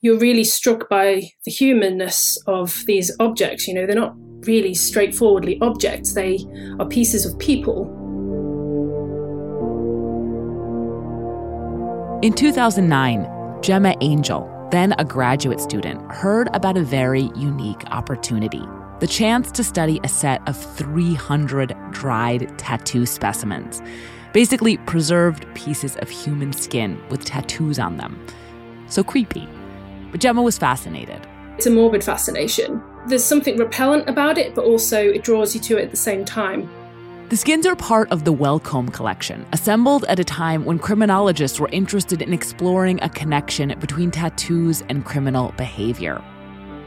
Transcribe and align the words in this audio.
you're 0.00 0.18
really 0.18 0.44
struck 0.44 0.88
by 0.88 1.22
the 1.44 1.50
humanness 1.50 2.38
of 2.46 2.84
these 2.86 3.14
objects. 3.18 3.66
You 3.66 3.74
know, 3.74 3.86
they're 3.86 3.96
not 3.96 4.14
really 4.46 4.74
straightforwardly 4.74 5.58
objects, 5.60 6.14
they 6.14 6.38
are 6.78 6.86
pieces 6.86 7.26
of 7.26 7.38
people. 7.38 7.94
In 12.22 12.32
2009, 12.32 13.62
Gemma 13.62 13.94
Angel, 14.00 14.48
then 14.70 14.94
a 14.98 15.04
graduate 15.04 15.60
student, 15.60 16.00
heard 16.10 16.48
about 16.54 16.76
a 16.76 16.82
very 16.82 17.30
unique 17.36 17.84
opportunity 17.90 18.62
the 19.00 19.06
chance 19.06 19.52
to 19.52 19.62
study 19.62 20.00
a 20.02 20.08
set 20.08 20.46
of 20.48 20.56
300 20.56 21.72
dried 21.92 22.52
tattoo 22.58 23.06
specimens, 23.06 23.80
basically 24.32 24.76
preserved 24.78 25.46
pieces 25.54 25.94
of 25.98 26.10
human 26.10 26.52
skin 26.52 27.00
with 27.08 27.24
tattoos 27.24 27.78
on 27.78 27.96
them. 27.96 28.20
So 28.88 29.04
creepy. 29.04 29.46
But 30.10 30.20
Gemma 30.20 30.42
was 30.42 30.58
fascinated. 30.58 31.26
It's 31.56 31.66
a 31.66 31.70
morbid 31.70 32.04
fascination. 32.04 32.82
There's 33.08 33.24
something 33.24 33.56
repellent 33.56 34.08
about 34.08 34.38
it, 34.38 34.54
but 34.54 34.64
also 34.64 34.98
it 34.98 35.24
draws 35.24 35.54
you 35.54 35.60
to 35.62 35.78
it 35.78 35.84
at 35.84 35.90
the 35.90 35.96
same 35.96 36.24
time. 36.24 36.70
The 37.30 37.36
skins 37.36 37.66
are 37.66 37.76
part 37.76 38.10
of 38.10 38.24
the 38.24 38.32
Wellcome 38.32 38.88
collection, 38.88 39.44
assembled 39.52 40.04
at 40.04 40.18
a 40.18 40.24
time 40.24 40.64
when 40.64 40.78
criminologists 40.78 41.60
were 41.60 41.68
interested 41.72 42.22
in 42.22 42.32
exploring 42.32 43.02
a 43.02 43.08
connection 43.10 43.78
between 43.80 44.10
tattoos 44.10 44.82
and 44.88 45.04
criminal 45.04 45.52
behavior. 45.58 46.22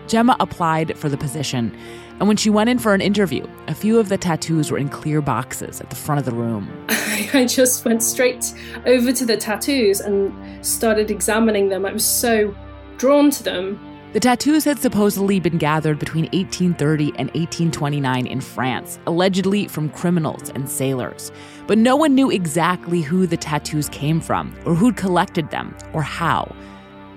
Gemma 0.07 0.35
applied 0.39 0.97
for 0.97 1.09
the 1.09 1.17
position, 1.17 1.77
and 2.19 2.27
when 2.27 2.37
she 2.37 2.49
went 2.49 2.69
in 2.69 2.79
for 2.79 2.93
an 2.93 3.01
interview, 3.01 3.45
a 3.67 3.75
few 3.75 3.99
of 3.99 4.09
the 4.09 4.17
tattoos 4.17 4.71
were 4.71 4.79
in 4.79 4.89
clear 4.89 5.21
boxes 5.21 5.79
at 5.79 5.89
the 5.89 5.95
front 5.95 6.17
of 6.17 6.25
the 6.25 6.31
room. 6.33 6.71
I 6.89 7.45
just 7.47 7.85
went 7.85 8.01
straight 8.01 8.53
over 8.85 9.11
to 9.11 9.25
the 9.25 9.37
tattoos 9.37 9.99
and 9.99 10.65
started 10.65 11.11
examining 11.11 11.69
them. 11.69 11.85
I 11.85 11.93
was 11.93 12.03
so 12.03 12.55
drawn 13.01 13.31
to 13.31 13.41
them. 13.41 13.79
The 14.13 14.19
tattoos 14.19 14.63
had 14.63 14.77
supposedly 14.77 15.39
been 15.39 15.57
gathered 15.57 15.97
between 15.97 16.25
1830 16.25 17.05
and 17.17 17.29
1829 17.29 18.27
in 18.27 18.39
France, 18.39 18.99
allegedly 19.07 19.67
from 19.67 19.89
criminals 19.89 20.51
and 20.51 20.69
sailors. 20.69 21.31
But 21.65 21.79
no 21.79 21.95
one 21.95 22.13
knew 22.13 22.29
exactly 22.29 23.01
who 23.01 23.25
the 23.25 23.37
tattoos 23.37 23.89
came 23.89 24.21
from, 24.21 24.55
or 24.65 24.75
who'd 24.75 24.97
collected 24.97 25.49
them, 25.49 25.75
or 25.93 26.03
how. 26.03 26.55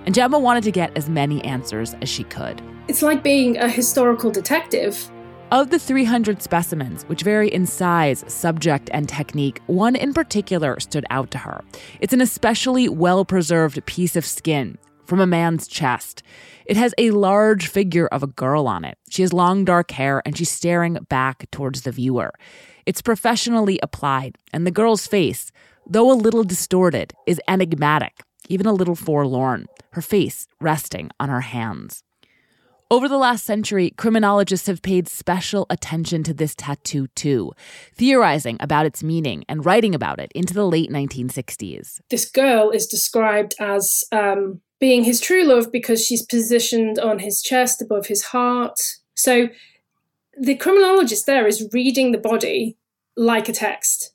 And 0.07 0.15
Gemma 0.15 0.39
wanted 0.39 0.65
to 0.65 0.71
get 0.71 0.97
as 0.97 1.11
many 1.11 1.45
answers 1.45 1.95
as 2.01 2.09
she 2.09 2.25
could. 2.25 2.63
It's 2.89 3.03
like 3.03 3.23
being 3.23 3.59
a 3.59 3.69
historical 3.69 4.31
detective. 4.31 5.11
Of 5.53 5.69
the 5.69 5.79
300 5.79 6.41
specimens, 6.41 7.03
which 7.05 7.25
vary 7.25 7.49
in 7.49 7.67
size, 7.67 8.25
subject, 8.27 8.89
and 8.95 9.07
technique, 9.07 9.61
one 9.67 9.97
in 9.97 10.15
particular 10.15 10.81
stood 10.81 11.05
out 11.11 11.31
to 11.33 11.39
her. 11.39 11.63
It's 12.01 12.15
an 12.15 12.23
especially 12.23 12.89
well 12.89 13.27
preserved 13.27 13.85
piece 13.85 14.17
of 14.17 14.25
skin 14.25 14.79
from 15.07 15.21
a 15.21 15.27
man's 15.27 15.67
chest. 15.67 16.23
It 16.67 16.77
has 16.77 16.95
a 16.99 17.11
large 17.11 17.69
figure 17.69 18.07
of 18.07 18.23
a 18.23 18.29
girl 18.29 18.67
on 18.67 18.85
it. 18.85 18.99
She 19.11 19.23
has 19.23 19.33
long 19.33 19.65
dark 19.65 19.91
hair 19.91 20.23
and 20.25 20.37
she's 20.37 20.51
staring 20.51 20.95
back 21.09 21.51
towards 21.51 21.83
the 21.83 21.93
viewer. 21.93 22.33
It's 22.87 23.03
professionally 23.03 23.79
applied, 23.83 24.37
and 24.53 24.67
the 24.67 24.71
girl's 24.71 25.07
face, 25.07 25.51
though 25.87 26.11
a 26.11 26.15
little 26.15 26.45
distorted, 26.45 27.15
is 27.27 27.41
enigmatic, 27.49 28.21
even 28.49 28.67
a 28.67 28.73
little 28.73 28.95
forlorn, 28.95 29.67
her 29.93 30.03
face 30.03 30.49
resting 30.61 31.11
on 31.19 31.29
her 31.31 31.41
hands. 31.41 32.03
Over 32.91 33.09
the 33.09 33.17
last 33.17 33.45
century, 33.45 33.91
criminologists 33.97 34.67
have 34.67 34.83
paid 34.83 35.09
special 35.09 35.67
attention 35.71 36.23
to 36.25 36.35
this 36.35 36.55
tattoo 36.55 37.07
too, 37.09 37.53
theorizing 37.95 38.59
about 38.61 38.85
its 38.85 39.03
meaning 39.03 39.45
and 39.49 39.65
writing 39.65 39.95
about 39.95 40.21
it 40.21 40.31
into 40.35 40.53
the 40.53 40.67
late 40.67 40.91
1960s. 40.91 42.01
This 42.11 42.31
girl 42.31 42.71
is 42.71 42.87
described 42.87 43.55
as 43.59 44.05
um, 44.13 44.61
being 44.85 45.05
his 45.05 45.19
true 45.19 45.45
love 45.45 45.73
because 45.73 46.05
she's 46.05 46.21
positioned 46.21 46.99
on 46.99 47.21
his 47.21 47.41
chest 47.41 47.81
above 47.81 48.09
his 48.09 48.23
heart. 48.23 48.79
So 49.15 49.49
the 50.39 50.57
criminologist 50.57 51.25
there 51.25 51.47
is 51.47 51.71
reading 51.73 52.13
the 52.13 52.19
body 52.19 52.77
like 53.17 53.49
a 53.49 53.55
text. 53.55 54.13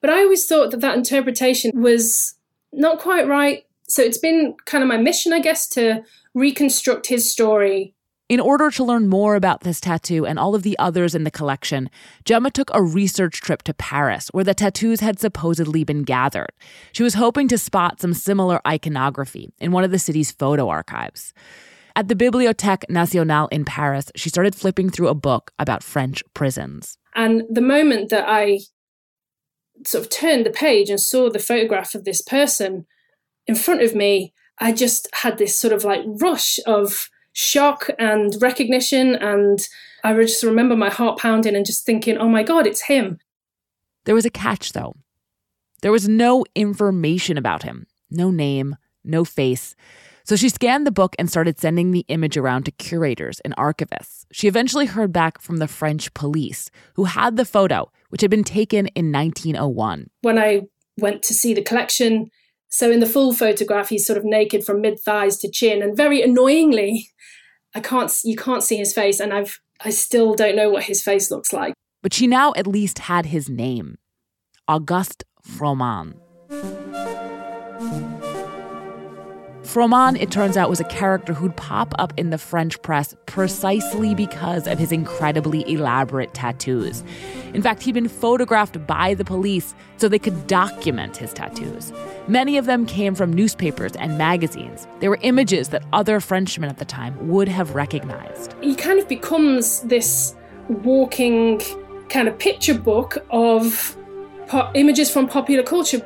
But 0.00 0.08
I 0.08 0.20
always 0.20 0.46
thought 0.46 0.70
that 0.70 0.80
that 0.80 0.96
interpretation 0.96 1.70
was 1.74 2.34
not 2.72 2.98
quite 2.98 3.28
right. 3.28 3.66
So 3.88 4.00
it's 4.00 4.16
been 4.16 4.54
kind 4.64 4.82
of 4.82 4.88
my 4.88 4.96
mission, 4.96 5.34
I 5.34 5.40
guess, 5.40 5.68
to 5.76 6.02
reconstruct 6.32 7.08
his 7.08 7.30
story 7.30 7.94
in 8.28 8.40
order 8.40 8.70
to 8.72 8.84
learn 8.84 9.08
more 9.08 9.36
about 9.36 9.60
this 9.60 9.80
tattoo 9.80 10.26
and 10.26 10.38
all 10.38 10.54
of 10.54 10.62
the 10.62 10.78
others 10.78 11.14
in 11.14 11.24
the 11.24 11.30
collection, 11.30 11.88
Gemma 12.24 12.50
took 12.50 12.70
a 12.74 12.82
research 12.82 13.40
trip 13.40 13.62
to 13.64 13.74
Paris, 13.74 14.28
where 14.32 14.44
the 14.44 14.54
tattoos 14.54 15.00
had 15.00 15.20
supposedly 15.20 15.84
been 15.84 16.02
gathered. 16.02 16.50
She 16.92 17.04
was 17.04 17.14
hoping 17.14 17.46
to 17.48 17.58
spot 17.58 18.00
some 18.00 18.14
similar 18.14 18.60
iconography 18.66 19.52
in 19.58 19.70
one 19.70 19.84
of 19.84 19.92
the 19.92 19.98
city's 19.98 20.32
photo 20.32 20.68
archives. 20.68 21.32
At 21.94 22.08
the 22.08 22.14
Bibliothèque 22.14 22.90
Nationale 22.90 23.48
in 23.48 23.64
Paris, 23.64 24.10
she 24.16 24.28
started 24.28 24.54
flipping 24.54 24.90
through 24.90 25.08
a 25.08 25.14
book 25.14 25.52
about 25.58 25.82
French 25.82 26.22
prisons. 26.34 26.98
And 27.14 27.44
the 27.48 27.62
moment 27.62 28.10
that 28.10 28.28
I 28.28 28.60
sort 29.86 30.04
of 30.04 30.10
turned 30.10 30.44
the 30.44 30.50
page 30.50 30.90
and 30.90 31.00
saw 31.00 31.30
the 31.30 31.38
photograph 31.38 31.94
of 31.94 32.04
this 32.04 32.22
person 32.22 32.86
in 33.46 33.54
front 33.54 33.82
of 33.82 33.94
me, 33.94 34.34
I 34.58 34.72
just 34.72 35.08
had 35.14 35.38
this 35.38 35.58
sort 35.58 35.72
of 35.72 35.84
like 35.84 36.02
rush 36.04 36.58
of 36.66 37.08
shock 37.36 37.90
and 37.98 38.34
recognition. 38.40 39.14
And 39.14 39.60
I 40.02 40.14
just 40.14 40.42
remember 40.42 40.74
my 40.74 40.88
heart 40.88 41.18
pounding 41.18 41.54
and 41.54 41.66
just 41.66 41.84
thinking, 41.84 42.16
oh 42.16 42.28
my 42.28 42.42
God, 42.42 42.66
it's 42.66 42.82
him. 42.82 43.18
There 44.06 44.14
was 44.14 44.24
a 44.24 44.30
catch, 44.30 44.72
though. 44.72 44.94
There 45.82 45.92
was 45.92 46.08
no 46.08 46.46
information 46.54 47.36
about 47.36 47.62
him, 47.62 47.86
no 48.10 48.30
name, 48.30 48.76
no 49.04 49.24
face. 49.24 49.76
So 50.24 50.34
she 50.34 50.48
scanned 50.48 50.86
the 50.86 50.92
book 50.92 51.14
and 51.18 51.28
started 51.28 51.60
sending 51.60 51.90
the 51.90 52.06
image 52.08 52.38
around 52.38 52.64
to 52.64 52.70
curators 52.70 53.38
and 53.40 53.54
archivists. 53.56 54.24
She 54.32 54.48
eventually 54.48 54.86
heard 54.86 55.12
back 55.12 55.40
from 55.40 55.58
the 55.58 55.68
French 55.68 56.12
police, 56.14 56.70
who 56.94 57.04
had 57.04 57.36
the 57.36 57.44
photo, 57.44 57.92
which 58.08 58.22
had 58.22 58.30
been 58.30 58.44
taken 58.44 58.86
in 58.88 59.12
1901. 59.12 60.08
When 60.22 60.38
I 60.38 60.62
went 60.98 61.22
to 61.24 61.34
see 61.34 61.52
the 61.52 61.62
collection, 61.62 62.30
so 62.70 62.90
in 62.90 63.00
the 63.00 63.06
full 63.06 63.34
photograph, 63.34 63.90
he's 63.90 64.06
sort 64.06 64.18
of 64.18 64.24
naked 64.24 64.64
from 64.64 64.80
mid 64.80 64.98
thighs 64.98 65.36
to 65.38 65.50
chin, 65.50 65.82
and 65.82 65.96
very 65.96 66.22
annoyingly, 66.22 67.10
I 67.76 67.80
can't 67.80 68.10
you 68.24 68.36
can't 68.36 68.62
see 68.62 68.78
his 68.78 68.94
face, 68.94 69.20
and 69.20 69.34
I've 69.34 69.60
I 69.84 69.90
still 69.90 70.34
don't 70.34 70.56
know 70.56 70.70
what 70.70 70.84
his 70.84 71.02
face 71.02 71.30
looks 71.30 71.52
like. 71.52 71.74
But 72.02 72.14
she 72.14 72.26
now 72.26 72.54
at 72.56 72.66
least 72.66 73.00
had 73.00 73.26
his 73.26 73.50
name, 73.50 73.98
Auguste 74.66 75.24
Froment. 75.42 76.16
Froment, 79.76 80.18
it 80.22 80.30
turns 80.30 80.56
out, 80.56 80.70
was 80.70 80.80
a 80.80 80.84
character 80.84 81.34
who'd 81.34 81.54
pop 81.54 81.92
up 81.98 82.14
in 82.16 82.30
the 82.30 82.38
French 82.38 82.80
press 82.80 83.14
precisely 83.26 84.14
because 84.14 84.66
of 84.66 84.78
his 84.78 84.90
incredibly 84.90 85.70
elaborate 85.70 86.32
tattoos. 86.32 87.04
In 87.52 87.60
fact, 87.60 87.82
he'd 87.82 87.92
been 87.92 88.08
photographed 88.08 88.86
by 88.86 89.12
the 89.12 89.22
police 89.22 89.74
so 89.98 90.08
they 90.08 90.18
could 90.18 90.46
document 90.46 91.18
his 91.18 91.34
tattoos. 91.34 91.92
Many 92.26 92.56
of 92.56 92.64
them 92.64 92.86
came 92.86 93.14
from 93.14 93.34
newspapers 93.34 93.92
and 93.96 94.16
magazines. 94.16 94.86
They 95.00 95.10
were 95.10 95.18
images 95.20 95.68
that 95.68 95.84
other 95.92 96.20
Frenchmen 96.20 96.70
at 96.70 96.78
the 96.78 96.86
time 96.86 97.28
would 97.28 97.48
have 97.48 97.74
recognized. 97.74 98.54
He 98.62 98.76
kind 98.76 98.98
of 98.98 99.06
becomes 99.06 99.80
this 99.80 100.34
walking 100.70 101.60
kind 102.08 102.28
of 102.28 102.38
picture 102.38 102.78
book 102.78 103.18
of 103.28 103.94
po- 104.46 104.70
images 104.74 105.10
from 105.10 105.28
popular 105.28 105.62
culture 105.62 106.00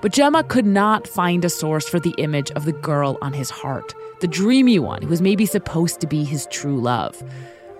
but 0.00 0.12
Gemma 0.12 0.44
could 0.44 0.66
not 0.66 1.06
find 1.06 1.44
a 1.44 1.50
source 1.50 1.88
for 1.88 2.00
the 2.00 2.14
image 2.18 2.50
of 2.52 2.64
the 2.64 2.72
girl 2.72 3.18
on 3.20 3.32
his 3.32 3.50
heart, 3.50 3.94
the 4.20 4.28
dreamy 4.28 4.78
one 4.78 5.02
who 5.02 5.08
was 5.08 5.22
maybe 5.22 5.46
supposed 5.46 6.00
to 6.00 6.06
be 6.06 6.24
his 6.24 6.46
true 6.50 6.80
love. 6.80 7.22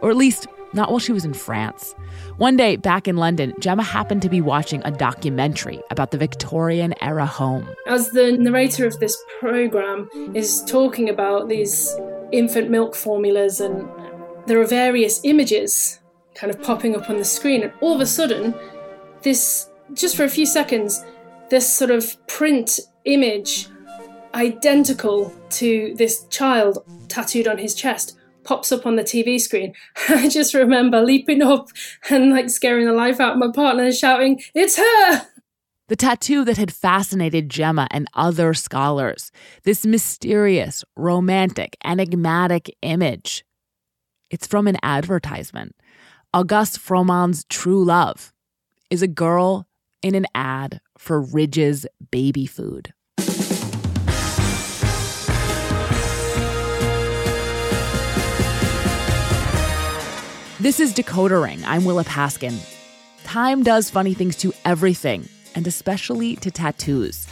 Or 0.00 0.10
at 0.10 0.16
least, 0.16 0.46
not 0.72 0.90
while 0.90 0.98
she 0.98 1.12
was 1.12 1.24
in 1.24 1.34
France. 1.34 1.94
One 2.36 2.56
day, 2.56 2.76
back 2.76 3.08
in 3.08 3.16
London, 3.16 3.54
Gemma 3.60 3.82
happened 3.82 4.22
to 4.22 4.28
be 4.28 4.40
watching 4.40 4.82
a 4.84 4.90
documentary 4.90 5.80
about 5.90 6.10
the 6.10 6.18
Victorian 6.18 6.94
era 7.02 7.26
home. 7.26 7.68
As 7.86 8.10
the 8.10 8.32
narrator 8.32 8.86
of 8.86 8.98
this 9.00 9.16
program 9.40 10.08
is 10.34 10.62
talking 10.64 11.08
about 11.08 11.48
these 11.48 11.94
infant 12.32 12.70
milk 12.70 12.94
formulas, 12.94 13.60
and 13.60 13.88
there 14.46 14.60
are 14.60 14.66
various 14.66 15.20
images 15.24 15.98
kind 16.34 16.54
of 16.54 16.62
popping 16.62 16.94
up 16.96 17.10
on 17.10 17.18
the 17.18 17.24
screen, 17.24 17.62
and 17.62 17.72
all 17.80 17.94
of 17.94 18.00
a 18.00 18.06
sudden, 18.06 18.54
this 19.22 19.68
just 19.92 20.16
for 20.16 20.24
a 20.24 20.28
few 20.28 20.46
seconds, 20.46 21.04
this 21.50 21.70
sort 21.70 21.90
of 21.90 22.16
print 22.26 22.80
image 23.04 23.68
identical 24.34 25.34
to 25.50 25.94
this 25.96 26.24
child 26.28 26.78
tattooed 27.08 27.48
on 27.48 27.58
his 27.58 27.74
chest 27.74 28.16
pops 28.44 28.72
up 28.72 28.86
on 28.86 28.96
the 28.96 29.02
TV 29.02 29.40
screen. 29.40 29.74
I 30.08 30.28
just 30.28 30.54
remember 30.54 31.02
leaping 31.02 31.42
up 31.42 31.68
and 32.08 32.30
like 32.30 32.48
scaring 32.48 32.86
the 32.86 32.92
life 32.92 33.20
out 33.20 33.32
of 33.32 33.38
my 33.38 33.50
partner 33.52 33.84
and 33.84 33.94
shouting, 33.94 34.40
It's 34.54 34.78
her! 34.78 35.26
The 35.88 35.96
tattoo 35.96 36.44
that 36.44 36.56
had 36.56 36.72
fascinated 36.72 37.48
Gemma 37.48 37.88
and 37.90 38.06
other 38.14 38.54
scholars, 38.54 39.32
this 39.64 39.84
mysterious, 39.84 40.84
romantic, 40.96 41.76
enigmatic 41.84 42.74
image. 42.80 43.44
It's 44.30 44.46
from 44.46 44.68
an 44.68 44.76
advertisement. 44.84 45.74
Auguste 46.32 46.78
Froment's 46.78 47.44
true 47.48 47.84
love 47.84 48.32
is 48.88 49.02
a 49.02 49.08
girl 49.08 49.66
in 50.00 50.14
an 50.14 50.26
ad 50.32 50.80
for 51.00 51.22
Ridge's 51.22 51.86
baby 52.10 52.44
food. 52.44 52.92
This 60.60 60.78
is 60.78 60.92
Decoder 60.92 61.42
Ring. 61.42 61.64
I'm 61.64 61.86
Willa 61.86 62.04
Paskin. 62.04 62.54
Time 63.24 63.62
does 63.62 63.88
funny 63.88 64.12
things 64.12 64.36
to 64.36 64.52
everything, 64.66 65.26
and 65.54 65.66
especially 65.66 66.36
to 66.36 66.50
tattoos. 66.50 67.26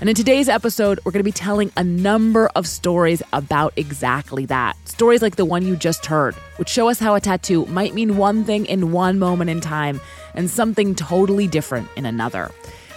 And 0.00 0.08
in 0.08 0.16
today's 0.16 0.48
episode, 0.48 0.98
we're 1.04 1.12
going 1.12 1.20
to 1.20 1.24
be 1.24 1.30
telling 1.30 1.70
a 1.76 1.84
number 1.84 2.48
of 2.56 2.66
stories 2.66 3.22
about 3.32 3.72
exactly 3.76 4.46
that. 4.46 4.76
Stories 4.88 5.22
like 5.22 5.36
the 5.36 5.44
one 5.44 5.64
you 5.64 5.76
just 5.76 6.06
heard, 6.06 6.34
which 6.56 6.68
show 6.68 6.88
us 6.88 6.98
how 6.98 7.14
a 7.14 7.20
tattoo 7.20 7.66
might 7.66 7.94
mean 7.94 8.16
one 8.16 8.42
thing 8.42 8.66
in 8.66 8.90
one 8.90 9.20
moment 9.20 9.48
in 9.48 9.60
time 9.60 10.00
and 10.34 10.50
something 10.50 10.96
totally 10.96 11.46
different 11.46 11.88
in 11.94 12.04
another. 12.04 12.50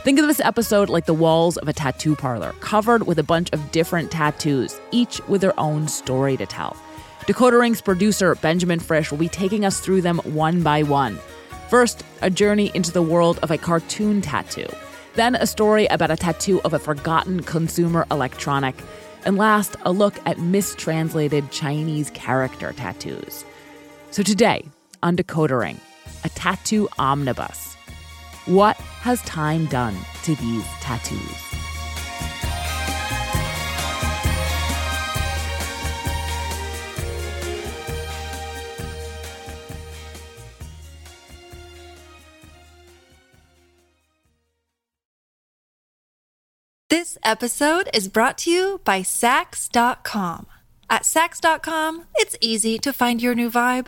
Think 0.06 0.20
of 0.20 0.28
this 0.28 0.40
episode 0.40 0.88
like 0.88 1.08
the 1.08 1.16
walls 1.16 1.58
of 1.58 1.68
a 1.68 1.74
tattoo 1.74 2.16
parlor, 2.16 2.54
covered 2.60 3.08
with 3.08 3.18
a 3.18 3.24
bunch 3.24 3.50
of 3.54 3.72
different 3.72 4.12
tattoos, 4.12 4.80
each 4.92 5.20
with 5.28 5.42
their 5.42 5.60
own 5.60 5.88
story 5.88 6.38
to 6.38 6.46
tell. 6.46 6.78
Decoder 7.22 7.60
Ring's 7.60 7.82
producer, 7.82 8.36
Benjamin 8.36 8.80
Frisch, 8.80 9.10
will 9.10 9.18
be 9.18 9.28
taking 9.28 9.66
us 9.66 9.80
through 9.80 10.02
them 10.02 10.20
one 10.20 10.62
by 10.62 10.84
one. 10.84 11.18
First, 11.70 12.04
a 12.22 12.30
journey 12.30 12.70
into 12.76 12.92
the 12.92 13.02
world 13.02 13.40
of 13.42 13.50
a 13.50 13.58
cartoon 13.58 14.22
tattoo. 14.22 14.68
Then, 15.16 15.34
a 15.34 15.48
story 15.48 15.88
about 15.88 16.12
a 16.12 16.18
tattoo 16.18 16.62
of 16.64 16.76
a 16.76 16.80
forgotten 16.80 17.42
consumer 17.42 18.06
electronic. 18.12 18.76
And 19.26 19.38
last, 19.38 19.76
a 19.86 19.92
look 19.92 20.14
at 20.28 20.38
mistranslated 20.38 21.50
Chinese 21.50 22.12
character 22.12 22.74
tattoos. 22.74 23.44
So, 24.12 24.22
today 24.22 24.66
on 25.02 25.18
Decoder 25.18 25.62
Ring, 25.62 25.82
a 26.24 26.30
tattoo 26.30 26.90
omnibus. 27.00 27.75
What 28.46 28.78
has 28.78 29.24
time 29.24 29.66
done 29.66 29.98
to 30.22 30.36
these 30.36 30.64
tattoos? 30.80 31.20
This 46.88 47.18
episode 47.24 47.90
is 47.96 48.08
brought 48.08 48.38
to 48.40 48.52
you 48.52 48.80
by 48.86 49.02
Saks.com. 49.02 50.46
At 50.88 51.02
Saks.com, 51.02 52.06
it's 52.18 52.38
easy 52.42 52.78
to 52.78 52.94
find 52.94 53.24
your 53.24 53.34
new 53.34 53.50
vibe. 53.50 53.88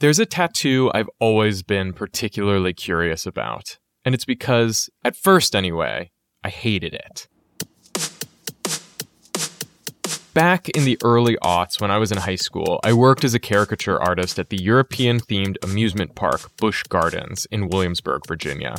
There's 0.00 0.20
a 0.20 0.26
tattoo 0.26 0.92
I've 0.94 1.10
always 1.18 1.64
been 1.64 1.92
particularly 1.92 2.72
curious 2.72 3.26
about. 3.26 3.78
And 4.04 4.14
it's 4.14 4.24
because, 4.24 4.88
at 5.04 5.16
first 5.16 5.56
anyway, 5.56 6.12
I 6.44 6.50
hated 6.50 6.94
it. 6.94 7.26
Back 10.34 10.68
in 10.68 10.84
the 10.84 10.98
early 11.02 11.36
aughts 11.42 11.80
when 11.80 11.90
I 11.90 11.98
was 11.98 12.12
in 12.12 12.18
high 12.18 12.36
school, 12.36 12.78
I 12.84 12.92
worked 12.92 13.24
as 13.24 13.34
a 13.34 13.40
caricature 13.40 14.00
artist 14.00 14.38
at 14.38 14.50
the 14.50 14.62
European 14.62 15.18
themed 15.18 15.56
amusement 15.64 16.14
park 16.14 16.56
Busch 16.58 16.84
Gardens 16.84 17.48
in 17.50 17.68
Williamsburg, 17.68 18.24
Virginia. 18.24 18.76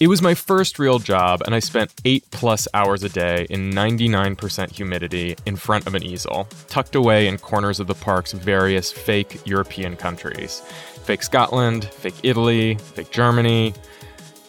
It 0.00 0.08
was 0.08 0.22
my 0.22 0.32
first 0.32 0.78
real 0.78 0.98
job, 0.98 1.42
and 1.44 1.54
I 1.54 1.58
spent 1.58 1.92
eight 2.06 2.24
plus 2.30 2.66
hours 2.72 3.04
a 3.04 3.10
day 3.10 3.46
in 3.50 3.70
99% 3.70 4.70
humidity 4.70 5.36
in 5.44 5.56
front 5.56 5.86
of 5.86 5.94
an 5.94 6.02
easel, 6.02 6.48
tucked 6.68 6.94
away 6.94 7.26
in 7.26 7.36
corners 7.36 7.80
of 7.80 7.86
the 7.86 7.94
park's 7.94 8.32
various 8.32 8.90
fake 8.90 9.42
European 9.44 9.96
countries 9.96 10.62
fake 11.04 11.22
Scotland, 11.22 11.84
fake 11.84 12.14
Italy, 12.22 12.76
fake 12.76 13.10
Germany. 13.10 13.74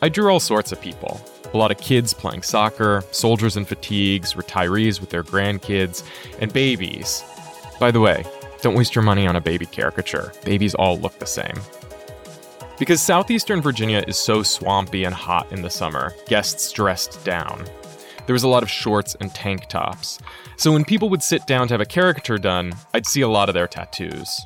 I 0.02 0.08
drew 0.08 0.32
all 0.32 0.40
sorts 0.40 0.72
of 0.72 0.80
people. 0.80 1.20
A 1.54 1.58
lot 1.58 1.72
of 1.72 1.78
kids 1.80 2.14
playing 2.14 2.44
soccer, 2.44 3.04
soldiers 3.12 3.58
in 3.58 3.66
fatigues, 3.66 4.36
retirees 4.36 5.02
with 5.02 5.10
their 5.10 5.24
grandkids, 5.24 6.02
and 6.40 6.54
babies. 6.54 7.26
By 7.78 7.92
the 7.92 8.00
way, 8.00 8.24
don't 8.62 8.76
waste 8.76 8.96
your 8.96 9.04
money 9.04 9.28
on 9.28 9.36
a 9.36 9.42
baby 9.42 9.66
caricature. 9.66 10.32
Babies 10.46 10.76
all 10.76 10.98
look 10.98 11.20
the 11.20 11.26
same. 11.26 11.56
Because 12.82 13.00
southeastern 13.00 13.62
Virginia 13.62 14.04
is 14.08 14.18
so 14.18 14.42
swampy 14.42 15.04
and 15.04 15.14
hot 15.14 15.52
in 15.52 15.62
the 15.62 15.70
summer, 15.70 16.16
guests 16.26 16.72
dressed 16.72 17.24
down. 17.24 17.64
There 18.26 18.34
was 18.34 18.42
a 18.42 18.48
lot 18.48 18.64
of 18.64 18.72
shorts 18.72 19.16
and 19.22 19.32
tank 19.36 19.68
tops. 19.68 20.18
So 20.58 20.72
when 20.72 20.84
people 20.84 21.08
would 21.10 21.22
sit 21.22 21.46
down 21.46 21.68
to 21.68 21.76
have 21.76 21.82
a 21.82 21.86
caricature 21.86 22.40
done, 22.40 22.74
I'd 22.96 23.06
see 23.06 23.22
a 23.22 23.28
lot 23.28 23.50
of 23.50 23.54
their 23.54 23.68
tattoos. 23.68 24.42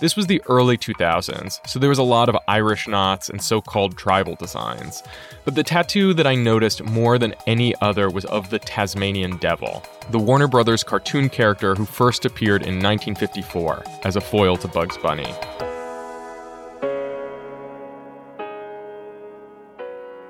This 0.00 0.14
was 0.14 0.28
the 0.28 0.40
early 0.46 0.78
2000s, 0.78 1.66
so 1.66 1.80
there 1.80 1.88
was 1.88 1.98
a 1.98 2.04
lot 2.04 2.28
of 2.28 2.36
Irish 2.46 2.86
knots 2.86 3.28
and 3.28 3.42
so 3.42 3.60
called 3.60 3.98
tribal 3.98 4.36
designs. 4.36 5.02
But 5.44 5.56
the 5.56 5.64
tattoo 5.64 6.14
that 6.14 6.28
I 6.28 6.36
noticed 6.36 6.84
more 6.84 7.18
than 7.18 7.34
any 7.48 7.74
other 7.80 8.08
was 8.08 8.24
of 8.26 8.50
the 8.50 8.60
Tasmanian 8.60 9.36
Devil, 9.38 9.82
the 10.10 10.18
Warner 10.20 10.46
Brothers 10.46 10.84
cartoon 10.84 11.28
character 11.28 11.74
who 11.74 11.86
first 11.86 12.24
appeared 12.24 12.62
in 12.62 12.80
1954 12.80 13.82
as 14.04 14.14
a 14.14 14.20
foil 14.20 14.56
to 14.58 14.68
Bugs 14.68 14.96
Bunny. 14.98 15.34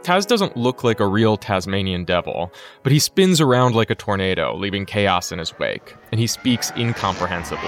Taz 0.03 0.27
doesn't 0.27 0.57
look 0.57 0.83
like 0.83 0.99
a 0.99 1.07
real 1.07 1.37
Tasmanian 1.37 2.05
devil, 2.05 2.53
but 2.83 2.91
he 2.91 2.99
spins 2.99 3.41
around 3.41 3.75
like 3.75 3.91
a 3.91 3.95
tornado, 3.95 4.57
leaving 4.57 4.87
chaos 4.87 5.31
in 5.31 5.39
his 5.39 5.59
wake, 5.59 5.95
and 6.11 6.19
he 6.19 6.27
speaks 6.27 6.71
incomprehensibly. 6.73 7.61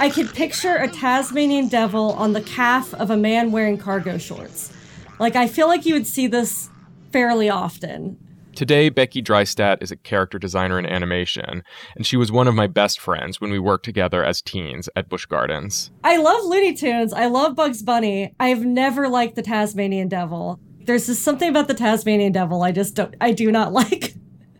I 0.00 0.10
could 0.12 0.32
picture 0.32 0.76
a 0.76 0.88
Tasmanian 0.88 1.68
devil 1.68 2.12
on 2.12 2.32
the 2.32 2.40
calf 2.40 2.94
of 2.94 3.10
a 3.10 3.16
man 3.16 3.52
wearing 3.52 3.76
cargo 3.76 4.16
shorts. 4.16 4.72
Like, 5.18 5.36
I 5.36 5.48
feel 5.48 5.66
like 5.66 5.84
you 5.84 5.94
would 5.94 6.06
see 6.06 6.26
this 6.26 6.70
fairly 7.12 7.50
often. 7.50 8.18
Today, 8.58 8.88
Becky 8.88 9.22
Drystad 9.22 9.80
is 9.84 9.92
a 9.92 9.96
character 9.96 10.36
designer 10.36 10.80
in 10.80 10.84
animation, 10.84 11.62
and 11.94 12.04
she 12.04 12.16
was 12.16 12.32
one 12.32 12.48
of 12.48 12.56
my 12.56 12.66
best 12.66 12.98
friends 12.98 13.40
when 13.40 13.52
we 13.52 13.60
worked 13.60 13.84
together 13.84 14.24
as 14.24 14.42
teens 14.42 14.88
at 14.96 15.08
Busch 15.08 15.26
Gardens. 15.26 15.92
I 16.02 16.16
love 16.16 16.44
Looney 16.44 16.74
Tunes. 16.74 17.12
I 17.12 17.26
love 17.26 17.54
Bugs 17.54 17.84
Bunny. 17.84 18.34
I've 18.40 18.64
never 18.64 19.08
liked 19.08 19.36
the 19.36 19.42
Tasmanian 19.42 20.08
Devil. 20.08 20.58
There's 20.80 21.06
just 21.06 21.22
something 21.22 21.48
about 21.48 21.68
the 21.68 21.74
Tasmanian 21.74 22.32
Devil 22.32 22.64
I 22.64 22.72
just 22.72 22.96
don't, 22.96 23.14
I 23.20 23.30
do 23.30 23.52
not 23.52 23.72
like. 23.72 24.14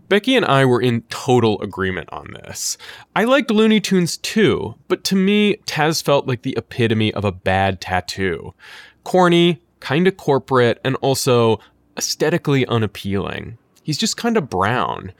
Becky 0.08 0.36
and 0.36 0.46
I 0.46 0.64
were 0.64 0.80
in 0.80 1.02
total 1.08 1.60
agreement 1.60 2.08
on 2.12 2.28
this. 2.44 2.78
I 3.16 3.24
liked 3.24 3.50
Looney 3.50 3.80
Tunes 3.80 4.16
too, 4.16 4.76
but 4.86 5.02
to 5.06 5.16
me, 5.16 5.56
Taz 5.66 6.04
felt 6.04 6.28
like 6.28 6.42
the 6.42 6.54
epitome 6.56 7.12
of 7.14 7.24
a 7.24 7.32
bad 7.32 7.80
tattoo. 7.80 8.54
Corny, 9.02 9.60
kinda 9.80 10.12
corporate, 10.12 10.80
and 10.84 10.94
also 11.00 11.58
aesthetically 11.96 12.64
unappealing. 12.66 13.58
He's 13.88 13.96
just 13.96 14.18
kind 14.18 14.36
of 14.36 14.50
brown. 14.50 15.12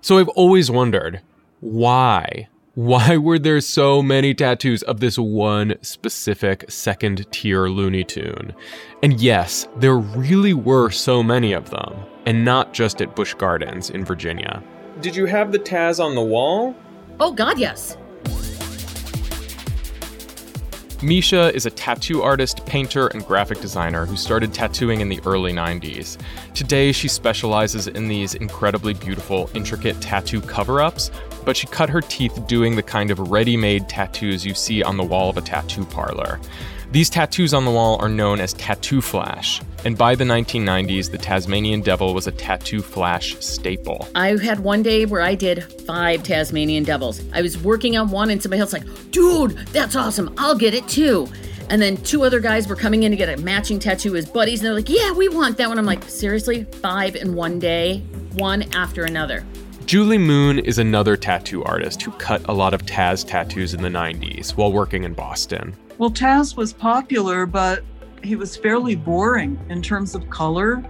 So 0.00 0.16
I've 0.16 0.30
always 0.30 0.70
wondered 0.70 1.20
why? 1.60 2.48
Why 2.72 3.16
were 3.18 3.38
there 3.38 3.60
so 3.60 4.00
many 4.00 4.32
tattoos 4.32 4.82
of 4.84 5.00
this 5.00 5.18
one 5.18 5.74
specific 5.82 6.64
second 6.70 7.30
tier 7.30 7.68
Looney 7.68 8.04
Tune? 8.04 8.54
And 9.02 9.20
yes, 9.20 9.68
there 9.76 9.98
really 9.98 10.54
were 10.54 10.88
so 10.88 11.22
many 11.22 11.52
of 11.52 11.68
them, 11.68 11.98
and 12.24 12.46
not 12.46 12.72
just 12.72 13.02
at 13.02 13.14
Busch 13.14 13.34
Gardens 13.34 13.90
in 13.90 14.06
Virginia. 14.06 14.62
Did 15.02 15.14
you 15.14 15.26
have 15.26 15.52
the 15.52 15.58
Taz 15.58 16.02
on 16.02 16.14
the 16.14 16.22
wall? 16.22 16.74
Oh, 17.20 17.32
God, 17.32 17.58
yes. 17.58 17.98
Misha 21.00 21.54
is 21.54 21.64
a 21.64 21.70
tattoo 21.70 22.22
artist, 22.22 22.66
painter, 22.66 23.06
and 23.06 23.24
graphic 23.24 23.60
designer 23.60 24.04
who 24.04 24.16
started 24.16 24.52
tattooing 24.52 25.00
in 25.00 25.08
the 25.08 25.20
early 25.24 25.52
90s. 25.52 26.18
Today, 26.54 26.90
she 26.90 27.06
specializes 27.06 27.86
in 27.86 28.08
these 28.08 28.34
incredibly 28.34 28.94
beautiful, 28.94 29.48
intricate 29.54 30.00
tattoo 30.00 30.40
cover 30.40 30.80
ups, 30.80 31.12
but 31.44 31.56
she 31.56 31.68
cut 31.68 31.88
her 31.88 32.00
teeth 32.00 32.44
doing 32.48 32.74
the 32.74 32.82
kind 32.82 33.12
of 33.12 33.30
ready 33.30 33.56
made 33.56 33.88
tattoos 33.88 34.44
you 34.44 34.54
see 34.54 34.82
on 34.82 34.96
the 34.96 35.04
wall 35.04 35.30
of 35.30 35.36
a 35.36 35.40
tattoo 35.40 35.84
parlor. 35.84 36.40
These 36.90 37.10
tattoos 37.10 37.52
on 37.52 37.66
the 37.66 37.70
wall 37.70 38.00
are 38.00 38.08
known 38.08 38.40
as 38.40 38.54
tattoo 38.54 39.02
flash, 39.02 39.60
and 39.84 39.96
by 39.96 40.14
the 40.14 40.24
1990s, 40.24 41.10
the 41.10 41.18
Tasmanian 41.18 41.82
devil 41.82 42.14
was 42.14 42.26
a 42.26 42.32
tattoo 42.32 42.80
flash 42.80 43.36
staple. 43.40 44.08
I 44.14 44.28
had 44.38 44.60
one 44.60 44.82
day 44.82 45.04
where 45.04 45.20
I 45.20 45.34
did 45.34 45.70
five 45.82 46.22
Tasmanian 46.22 46.84
devils. 46.84 47.20
I 47.34 47.42
was 47.42 47.58
working 47.58 47.98
on 47.98 48.10
one, 48.10 48.30
and 48.30 48.42
somebody 48.42 48.60
else 48.60 48.72
like, 48.72 48.86
dude, 49.10 49.50
that's 49.70 49.96
awesome. 49.96 50.32
I'll 50.38 50.56
get 50.56 50.72
it 50.72 50.88
too. 50.88 51.28
And 51.68 51.82
then 51.82 51.98
two 51.98 52.22
other 52.22 52.40
guys 52.40 52.66
were 52.66 52.76
coming 52.76 53.02
in 53.02 53.10
to 53.10 53.18
get 53.18 53.28
a 53.28 53.42
matching 53.42 53.78
tattoo 53.78 54.16
as 54.16 54.24
buddies, 54.24 54.60
and 54.60 54.66
they're 54.66 54.74
like, 54.74 54.88
yeah, 54.88 55.12
we 55.12 55.28
want 55.28 55.58
that 55.58 55.68
one. 55.68 55.78
I'm 55.78 55.84
like, 55.84 56.04
seriously? 56.04 56.64
Five 56.64 57.16
in 57.16 57.34
one 57.34 57.58
day? 57.58 57.98
One 58.36 58.62
after 58.74 59.04
another. 59.04 59.44
Julie 59.84 60.16
Moon 60.16 60.58
is 60.58 60.78
another 60.78 61.18
tattoo 61.18 61.62
artist 61.64 62.00
who 62.00 62.12
cut 62.12 62.40
a 62.48 62.52
lot 62.54 62.72
of 62.72 62.86
Taz 62.86 63.26
tattoos 63.28 63.74
in 63.74 63.82
the 63.82 63.90
90s 63.90 64.52
while 64.52 64.72
working 64.72 65.04
in 65.04 65.12
Boston. 65.12 65.74
Well, 65.98 66.10
Taz 66.10 66.56
was 66.56 66.72
popular, 66.72 67.44
but 67.44 67.82
he 68.22 68.36
was 68.36 68.56
fairly 68.56 68.94
boring 68.94 69.58
in 69.68 69.82
terms 69.82 70.14
of 70.14 70.30
color. 70.30 70.84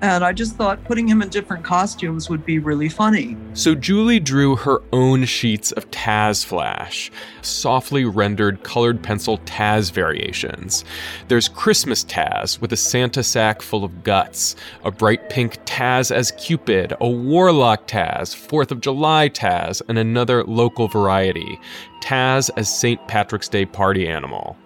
And 0.00 0.24
I 0.24 0.32
just 0.32 0.54
thought 0.54 0.84
putting 0.84 1.08
him 1.08 1.22
in 1.22 1.28
different 1.28 1.64
costumes 1.64 2.30
would 2.30 2.44
be 2.46 2.60
really 2.60 2.88
funny. 2.88 3.36
So 3.54 3.74
Julie 3.74 4.20
drew 4.20 4.54
her 4.54 4.80
own 4.92 5.24
sheets 5.24 5.72
of 5.72 5.90
Taz 5.90 6.44
Flash, 6.44 7.10
softly 7.42 8.04
rendered 8.04 8.62
colored 8.62 9.02
pencil 9.02 9.38
Taz 9.38 9.90
variations. 9.90 10.84
There's 11.26 11.48
Christmas 11.48 12.04
Taz 12.04 12.60
with 12.60 12.72
a 12.72 12.76
Santa 12.76 13.24
sack 13.24 13.60
full 13.60 13.82
of 13.82 14.04
guts, 14.04 14.54
a 14.84 14.92
bright 14.92 15.30
pink 15.30 15.56
Taz 15.64 16.14
as 16.14 16.30
Cupid, 16.32 16.94
a 17.00 17.08
Warlock 17.08 17.88
Taz, 17.88 18.36
4th 18.36 18.70
of 18.70 18.80
July 18.80 19.28
Taz, 19.28 19.82
and 19.88 19.98
another 19.98 20.44
local 20.44 20.86
variety, 20.86 21.58
Taz 22.00 22.50
as 22.56 22.72
St. 22.72 23.04
Patrick's 23.08 23.48
Day 23.48 23.66
party 23.66 24.06
animal. 24.06 24.56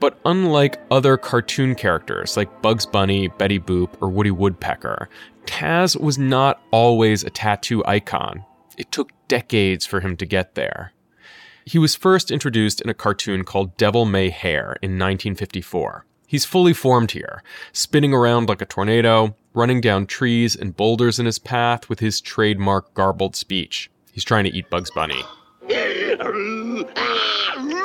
But 0.00 0.18
unlike 0.24 0.80
other 0.90 1.16
cartoon 1.16 1.74
characters 1.74 2.36
like 2.36 2.62
Bugs 2.62 2.86
Bunny, 2.86 3.28
Betty 3.28 3.58
Boop, 3.58 3.90
or 4.00 4.08
Woody 4.08 4.30
Woodpecker, 4.30 5.08
Taz 5.46 5.98
was 5.98 6.18
not 6.18 6.60
always 6.70 7.24
a 7.24 7.30
tattoo 7.30 7.84
icon. 7.84 8.44
It 8.76 8.92
took 8.92 9.10
decades 9.26 9.86
for 9.86 10.00
him 10.00 10.16
to 10.18 10.26
get 10.26 10.54
there. 10.54 10.92
He 11.64 11.78
was 11.78 11.94
first 11.94 12.30
introduced 12.30 12.80
in 12.80 12.88
a 12.88 12.94
cartoon 12.94 13.44
called 13.44 13.76
Devil 13.76 14.04
May 14.04 14.30
Hare 14.30 14.76
in 14.80 14.92
1954. 14.92 16.06
He's 16.26 16.44
fully 16.44 16.74
formed 16.74 17.12
here, 17.12 17.42
spinning 17.72 18.14
around 18.14 18.48
like 18.48 18.62
a 18.62 18.66
tornado, 18.66 19.34
running 19.54 19.80
down 19.80 20.06
trees 20.06 20.54
and 20.54 20.76
boulders 20.76 21.18
in 21.18 21.26
his 21.26 21.38
path 21.38 21.88
with 21.88 22.00
his 22.00 22.20
trademark 22.20 22.94
garbled 22.94 23.34
speech. 23.34 23.90
He's 24.12 24.24
trying 24.24 24.44
to 24.44 24.50
eat 24.50 24.70
Bugs 24.70 24.90
Bunny. 24.90 25.22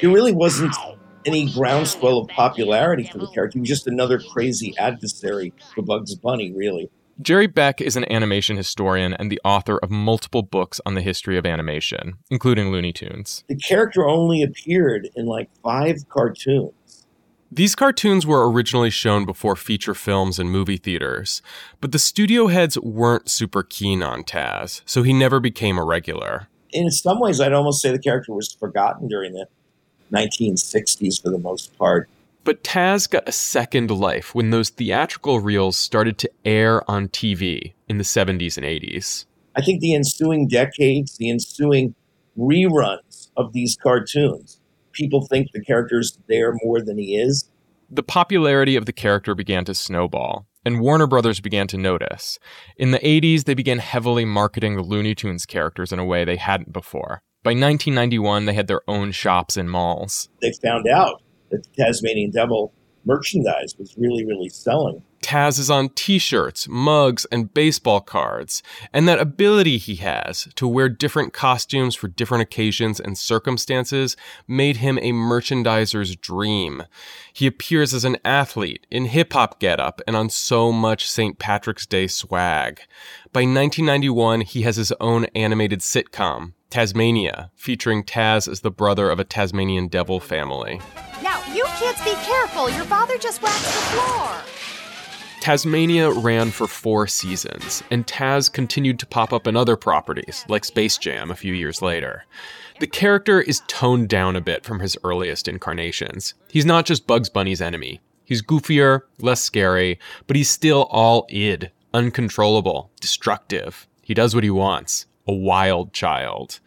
there 0.00 0.10
really 0.10 0.32
wasn't 0.32 0.74
any 1.26 1.50
groundswell 1.52 2.18
of 2.18 2.28
popularity 2.28 3.04
for 3.04 3.18
the 3.18 3.26
character. 3.28 3.56
He 3.56 3.60
was 3.60 3.68
just 3.68 3.86
another 3.86 4.18
crazy 4.18 4.74
adversary 4.78 5.52
for 5.74 5.82
Bugs 5.82 6.14
Bunny, 6.14 6.52
really. 6.52 6.90
Jerry 7.20 7.46
Beck 7.46 7.82
is 7.82 7.96
an 7.96 8.10
animation 8.10 8.56
historian 8.56 9.12
and 9.12 9.30
the 9.30 9.40
author 9.44 9.78
of 9.78 9.90
multiple 9.90 10.42
books 10.42 10.80
on 10.86 10.94
the 10.94 11.02
history 11.02 11.36
of 11.36 11.44
animation, 11.44 12.14
including 12.30 12.70
Looney 12.70 12.94
Tunes. 12.94 13.44
The 13.48 13.56
character 13.56 14.08
only 14.08 14.42
appeared 14.42 15.10
in 15.14 15.26
like 15.26 15.50
five 15.62 16.08
cartoons. 16.08 17.06
These 17.52 17.74
cartoons 17.74 18.24
were 18.24 18.50
originally 18.50 18.90
shown 18.90 19.26
before 19.26 19.56
feature 19.56 19.92
films 19.92 20.38
and 20.38 20.50
movie 20.50 20.78
theaters, 20.78 21.42
but 21.80 21.92
the 21.92 21.98
studio 21.98 22.46
heads 22.46 22.78
weren't 22.78 23.28
super 23.28 23.64
keen 23.64 24.02
on 24.02 24.22
Taz, 24.22 24.80
so 24.86 25.02
he 25.02 25.12
never 25.12 25.40
became 25.40 25.76
a 25.76 25.84
regular. 25.84 26.48
In 26.72 26.90
some 26.90 27.18
ways, 27.18 27.40
I'd 27.40 27.52
almost 27.52 27.82
say 27.82 27.90
the 27.90 27.98
character 27.98 28.32
was 28.32 28.54
forgotten 28.54 29.08
during 29.08 29.32
the 29.32 29.46
1960s 30.12 31.22
for 31.22 31.30
the 31.30 31.38
most 31.38 31.76
part. 31.78 32.08
But 32.42 32.64
Taz 32.64 33.08
got 33.08 33.28
a 33.28 33.32
second 33.32 33.90
life 33.90 34.34
when 34.34 34.50
those 34.50 34.70
theatrical 34.70 35.40
reels 35.40 35.78
started 35.78 36.18
to 36.18 36.30
air 36.44 36.88
on 36.90 37.08
TV 37.08 37.74
in 37.88 37.98
the 37.98 38.04
70s 38.04 38.56
and 38.56 38.66
80s. 38.66 39.26
I 39.56 39.62
think 39.62 39.80
the 39.80 39.94
ensuing 39.94 40.48
decades, 40.48 41.16
the 41.16 41.28
ensuing 41.28 41.94
reruns 42.38 43.28
of 43.36 43.52
these 43.52 43.76
cartoons, 43.76 44.60
people 44.92 45.26
think 45.26 45.52
the 45.52 45.62
character's 45.62 46.18
there 46.28 46.54
more 46.62 46.80
than 46.80 46.96
he 46.98 47.16
is. 47.16 47.48
The 47.90 48.02
popularity 48.02 48.76
of 48.76 48.86
the 48.86 48.92
character 48.92 49.34
began 49.34 49.64
to 49.66 49.74
snowball, 49.74 50.46
and 50.64 50.80
Warner 50.80 51.06
Brothers 51.06 51.40
began 51.40 51.66
to 51.68 51.76
notice. 51.76 52.38
In 52.76 52.92
the 52.92 53.00
80s, 53.00 53.44
they 53.44 53.54
began 53.54 53.78
heavily 53.78 54.24
marketing 54.24 54.76
the 54.76 54.82
Looney 54.82 55.14
Tunes 55.14 55.44
characters 55.44 55.92
in 55.92 55.98
a 55.98 56.04
way 56.04 56.24
they 56.24 56.36
hadn't 56.36 56.72
before. 56.72 57.22
By 57.42 57.52
1991, 57.52 58.44
they 58.44 58.52
had 58.52 58.66
their 58.66 58.82
own 58.86 59.12
shops 59.12 59.56
and 59.56 59.70
malls. 59.70 60.28
They 60.42 60.52
found 60.52 60.86
out 60.86 61.22
that 61.50 61.62
the 61.62 61.82
Tasmanian 61.82 62.30
Devil 62.30 62.74
merchandise 63.06 63.74
was 63.78 63.96
really, 63.96 64.26
really 64.26 64.50
selling. 64.50 65.02
Taz 65.22 65.58
is 65.58 65.70
on 65.70 65.90
t 65.90 66.18
shirts, 66.18 66.66
mugs, 66.68 67.26
and 67.32 67.52
baseball 67.52 68.00
cards, 68.00 68.62
and 68.92 69.06
that 69.06 69.18
ability 69.18 69.78
he 69.78 69.96
has 69.96 70.48
to 70.54 70.66
wear 70.66 70.88
different 70.88 71.32
costumes 71.32 71.94
for 71.94 72.08
different 72.08 72.42
occasions 72.42 72.98
and 73.00 73.16
circumstances 73.16 74.16
made 74.48 74.78
him 74.78 74.98
a 74.98 75.12
merchandiser's 75.12 76.16
dream. 76.16 76.82
He 77.32 77.46
appears 77.46 77.94
as 77.94 78.04
an 78.04 78.16
athlete 78.24 78.86
in 78.90 79.06
hip 79.06 79.32
hop 79.34 79.60
getup 79.60 80.00
and 80.06 80.16
on 80.16 80.30
so 80.30 80.72
much 80.72 81.08
St. 81.08 81.38
Patrick's 81.38 81.86
Day 81.86 82.06
swag. 82.06 82.80
By 83.32 83.40
1991, 83.40 84.40
he 84.42 84.62
has 84.62 84.76
his 84.76 84.92
own 85.00 85.26
animated 85.34 85.80
sitcom, 85.80 86.54
Taz-Mania, 86.70 87.50
featuring 87.56 88.04
Taz 88.04 88.46
as 88.46 88.60
the 88.60 88.70
brother 88.70 89.10
of 89.10 89.18
a 89.18 89.24
Tasmanian 89.24 89.88
devil 89.88 90.20
family. 90.20 90.80
Now, 91.20 91.42
you 91.52 91.64
kids 91.76 92.00
be 92.04 92.14
careful. 92.22 92.70
Your 92.70 92.84
father 92.84 93.18
just 93.18 93.42
waxed 93.42 93.64
the 93.64 93.70
floor. 93.70 94.28
Taz-Mania 95.40 96.10
ran 96.12 96.52
for 96.52 96.68
four 96.68 97.08
seasons, 97.08 97.82
and 97.90 98.06
Taz 98.06 98.52
continued 98.52 99.00
to 99.00 99.06
pop 99.06 99.32
up 99.32 99.48
in 99.48 99.56
other 99.56 99.74
properties, 99.74 100.44
like 100.48 100.64
Space 100.64 100.96
Jam 100.96 101.30
a 101.30 101.36
few 101.36 101.54
years 101.54 101.82
later. 101.82 102.24
The 102.78 102.86
character 102.86 103.40
is 103.40 103.62
toned 103.66 104.08
down 104.08 104.36
a 104.36 104.40
bit 104.40 104.64
from 104.64 104.78
his 104.78 104.96
earliest 105.02 105.48
incarnations. 105.48 106.34
He's 106.50 106.66
not 106.66 106.86
just 106.86 107.06
Bugs 107.06 107.28
Bunny's 107.28 107.60
enemy. 107.60 108.00
He's 108.24 108.42
goofier, 108.42 109.00
less 109.18 109.42
scary, 109.42 109.98
but 110.28 110.36
he's 110.36 110.50
still 110.50 110.86
all 110.90 111.26
id, 111.30 111.72
uncontrollable, 111.92 112.92
destructive. 113.00 113.88
He 114.02 114.14
does 114.14 114.34
what 114.34 114.44
he 114.44 114.50
wants 114.50 115.06
a 115.26 115.32
wild 115.32 115.92
child. 115.92 116.60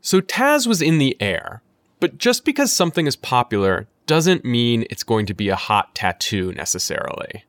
So 0.00 0.20
Taz 0.20 0.66
was 0.66 0.82
in 0.82 0.98
the 0.98 1.16
air, 1.20 1.62
but 2.00 2.18
just 2.18 2.44
because 2.44 2.72
something 2.72 3.06
is 3.06 3.16
popular 3.16 3.86
doesn't 4.06 4.44
mean 4.44 4.86
it's 4.88 5.02
going 5.02 5.26
to 5.26 5.34
be 5.34 5.48
a 5.48 5.56
hot 5.56 5.94
tattoo 5.94 6.52
necessarily. 6.52 7.44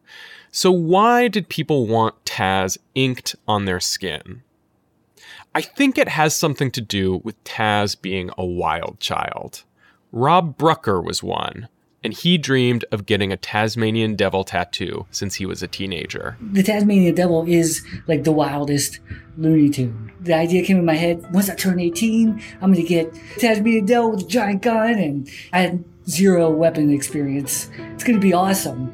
So, 0.51 0.72
why 0.72 1.27
did 1.27 1.50
people 1.50 1.86
want 1.86 2.25
Taz 2.25 2.77
inked 2.96 3.36
on 3.48 3.65
their 3.65 3.79
skin? 3.79 4.41
I 5.53 5.62
think 5.62 5.98
it 5.98 6.08
has 6.10 6.36
something 6.36 6.72
to 6.72 6.82
do 6.82 7.22
with 7.24 7.44
Taz 7.44 8.00
being 8.00 8.32
a 8.38 8.46
wild 8.46 9.00
child. 9.00 9.63
Rob 10.12 10.58
Brucker 10.58 11.01
was 11.01 11.22
one, 11.22 11.67
and 12.04 12.13
he 12.13 12.38
dreamed 12.38 12.86
of 12.92 13.06
getting 13.06 13.32
a 13.32 13.38
Tasmanian 13.38 14.16
devil 14.16 14.44
tattoo 14.44 15.06
since 15.12 15.36
he 15.36 15.46
was 15.46 15.63
a 15.63 15.68
teenager. 15.68 16.38
The 16.42 16.63
Tasmanian 16.63 17.16
devil 17.16 17.46
is 17.48 17.86
like 18.08 18.24
the 18.24 18.32
wildest 18.32 19.00
Looney 19.38 19.70
Tune. 19.70 20.12
The 20.22 20.34
idea 20.34 20.63
came 20.63 20.77
in 20.77 20.86
my 20.86 20.96
head 20.96 21.25
once 21.34 21.50
I 21.50 21.56
turn 21.56 21.80
18, 21.80 22.42
I'm 22.62 22.72
going 22.72 22.75
to 22.75 22.88
get 22.88 23.13
Tasmanian 23.38 23.86
devil 23.86 24.12
with 24.12 24.22
a 24.22 24.27
giant 24.27 24.62
gun, 24.62 24.94
and 24.94 25.30
I 25.54 25.62
had 25.62 25.84
zero 26.08 26.50
weapon 26.50 26.92
experience. 26.92 27.70
It's 27.94 28.04
going 28.04 28.20
to 28.20 28.25
be 28.25 28.34
awesome. 28.34 28.92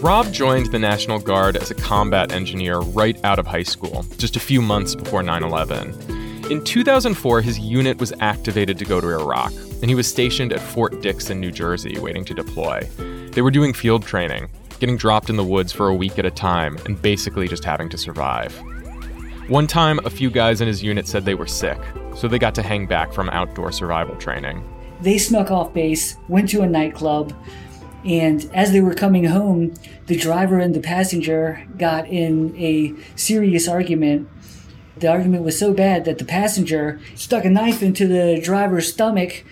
Rob 0.00 0.30
joined 0.32 0.70
the 0.70 0.78
National 0.78 1.18
Guard 1.18 1.56
as 1.56 1.70
a 1.70 1.74
combat 1.74 2.30
engineer 2.30 2.78
right 2.78 3.18
out 3.24 3.38
of 3.38 3.46
high 3.46 3.62
school, 3.62 4.04
just 4.18 4.36
a 4.36 4.40
few 4.40 4.60
months 4.60 4.94
before 4.94 5.22
9 5.22 5.42
11. 5.42 6.13
In 6.50 6.62
2004, 6.62 7.40
his 7.40 7.58
unit 7.58 7.98
was 7.98 8.12
activated 8.20 8.76
to 8.78 8.84
go 8.84 9.00
to 9.00 9.18
Iraq, 9.18 9.50
and 9.80 9.86
he 9.88 9.94
was 9.94 10.06
stationed 10.06 10.52
at 10.52 10.60
Fort 10.60 11.00
Dix 11.00 11.30
in 11.30 11.40
New 11.40 11.50
Jersey, 11.50 11.98
waiting 11.98 12.22
to 12.26 12.34
deploy. 12.34 12.86
They 13.32 13.40
were 13.40 13.50
doing 13.50 13.72
field 13.72 14.04
training, 14.04 14.50
getting 14.78 14.98
dropped 14.98 15.30
in 15.30 15.36
the 15.36 15.44
woods 15.44 15.72
for 15.72 15.88
a 15.88 15.94
week 15.94 16.18
at 16.18 16.26
a 16.26 16.30
time, 16.30 16.76
and 16.84 17.00
basically 17.00 17.48
just 17.48 17.64
having 17.64 17.88
to 17.88 17.96
survive. 17.96 18.54
One 19.48 19.66
time, 19.66 19.98
a 20.04 20.10
few 20.10 20.28
guys 20.28 20.60
in 20.60 20.68
his 20.68 20.82
unit 20.82 21.08
said 21.08 21.24
they 21.24 21.34
were 21.34 21.46
sick, 21.46 21.78
so 22.14 22.28
they 22.28 22.38
got 22.38 22.54
to 22.56 22.62
hang 22.62 22.86
back 22.86 23.14
from 23.14 23.30
outdoor 23.30 23.72
survival 23.72 24.14
training. 24.16 24.62
They 25.00 25.16
snuck 25.16 25.50
off 25.50 25.72
base, 25.72 26.18
went 26.28 26.50
to 26.50 26.60
a 26.60 26.66
nightclub, 26.66 27.32
and 28.04 28.50
as 28.52 28.70
they 28.72 28.82
were 28.82 28.94
coming 28.94 29.24
home, 29.24 29.72
the 30.08 30.16
driver 30.16 30.58
and 30.58 30.74
the 30.74 30.80
passenger 30.80 31.66
got 31.78 32.06
in 32.06 32.54
a 32.58 32.92
serious 33.16 33.66
argument. 33.66 34.28
The 34.96 35.08
argument 35.08 35.44
was 35.44 35.58
so 35.58 35.72
bad 35.72 36.04
that 36.04 36.18
the 36.18 36.24
passenger 36.24 37.00
stuck 37.14 37.44
a 37.44 37.50
knife 37.50 37.82
into 37.82 38.06
the 38.06 38.40
driver's 38.42 38.92
stomach, 38.92 39.44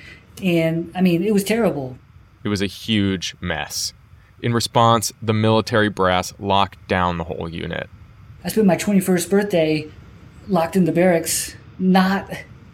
and 0.42 0.92
I 0.94 1.00
mean, 1.00 1.22
it 1.22 1.34
was 1.34 1.44
terrible. 1.44 1.98
It 2.44 2.48
was 2.48 2.62
a 2.62 2.66
huge 2.66 3.34
mess. 3.40 3.92
In 4.40 4.52
response, 4.52 5.12
the 5.22 5.32
military 5.32 5.88
brass 5.88 6.32
locked 6.38 6.88
down 6.88 7.18
the 7.18 7.24
whole 7.24 7.48
unit. 7.48 7.88
I 8.44 8.48
spent 8.48 8.66
my 8.66 8.76
21st 8.76 9.30
birthday 9.30 9.88
locked 10.48 10.74
in 10.74 10.84
the 10.84 10.92
barracks, 10.92 11.54
not 11.78 12.28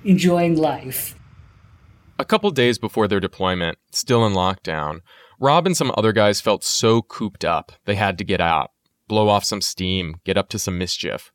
enjoying 0.04 0.56
life. 0.56 1.14
A 2.18 2.24
couple 2.24 2.50
days 2.50 2.78
before 2.78 3.06
their 3.06 3.20
deployment, 3.20 3.78
still 3.92 4.26
in 4.26 4.32
lockdown, 4.32 5.00
Rob 5.38 5.66
and 5.66 5.76
some 5.76 5.92
other 5.96 6.12
guys 6.12 6.40
felt 6.40 6.64
so 6.64 7.02
cooped 7.02 7.44
up 7.44 7.72
they 7.84 7.94
had 7.94 8.18
to 8.18 8.24
get 8.24 8.40
out, 8.40 8.70
blow 9.06 9.28
off 9.28 9.44
some 9.44 9.60
steam, 9.60 10.16
get 10.24 10.36
up 10.36 10.48
to 10.48 10.58
some 10.58 10.78
mischief. 10.78 11.30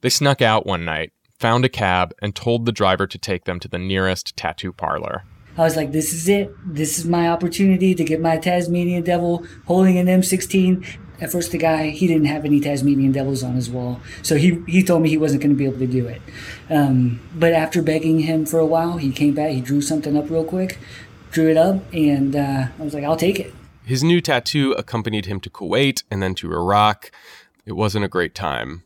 They 0.00 0.08
snuck 0.08 0.42
out 0.42 0.66
one 0.66 0.84
night, 0.84 1.12
found 1.38 1.64
a 1.64 1.68
cab, 1.68 2.14
and 2.20 2.34
told 2.34 2.66
the 2.66 2.72
driver 2.72 3.06
to 3.06 3.18
take 3.18 3.44
them 3.44 3.60
to 3.60 3.68
the 3.68 3.78
nearest 3.78 4.36
tattoo 4.36 4.72
parlor. 4.72 5.24
I 5.58 5.62
was 5.62 5.76
like, 5.76 5.92
this 5.92 6.12
is 6.12 6.28
it. 6.28 6.54
This 6.66 6.98
is 6.98 7.06
my 7.06 7.28
opportunity 7.28 7.94
to 7.94 8.04
get 8.04 8.20
my 8.20 8.36
Tasmanian 8.36 9.02
devil 9.02 9.46
holding 9.66 9.96
an 9.96 10.06
M16. 10.06 10.86
At 11.18 11.32
first, 11.32 11.50
the 11.50 11.56
guy, 11.56 11.88
he 11.88 12.06
didn't 12.06 12.26
have 12.26 12.44
any 12.44 12.60
Tasmanian 12.60 13.12
devils 13.12 13.42
on 13.42 13.54
his 13.54 13.70
wall. 13.70 14.00
So 14.22 14.36
he, 14.36 14.62
he 14.66 14.82
told 14.82 15.02
me 15.02 15.08
he 15.08 15.16
wasn't 15.16 15.42
going 15.42 15.54
to 15.54 15.56
be 15.56 15.64
able 15.64 15.78
to 15.78 15.86
do 15.86 16.06
it. 16.06 16.20
Um, 16.68 17.20
but 17.34 17.54
after 17.54 17.80
begging 17.80 18.20
him 18.20 18.44
for 18.44 18.58
a 18.58 18.66
while, 18.66 18.98
he 18.98 19.10
came 19.10 19.32
back, 19.32 19.52
he 19.52 19.62
drew 19.62 19.80
something 19.80 20.14
up 20.14 20.28
real 20.28 20.44
quick, 20.44 20.78
drew 21.30 21.50
it 21.50 21.56
up, 21.56 21.82
and 21.94 22.36
uh, 22.36 22.66
I 22.78 22.82
was 22.82 22.92
like, 22.92 23.04
I'll 23.04 23.16
take 23.16 23.40
it. 23.40 23.54
His 23.86 24.04
new 24.04 24.20
tattoo 24.20 24.72
accompanied 24.72 25.24
him 25.24 25.40
to 25.40 25.48
Kuwait 25.48 26.02
and 26.10 26.22
then 26.22 26.34
to 26.36 26.52
Iraq. 26.52 27.10
It 27.64 27.72
wasn't 27.72 28.04
a 28.04 28.08
great 28.08 28.34
time. 28.34 28.82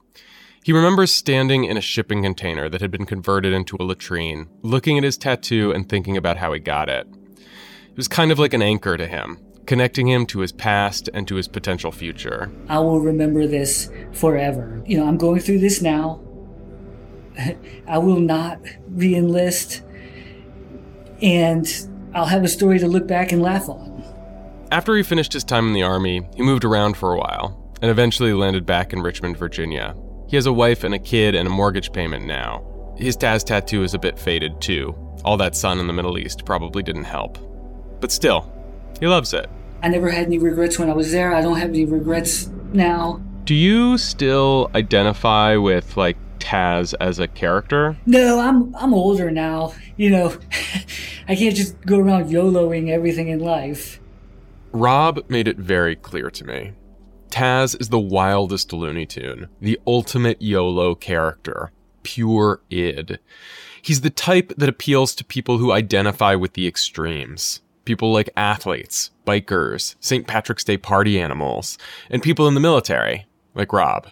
He 0.63 0.75
remembers 0.75 1.13
standing 1.13 1.65
in 1.65 1.79
a 1.79 1.81
shipping 1.81 2.23
container 2.23 2.69
that 2.69 2.83
had 2.83 2.91
been 2.91 3.07
converted 3.07 3.55
into 3.55 3.79
a 3.81 3.83
latrine, 3.83 4.47
looking 4.61 4.99
at 4.99 5.05
his 5.05 5.17
tattoo 5.17 5.73
and 5.73 5.89
thinking 5.89 6.19
about 6.19 6.37
how 6.37 6.53
he 6.53 6.61
got 6.61 6.91
it. 6.91 7.07
It 7.39 7.97
was 7.97 8.09
kind 8.09 8.31
of 8.31 8.39
like 8.39 8.53
an 8.53 8.61
anchor 8.61 8.99
to 8.99 9.07
him, 9.07 9.39
connecting 9.65 10.07
him 10.09 10.27
to 10.27 10.41
his 10.41 10.53
past 10.53 11.09
and 11.15 11.27
to 11.29 11.37
his 11.37 11.49
potential 11.49 11.91
future. 11.91 12.53
I 12.69 12.79
will 12.81 13.01
remember 13.01 13.47
this 13.47 13.91
forever. 14.13 14.83
You 14.85 14.99
know, 14.99 15.09
I'm 15.09 15.17
going 15.17 15.41
through 15.41 15.61
this 15.61 15.81
now. 15.81 16.21
I 17.89 17.97
will 17.97 18.21
not 18.21 18.61
re 18.91 19.15
enlist, 19.15 19.81
and 21.23 21.67
I'll 22.15 22.27
have 22.27 22.45
a 22.45 22.49
story 22.49 22.79
to 22.81 22.87
look 22.87 23.07
back 23.07 23.33
and 23.33 23.41
laugh 23.41 23.67
on. 23.71 24.05
After 24.71 24.95
he 24.95 25.03
finished 25.03 25.33
his 25.33 25.43
time 25.43 25.69
in 25.69 25.73
the 25.73 25.83
Army, 25.85 26.29
he 26.37 26.43
moved 26.43 26.67
around 26.67 26.99
for 26.99 27.15
a 27.15 27.19
while 27.19 27.57
and 27.81 27.91
eventually 27.91 28.35
landed 28.35 28.67
back 28.67 28.93
in 28.93 29.01
Richmond, 29.01 29.39
Virginia. 29.39 29.97
He 30.31 30.37
has 30.37 30.47
a 30.47 30.53
wife 30.53 30.85
and 30.85 30.95
a 30.95 30.99
kid 31.01 31.35
and 31.35 31.49
a 31.49 31.51
mortgage 31.51 31.93
payment 31.93 32.25
now. 32.25 32.63
His 32.97 33.17
Taz 33.17 33.43
tattoo 33.43 33.83
is 33.83 33.95
a 33.95 33.99
bit 33.99 34.17
faded, 34.17 34.61
too. 34.61 34.95
All 35.25 35.37
that 35.39 35.57
sun 35.57 35.81
in 35.81 35.89
the 35.89 35.93
Middle 35.93 36.19
East 36.19 36.45
probably 36.45 36.85
didn't 36.85 37.03
help. 37.03 37.37
But 38.01 38.13
still, 38.13 38.49
he 39.01 39.09
loves 39.09 39.35
it. 39.35 39.51
I 39.83 39.89
never 39.89 40.09
had 40.09 40.27
any 40.27 40.39
regrets 40.39 40.79
when 40.79 40.89
I 40.89 40.93
was 40.93 41.11
there. 41.11 41.35
I 41.35 41.41
don't 41.43 41.59
have 41.59 41.71
any 41.71 41.85
regrets 41.85 42.49
now. 42.73 43.21
Do 43.45 43.57
you 43.57 43.99
still 43.99 44.71
identify 44.77 45.57
with, 45.57 45.97
like, 45.97 46.17
Taz 46.39 46.95
as 47.01 47.19
a 47.19 47.27
character? 47.27 47.97
No, 48.07 48.39
I'm 48.39 48.73
I'm 48.77 48.95
older 48.95 49.33
now. 49.33 49.75
You 49.97 50.11
know, 50.11 50.37
I 51.29 51.35
can't 51.35 51.57
just 51.57 51.85
go 51.85 51.99
around 51.99 52.27
YOLOing 52.27 52.89
everything 52.89 53.27
in 53.27 53.41
life. 53.41 53.99
Rob 54.71 55.29
made 55.29 55.49
it 55.49 55.59
very 55.59 55.97
clear 55.97 56.31
to 56.31 56.45
me. 56.45 56.73
Taz 57.31 57.81
is 57.81 57.89
the 57.89 57.99
wildest 57.99 58.73
Looney 58.73 59.07
Tune, 59.07 59.49
the 59.61 59.79
ultimate 59.87 60.43
YOLO 60.43 60.95
character, 60.97 61.71
pure 62.03 62.61
id. 62.71 63.19
He's 63.81 64.01
the 64.01 64.11
type 64.11 64.53
that 64.57 64.69
appeals 64.69 65.15
to 65.15 65.25
people 65.25 65.59
who 65.59 65.73
identify 65.73 66.35
with 66.35 66.55
the 66.55 66.67
extremes. 66.67 67.61
People 67.85 68.13
like 68.13 68.31
athletes, 68.37 69.11
bikers, 69.27 69.95
St. 70.01 70.27
Patrick's 70.27 70.65
Day 70.65 70.77
party 70.77 71.21
animals, 71.21 71.79
and 72.11 72.23
people 72.23 72.49
in 72.49 72.55
the 72.55 72.61
military, 72.61 73.27
like 73.55 73.73
Rob. 73.73 74.09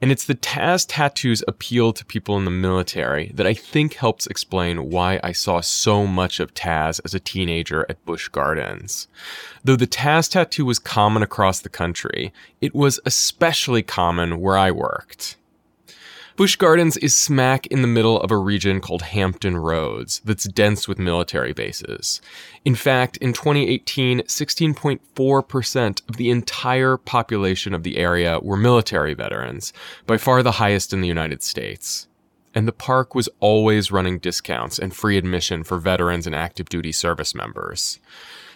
And 0.00 0.12
it's 0.12 0.26
the 0.26 0.34
Taz 0.34 0.84
tattoo's 0.86 1.42
appeal 1.48 1.92
to 1.94 2.04
people 2.04 2.36
in 2.36 2.44
the 2.44 2.50
military 2.50 3.30
that 3.34 3.46
I 3.46 3.54
think 3.54 3.94
helps 3.94 4.26
explain 4.26 4.90
why 4.90 5.18
I 5.24 5.32
saw 5.32 5.60
so 5.62 6.06
much 6.06 6.38
of 6.38 6.52
Taz 6.52 7.00
as 7.04 7.14
a 7.14 7.20
teenager 7.20 7.86
at 7.88 8.04
Busch 8.04 8.28
Gardens. 8.28 9.08
Though 9.64 9.76
the 9.76 9.86
Taz 9.86 10.30
tattoo 10.30 10.66
was 10.66 10.78
common 10.78 11.22
across 11.22 11.60
the 11.60 11.70
country, 11.70 12.32
it 12.60 12.74
was 12.74 13.00
especially 13.06 13.82
common 13.82 14.38
where 14.38 14.58
I 14.58 14.70
worked. 14.70 15.36
Busch 16.36 16.56
Gardens 16.56 16.98
is 16.98 17.16
smack 17.16 17.66
in 17.68 17.80
the 17.80 17.88
middle 17.88 18.20
of 18.20 18.30
a 18.30 18.36
region 18.36 18.78
called 18.82 19.00
Hampton 19.00 19.56
Roads 19.56 20.20
that's 20.22 20.44
dense 20.44 20.86
with 20.86 20.98
military 20.98 21.54
bases. 21.54 22.20
In 22.62 22.74
fact, 22.74 23.16
in 23.16 23.32
2018, 23.32 24.20
16.4% 24.20 26.02
of 26.06 26.16
the 26.18 26.28
entire 26.28 26.98
population 26.98 27.72
of 27.72 27.84
the 27.84 27.96
area 27.96 28.38
were 28.42 28.58
military 28.58 29.14
veterans, 29.14 29.72
by 30.06 30.18
far 30.18 30.42
the 30.42 30.52
highest 30.52 30.92
in 30.92 31.00
the 31.00 31.08
United 31.08 31.42
States. 31.42 32.06
And 32.54 32.68
the 32.68 32.72
park 32.72 33.14
was 33.14 33.30
always 33.40 33.90
running 33.90 34.18
discounts 34.18 34.78
and 34.78 34.94
free 34.94 35.16
admission 35.16 35.64
for 35.64 35.78
veterans 35.78 36.26
and 36.26 36.36
active 36.36 36.68
duty 36.68 36.92
service 36.92 37.34
members. 37.34 37.98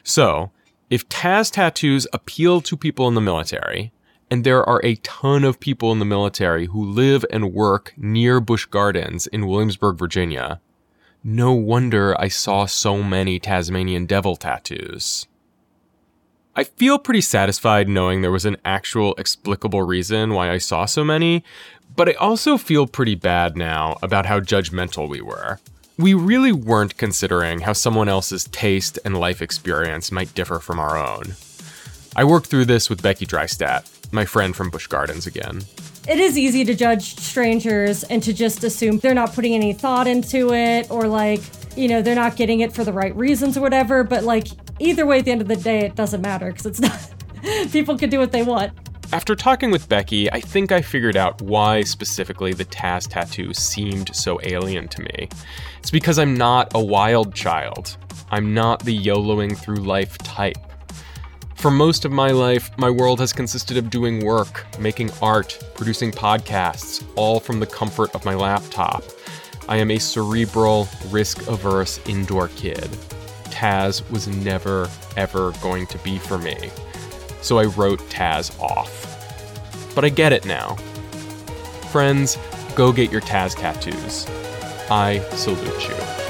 So, 0.02 0.50
if 0.90 1.08
Taz 1.08 1.50
tattoos 1.50 2.06
appeal 2.12 2.60
to 2.60 2.76
people 2.76 3.08
in 3.08 3.14
the 3.14 3.22
military, 3.22 3.90
and 4.30 4.44
there 4.44 4.66
are 4.68 4.80
a 4.84 4.94
ton 4.96 5.44
of 5.44 5.58
people 5.58 5.90
in 5.90 5.98
the 5.98 6.04
military 6.04 6.66
who 6.66 6.84
live 6.84 7.24
and 7.30 7.52
work 7.52 7.92
near 7.96 8.40
Busch 8.40 8.66
Gardens 8.66 9.26
in 9.26 9.48
Williamsburg, 9.48 9.98
Virginia. 9.98 10.60
No 11.24 11.52
wonder 11.52 12.18
I 12.18 12.28
saw 12.28 12.64
so 12.66 13.02
many 13.02 13.38
Tasmanian 13.38 14.06
devil 14.06 14.36
tattoos. 14.36 15.26
I 16.56 16.64
feel 16.64 16.98
pretty 16.98 17.20
satisfied 17.20 17.88
knowing 17.88 18.22
there 18.22 18.30
was 18.30 18.44
an 18.44 18.56
actual 18.64 19.14
explicable 19.16 19.82
reason 19.82 20.32
why 20.32 20.50
I 20.50 20.58
saw 20.58 20.84
so 20.84 21.04
many, 21.04 21.44
but 21.96 22.08
I 22.08 22.12
also 22.12 22.56
feel 22.56 22.86
pretty 22.86 23.14
bad 23.14 23.56
now 23.56 23.98
about 24.02 24.26
how 24.26 24.40
judgmental 24.40 25.08
we 25.08 25.20
were. 25.20 25.58
We 25.98 26.14
really 26.14 26.52
weren't 26.52 26.96
considering 26.96 27.60
how 27.60 27.72
someone 27.74 28.08
else's 28.08 28.44
taste 28.44 28.98
and 29.04 29.18
life 29.18 29.42
experience 29.42 30.10
might 30.10 30.34
differ 30.34 30.58
from 30.58 30.78
our 30.78 30.96
own. 30.96 31.34
I 32.16 32.24
worked 32.24 32.46
through 32.46 32.64
this 32.64 32.88
with 32.88 33.02
Becky 33.02 33.26
Drystat, 33.26 33.99
my 34.12 34.24
friend 34.24 34.54
from 34.54 34.70
Busch 34.70 34.86
Gardens 34.86 35.26
again. 35.26 35.62
It 36.08 36.18
is 36.18 36.38
easy 36.38 36.64
to 36.64 36.74
judge 36.74 37.16
strangers 37.16 38.04
and 38.04 38.22
to 38.22 38.32
just 38.32 38.64
assume 38.64 38.98
they're 38.98 39.14
not 39.14 39.32
putting 39.32 39.54
any 39.54 39.72
thought 39.72 40.06
into 40.06 40.52
it 40.52 40.90
or 40.90 41.06
like, 41.06 41.40
you 41.76 41.88
know, 41.88 42.02
they're 42.02 42.14
not 42.14 42.36
getting 42.36 42.60
it 42.60 42.72
for 42.72 42.84
the 42.84 42.92
right 42.92 43.14
reasons 43.14 43.56
or 43.56 43.60
whatever. 43.60 44.02
But 44.02 44.24
like, 44.24 44.48
either 44.78 45.06
way, 45.06 45.18
at 45.18 45.26
the 45.26 45.30
end 45.30 45.42
of 45.42 45.48
the 45.48 45.56
day, 45.56 45.80
it 45.80 45.94
doesn't 45.94 46.20
matter 46.20 46.46
because 46.50 46.66
it's 46.66 46.80
not, 46.80 47.14
people 47.72 47.96
can 47.96 48.10
do 48.10 48.18
what 48.18 48.32
they 48.32 48.42
want. 48.42 48.72
After 49.12 49.34
talking 49.34 49.72
with 49.72 49.88
Becky, 49.88 50.30
I 50.30 50.40
think 50.40 50.70
I 50.70 50.82
figured 50.82 51.16
out 51.16 51.42
why 51.42 51.82
specifically 51.82 52.52
the 52.52 52.64
Taz 52.64 53.08
tattoo 53.08 53.52
seemed 53.52 54.14
so 54.14 54.40
alien 54.44 54.86
to 54.86 55.02
me. 55.02 55.28
It's 55.80 55.90
because 55.90 56.18
I'm 56.18 56.34
not 56.34 56.70
a 56.74 56.84
wild 56.84 57.34
child. 57.34 57.96
I'm 58.30 58.54
not 58.54 58.84
the 58.84 58.96
YOLOing 58.96 59.58
through 59.58 59.82
life 59.82 60.16
type. 60.18 60.58
For 61.60 61.70
most 61.70 62.06
of 62.06 62.10
my 62.10 62.30
life, 62.30 62.70
my 62.78 62.88
world 62.88 63.20
has 63.20 63.34
consisted 63.34 63.76
of 63.76 63.90
doing 63.90 64.24
work, 64.24 64.66
making 64.78 65.10
art, 65.20 65.62
producing 65.74 66.10
podcasts, 66.10 67.06
all 67.16 67.38
from 67.38 67.60
the 67.60 67.66
comfort 67.66 68.14
of 68.14 68.24
my 68.24 68.34
laptop. 68.34 69.04
I 69.68 69.76
am 69.76 69.90
a 69.90 69.98
cerebral, 69.98 70.88
risk 71.10 71.46
averse 71.48 72.00
indoor 72.06 72.48
kid. 72.48 72.88
Taz 73.50 74.10
was 74.10 74.26
never, 74.26 74.88
ever 75.18 75.52
going 75.60 75.86
to 75.88 75.98
be 75.98 76.16
for 76.16 76.38
me. 76.38 76.70
So 77.42 77.58
I 77.58 77.66
wrote 77.66 78.00
Taz 78.08 78.58
off. 78.58 79.94
But 79.94 80.06
I 80.06 80.08
get 80.08 80.32
it 80.32 80.46
now. 80.46 80.76
Friends, 81.90 82.38
go 82.74 82.90
get 82.90 83.12
your 83.12 83.20
Taz 83.20 83.54
tattoos. 83.54 84.26
I 84.90 85.18
salute 85.34 85.88
you. 85.90 86.29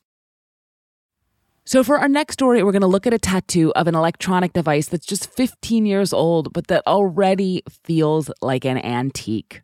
So, 1.63 1.83
for 1.83 1.99
our 1.99 2.07
next 2.07 2.33
story, 2.33 2.63
we're 2.63 2.71
going 2.71 2.81
to 2.81 2.87
look 2.87 3.05
at 3.05 3.13
a 3.13 3.19
tattoo 3.19 3.71
of 3.75 3.87
an 3.87 3.93
electronic 3.93 4.51
device 4.51 4.87
that's 4.87 5.05
just 5.05 5.31
15 5.31 5.85
years 5.85 6.11
old, 6.11 6.53
but 6.53 6.67
that 6.67 6.83
already 6.87 7.63
feels 7.83 8.31
like 8.41 8.65
an 8.65 8.77
antique. 8.79 9.61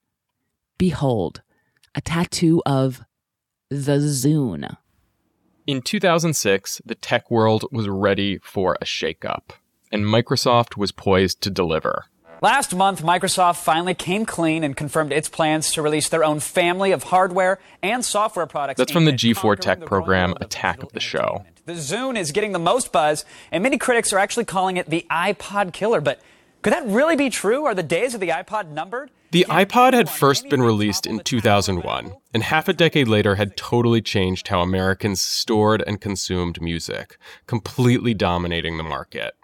Behold, 0.77 1.41
a 1.95 2.01
tattoo 2.01 2.61
of 2.65 3.01
the 3.69 3.97
Zune. 3.97 4.77
In 5.65 5.81
2006, 5.81 6.81
the 6.85 6.95
tech 6.95 7.31
world 7.31 7.65
was 7.71 7.89
ready 7.89 8.37
for 8.43 8.77
a 8.79 8.85
shakeup, 8.85 9.49
and 9.91 10.05
Microsoft 10.05 10.77
was 10.77 10.91
poised 10.91 11.41
to 11.41 11.49
deliver. 11.49 12.05
Last 12.43 12.75
month, 12.75 13.01
Microsoft 13.01 13.57
finally 13.57 13.95
came 13.95 14.23
clean 14.23 14.63
and 14.63 14.77
confirmed 14.77 15.11
its 15.11 15.27
plans 15.27 15.71
to 15.73 15.81
release 15.81 16.07
their 16.07 16.23
own 16.23 16.39
family 16.39 16.91
of 16.91 17.05
hardware 17.05 17.57
and 17.81 18.05
software 18.05 18.45
products. 18.45 18.77
That's 18.77 18.91
from 18.91 19.05
the 19.05 19.11
G4 19.11 19.59
Tech 19.59 19.81
program, 19.81 20.35
Attack 20.39 20.83
of 20.83 20.93
the 20.93 20.99
Show. 20.99 21.43
The 21.67 21.73
Zune 21.73 22.17
is 22.17 22.31
getting 22.31 22.53
the 22.53 22.59
most 22.59 22.93
buzz, 22.93 23.25
and 23.51 23.61
many 23.61 23.77
critics 23.77 24.13
are 24.13 24.19
actually 24.19 24.45
calling 24.45 24.77
it 24.77 24.89
the 24.89 25.05
iPod 25.11 25.73
killer. 25.73 25.99
But 25.99 26.21
could 26.61 26.71
that 26.71 26.87
really 26.87 27.17
be 27.17 27.29
true? 27.29 27.65
Are 27.65 27.75
the 27.75 27.83
days 27.83 28.13
of 28.13 28.21
the 28.21 28.29
iPod 28.29 28.69
numbered? 28.69 29.11
The 29.31 29.45
iPod 29.49 29.91
had 29.91 30.09
first 30.09 30.47
been 30.47 30.61
released 30.61 31.05
in 31.05 31.19
2001, 31.19 32.13
and 32.33 32.43
half 32.43 32.69
a 32.69 32.73
decade 32.73 33.09
later 33.09 33.35
had 33.35 33.57
totally 33.57 34.01
changed 34.01 34.47
how 34.47 34.61
Americans 34.61 35.19
stored 35.19 35.83
and 35.85 35.99
consumed 35.99 36.61
music, 36.61 37.17
completely 37.47 38.13
dominating 38.13 38.77
the 38.77 38.83
market. 38.83 39.35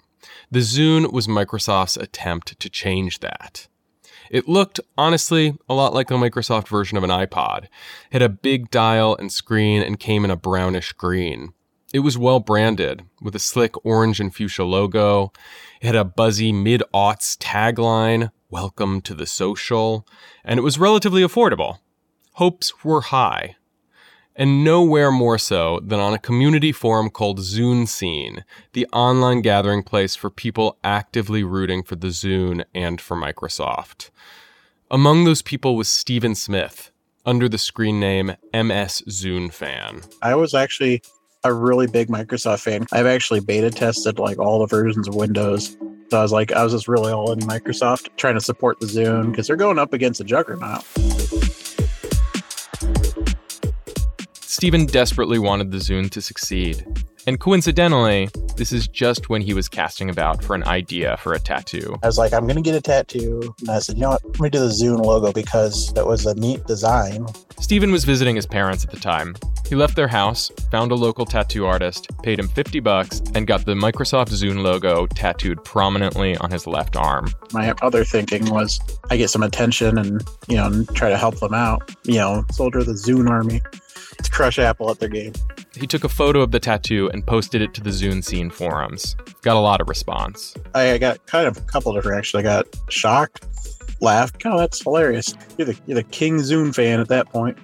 The 0.50 0.60
Zune 0.60 1.12
was 1.12 1.28
Microsoft's 1.28 1.98
attempt 1.98 2.58
to 2.58 2.70
change 2.70 3.20
that. 3.20 3.68
It 4.32 4.48
looked, 4.48 4.80
honestly, 4.98 5.58
a 5.68 5.74
lot 5.74 5.94
like 5.94 6.10
a 6.10 6.14
Microsoft 6.14 6.70
version 6.70 6.98
of 6.98 7.04
an 7.04 7.10
iPod. 7.10 7.66
It 7.66 7.70
had 8.14 8.22
a 8.22 8.30
big 8.30 8.72
dial 8.72 9.14
and 9.14 9.30
screen 9.30 9.84
and 9.84 10.00
came 10.00 10.24
in 10.24 10.32
a 10.32 10.38
brownish 10.38 10.94
green. 10.94 11.52
It 11.94 12.00
was 12.00 12.18
well 12.18 12.40
branded, 12.40 13.04
with 13.22 13.36
a 13.36 13.40
slick 13.40 13.76
orange 13.86 14.20
and 14.20 14.34
fuchsia 14.34 14.64
logo. 14.64 15.32
It 15.80 15.86
had 15.86 15.96
a 15.96 16.04
buzzy 16.04 16.52
mid 16.52 16.82
aughts 16.92 17.38
tagline, 17.38 18.32
Welcome 18.50 19.00
to 19.02 19.14
the 19.14 19.28
Social, 19.28 20.08
and 20.44 20.58
it 20.58 20.64
was 20.64 20.80
relatively 20.80 21.22
affordable. 21.22 21.78
Hopes 22.32 22.84
were 22.84 23.02
high. 23.02 23.58
And 24.36 24.64
nowhere 24.64 25.12
more 25.12 25.38
so 25.38 25.80
than 25.84 26.00
on 26.00 26.16
a 26.16 26.20
community 26.20 26.72
forum 26.72 27.12
called 27.12 27.42
Zune 27.42 27.88
Scene, 27.88 28.44
the 28.72 28.88
online 28.88 29.44
gathering 29.44 29.84
place 29.84 30.16
for 30.16 30.32
people 30.32 30.80
actively 30.84 31.44
rooting 31.44 31.84
for 31.84 31.96
the 31.96 32.08
Zune 32.08 32.64
and 32.74 33.00
for 33.00 33.16
Microsoft. 33.16 34.10
Among 34.90 35.26
those 35.26 35.44
people 35.44 35.76
was 35.76 35.90
Stephen 35.90 36.34
Smith, 36.34 36.92
under 37.24 37.48
the 37.48 37.60
screen 37.60 38.00
name 38.00 38.36
MS 38.52 39.04
Zune 39.10 39.54
Fan. 39.54 40.02
I 40.24 40.34
was 40.34 40.56
actually 40.56 41.04
a 41.44 41.54
really 41.54 41.88
big 41.88 42.08
Microsoft 42.08 42.62
fan. 42.62 42.86
I've 42.92 43.06
actually 43.06 43.40
beta 43.40 43.70
tested 43.70 44.20
like 44.20 44.40
all 44.40 44.60
the 44.60 44.68
versions 44.68 45.08
of 45.08 45.16
Windows. 45.16 45.78
So 46.10 46.20
I 46.20 46.22
was 46.22 46.32
like, 46.32 46.52
I 46.52 46.64
was 46.64 46.74
just 46.74 46.88
really 46.88 47.12
all 47.12 47.32
in 47.32 47.40
Microsoft 47.40 48.10
trying 48.18 48.36
to 48.36 48.42
support 48.42 48.80
the 48.80 48.86
Zune 48.86 49.32
because 49.32 49.48
they're 49.48 49.56
going 49.56 49.80
up 49.80 49.94
against 49.94 50.22
a 50.22 50.24
juggernaut. 50.24 50.84
Stephen 54.64 54.86
desperately 54.86 55.40
wanted 55.40 55.72
the 55.72 55.78
Zune 55.78 56.10
to 56.10 56.22
succeed. 56.22 56.86
And 57.28 57.38
coincidentally, 57.38 58.30
this 58.56 58.72
is 58.72 58.88
just 58.88 59.28
when 59.28 59.42
he 59.42 59.54
was 59.54 59.68
casting 59.68 60.10
about 60.10 60.42
for 60.42 60.56
an 60.56 60.64
idea 60.64 61.18
for 61.18 61.34
a 61.34 61.40
tattoo. 61.40 61.98
I 62.02 62.08
was 62.08 62.18
like, 62.18 62.32
I'm 62.32 62.46
going 62.46 62.56
to 62.56 62.62
get 62.62 62.74
a 62.74 62.80
tattoo. 62.80 63.54
And 63.60 63.72
I 63.72 63.80
said, 63.80 63.98
you 63.98 64.04
know 64.04 64.12
what? 64.12 64.24
Let 64.24 64.40
me 64.40 64.50
do 64.50 64.60
the 64.60 64.68
Zune 64.68 65.04
logo 65.04 65.34
because 65.34 65.92
it 65.98 66.08
was 66.08 66.26
a 66.26 66.34
neat 66.36 66.66
design. 66.66 67.28
Stephen 67.60 67.92
was 67.92 68.06
visiting 68.06 68.38
his 68.38 68.46
parents 68.46 68.86
at 68.86 68.92
the 68.92 69.02
time. 69.02 69.36
He 69.68 69.76
left 69.76 69.98
their 69.98 70.08
house, 70.08 70.50
found 70.72 70.94
a 70.94 70.96
local 70.96 71.26
tattoo 71.26 71.66
artist, 71.66 72.08
paid 72.24 72.40
him 72.40 72.48
50 72.48 72.80
bucks, 72.80 73.22
and 73.36 73.46
got 73.46 73.66
the 73.66 73.74
Microsoft 73.74 74.30
Zune 74.30 74.64
logo 74.64 75.08
tattooed 75.08 75.62
prominently 75.66 76.38
on 76.38 76.52
his 76.52 76.68
left 76.68 76.96
arm. 76.96 77.28
My 77.52 77.74
other 77.82 78.06
thinking 78.06 78.50
was 78.50 78.80
I 79.10 79.18
get 79.18 79.30
some 79.30 79.44
attention 79.44 79.98
and, 79.98 80.24
you 80.48 80.56
know, 80.56 80.86
try 80.94 81.10
to 81.10 81.18
help 81.18 81.42
them 81.42 81.54
out. 81.54 81.94
You 82.06 82.16
know, 82.16 82.46
soldier 82.52 82.80
of 82.80 82.86
the 82.86 82.94
Zune 82.94 83.30
army 83.30 83.62
to 84.18 84.32
crush 84.32 84.60
Apple 84.60 84.90
at 84.92 85.00
their 85.00 85.10
game. 85.10 85.34
He 85.76 85.88
took 85.88 86.04
a 86.04 86.10
photo 86.10 86.42
of 86.42 86.52
the 86.52 86.60
tattoo 86.60 87.10
and 87.14 87.26
posted 87.26 87.62
it 87.62 87.74
to 87.76 87.82
the 87.82 87.90
Zune 87.90 88.24
Scene 88.24 88.50
forums. 88.50 89.16
Got 89.42 89.56
a 89.56 89.60
lot 89.60 89.82
of 89.82 89.90
response. 89.90 90.56
I 90.76 90.98
got 90.98 91.26
kind 91.26 91.48
of 91.48 91.58
a 91.58 91.62
couple 91.62 91.94
different 91.94 92.18
actually. 92.18 92.42
I 92.42 92.44
got 92.44 92.68
shocked, 92.90 93.46
laughed. 94.00 94.42
Oh, 94.46 94.58
that's 94.58 94.82
hilarious. 94.82 95.34
You're 95.58 95.68
the, 95.68 95.80
you're 95.86 95.96
the 95.96 96.04
King 96.04 96.38
Zune 96.38 96.74
fan 96.74 97.00
at 97.00 97.08
that 97.08 97.30
point. 97.30 97.58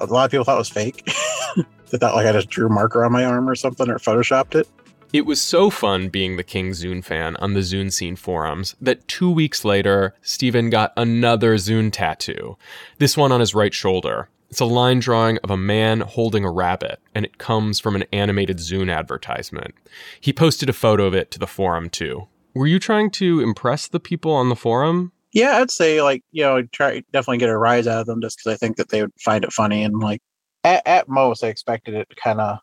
A 0.00 0.06
lot 0.06 0.26
of 0.26 0.30
people 0.30 0.44
thought 0.44 0.56
it 0.56 0.58
was 0.58 0.68
fake. 0.68 1.04
they 1.90 1.98
thought 1.98 2.14
like 2.14 2.26
I 2.26 2.32
just 2.32 2.48
drew 2.48 2.66
a 2.66 2.70
marker 2.70 3.04
on 3.04 3.12
my 3.12 3.24
arm 3.24 3.48
or 3.48 3.54
something 3.54 3.88
or 3.88 3.98
photoshopped 3.98 4.54
it. 4.54 4.68
It 5.10 5.24
was 5.24 5.40
so 5.40 5.70
fun 5.70 6.10
being 6.10 6.36
the 6.36 6.42
King 6.42 6.72
Zune 6.72 7.02
fan 7.02 7.34
on 7.36 7.54
the 7.54 7.60
Zune 7.60 7.90
Scene 7.90 8.14
forums 8.14 8.76
that 8.78 9.08
two 9.08 9.30
weeks 9.30 9.64
later, 9.64 10.14
Stephen 10.20 10.68
got 10.68 10.92
another 10.98 11.54
Zune 11.54 11.90
tattoo, 11.90 12.58
this 12.98 13.16
one 13.16 13.32
on 13.32 13.40
his 13.40 13.54
right 13.54 13.72
shoulder. 13.72 14.28
It's 14.50 14.60
a 14.60 14.64
line 14.64 14.98
drawing 14.98 15.38
of 15.38 15.50
a 15.50 15.56
man 15.56 16.00
holding 16.00 16.44
a 16.44 16.50
rabbit, 16.50 17.00
and 17.14 17.24
it 17.24 17.38
comes 17.38 17.78
from 17.78 17.94
an 17.94 18.04
animated 18.12 18.58
Zune 18.58 18.92
advertisement. 18.92 19.74
He 20.20 20.32
posted 20.32 20.70
a 20.70 20.72
photo 20.72 21.04
of 21.04 21.14
it 21.14 21.30
to 21.32 21.38
the 21.38 21.46
forum 21.46 21.90
too. 21.90 22.28
Were 22.54 22.66
you 22.66 22.78
trying 22.78 23.10
to 23.12 23.40
impress 23.40 23.88
the 23.88 24.00
people 24.00 24.32
on 24.32 24.48
the 24.48 24.56
forum? 24.56 25.12
Yeah, 25.32 25.58
I'd 25.58 25.70
say 25.70 26.00
like 26.00 26.22
you 26.32 26.42
know 26.42 26.56
I'd 26.56 26.72
try 26.72 27.02
definitely 27.12 27.38
get 27.38 27.50
a 27.50 27.56
rise 27.56 27.86
out 27.86 28.00
of 28.00 28.06
them 28.06 28.22
just 28.22 28.38
because 28.38 28.54
I 28.54 28.56
think 28.56 28.76
that 28.78 28.88
they 28.88 29.02
would 29.02 29.12
find 29.20 29.44
it 29.44 29.52
funny 29.52 29.84
and 29.84 30.00
like 30.00 30.20
at, 30.64 30.86
at 30.86 31.08
most 31.08 31.44
I 31.44 31.48
expected 31.48 31.94
it 31.94 32.08
to 32.08 32.16
kind 32.16 32.40
of 32.40 32.58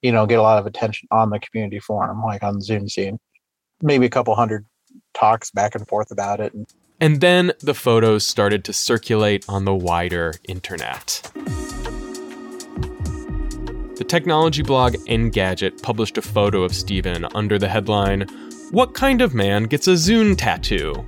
you 0.00 0.12
know 0.12 0.26
get 0.26 0.38
a 0.38 0.42
lot 0.42 0.58
of 0.58 0.66
attention 0.66 1.08
on 1.10 1.30
the 1.30 1.38
community 1.38 1.78
forum 1.78 2.22
like 2.22 2.42
on 2.42 2.60
Zune 2.60 2.90
scene, 2.90 3.18
maybe 3.82 4.06
a 4.06 4.10
couple 4.10 4.34
hundred 4.34 4.64
talks 5.12 5.50
back 5.50 5.74
and 5.74 5.86
forth 5.86 6.10
about 6.10 6.40
it 6.40 6.54
and 6.54 6.66
and 7.00 7.20
then 7.20 7.52
the 7.60 7.74
photos 7.74 8.26
started 8.26 8.64
to 8.64 8.72
circulate 8.72 9.44
on 9.48 9.64
the 9.64 9.74
wider 9.74 10.34
internet. 10.44 11.30
The 13.96 14.04
technology 14.06 14.62
blog 14.62 14.94
Engadget 15.06 15.82
published 15.82 16.18
a 16.18 16.22
photo 16.22 16.62
of 16.62 16.74
Steven 16.74 17.26
under 17.34 17.58
the 17.58 17.68
headline, 17.68 18.22
What 18.70 18.94
Kind 18.94 19.22
of 19.22 19.34
Man 19.34 19.64
Gets 19.64 19.88
a 19.88 19.92
Zune 19.92 20.36
Tattoo? 20.36 21.04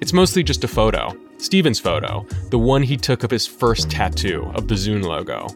It's 0.00 0.12
mostly 0.12 0.42
just 0.42 0.64
a 0.64 0.68
photo, 0.68 1.16
Steven's 1.38 1.78
photo, 1.78 2.26
the 2.50 2.58
one 2.58 2.82
he 2.82 2.96
took 2.96 3.22
of 3.22 3.30
his 3.30 3.46
first 3.46 3.90
tattoo 3.90 4.50
of 4.54 4.68
the 4.68 4.74
Zune 4.74 5.04
logo. 5.04 5.46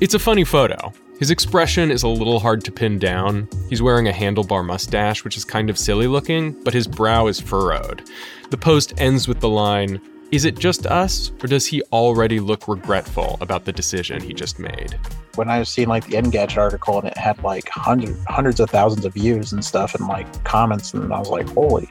It's 0.00 0.14
a 0.14 0.18
funny 0.18 0.44
photo. 0.44 0.92
His 1.18 1.30
expression 1.30 1.90
is 1.90 2.02
a 2.02 2.08
little 2.08 2.38
hard 2.38 2.62
to 2.64 2.72
pin 2.72 2.98
down. 2.98 3.48
He's 3.70 3.80
wearing 3.80 4.06
a 4.06 4.12
handlebar 4.12 4.62
mustache, 4.62 5.24
which 5.24 5.38
is 5.38 5.46
kind 5.46 5.70
of 5.70 5.78
silly 5.78 6.06
looking, 6.06 6.52
but 6.62 6.74
his 6.74 6.86
brow 6.86 7.26
is 7.26 7.40
furrowed. 7.40 8.06
The 8.50 8.58
post 8.58 8.92
ends 8.98 9.26
with 9.26 9.40
the 9.40 9.48
line 9.48 9.98
Is 10.30 10.44
it 10.44 10.58
just 10.58 10.86
us, 10.86 11.30
or 11.42 11.46
does 11.46 11.64
he 11.64 11.80
already 11.84 12.38
look 12.38 12.68
regretful 12.68 13.38
about 13.40 13.64
the 13.64 13.72
decision 13.72 14.20
he 14.20 14.34
just 14.34 14.58
made? 14.58 14.98
When 15.36 15.48
I 15.48 15.60
was 15.60 15.70
seeing 15.70 15.88
like 15.88 16.04
the 16.06 16.16
Engadget 16.16 16.58
article 16.58 16.98
and 16.98 17.08
it 17.08 17.16
had 17.16 17.42
like 17.42 17.68
hundreds, 17.70 18.22
hundreds 18.24 18.60
of 18.60 18.68
thousands 18.68 19.06
of 19.06 19.14
views 19.14 19.52
and 19.52 19.64
stuff 19.64 19.94
and 19.94 20.06
like 20.08 20.44
comments, 20.44 20.92
and 20.92 21.14
I 21.14 21.18
was 21.18 21.30
like, 21.30 21.48
holy, 21.48 21.88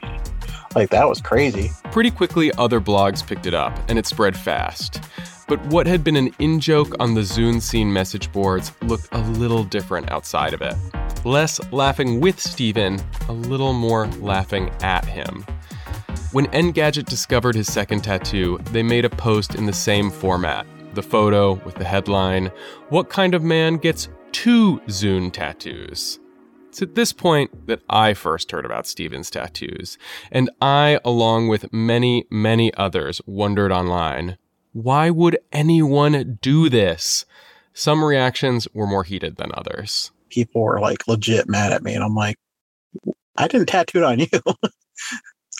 like 0.76 0.90
that 0.90 1.08
was 1.08 1.20
crazy. 1.20 1.72
Pretty 1.90 2.12
quickly, 2.12 2.52
other 2.58 2.80
blogs 2.80 3.26
picked 3.26 3.46
it 3.46 3.54
up, 3.54 3.76
and 3.88 3.98
it 3.98 4.06
spread 4.06 4.36
fast. 4.36 5.00
But 5.48 5.64
what 5.66 5.86
had 5.86 6.02
been 6.02 6.16
an 6.16 6.34
in 6.40 6.58
joke 6.58 6.94
on 6.98 7.14
the 7.14 7.20
Zune 7.20 7.62
scene 7.62 7.92
message 7.92 8.32
boards 8.32 8.72
looked 8.82 9.08
a 9.12 9.20
little 9.32 9.62
different 9.62 10.10
outside 10.10 10.54
of 10.54 10.62
it. 10.62 10.74
Less 11.24 11.60
laughing 11.72 12.20
with 12.20 12.40
Stephen, 12.40 13.00
a 13.28 13.32
little 13.32 13.72
more 13.72 14.08
laughing 14.18 14.70
at 14.82 15.04
him. 15.04 15.44
When 16.32 16.46
Engadget 16.46 17.06
discovered 17.06 17.54
his 17.54 17.72
second 17.72 18.02
tattoo, 18.02 18.58
they 18.72 18.82
made 18.82 19.04
a 19.04 19.10
post 19.10 19.54
in 19.54 19.66
the 19.66 19.72
same 19.72 20.10
format 20.10 20.66
the 20.94 21.02
photo 21.02 21.52
with 21.64 21.74
the 21.74 21.84
headline, 21.84 22.50
What 22.88 23.10
kind 23.10 23.34
of 23.34 23.42
man 23.42 23.76
gets 23.76 24.08
two 24.32 24.80
Zune 24.88 25.30
tattoos? 25.30 26.18
It's 26.68 26.82
at 26.82 26.94
this 26.94 27.12
point 27.12 27.66
that 27.66 27.82
I 27.88 28.14
first 28.14 28.50
heard 28.50 28.64
about 28.64 28.86
Stephen's 28.86 29.30
tattoos, 29.30 29.98
and 30.32 30.50
I, 30.60 30.98
along 31.04 31.48
with 31.48 31.72
many, 31.72 32.26
many 32.30 32.72
others, 32.74 33.20
wondered 33.26 33.72
online 33.72 34.38
why 34.76 35.08
would 35.08 35.38
anyone 35.52 36.38
do 36.42 36.68
this? 36.68 37.24
Some 37.72 38.04
reactions 38.04 38.68
were 38.74 38.86
more 38.86 39.04
heated 39.04 39.36
than 39.36 39.50
others. 39.54 40.10
People 40.28 40.62
were 40.62 40.80
like 40.80 41.08
legit 41.08 41.48
mad 41.48 41.72
at 41.72 41.82
me, 41.82 41.94
and 41.94 42.04
I'm 42.04 42.14
like, 42.14 42.36
I 43.38 43.48
didn't 43.48 43.68
tattoo 43.68 43.98
it 43.98 44.04
on 44.04 44.18
you. 44.18 44.26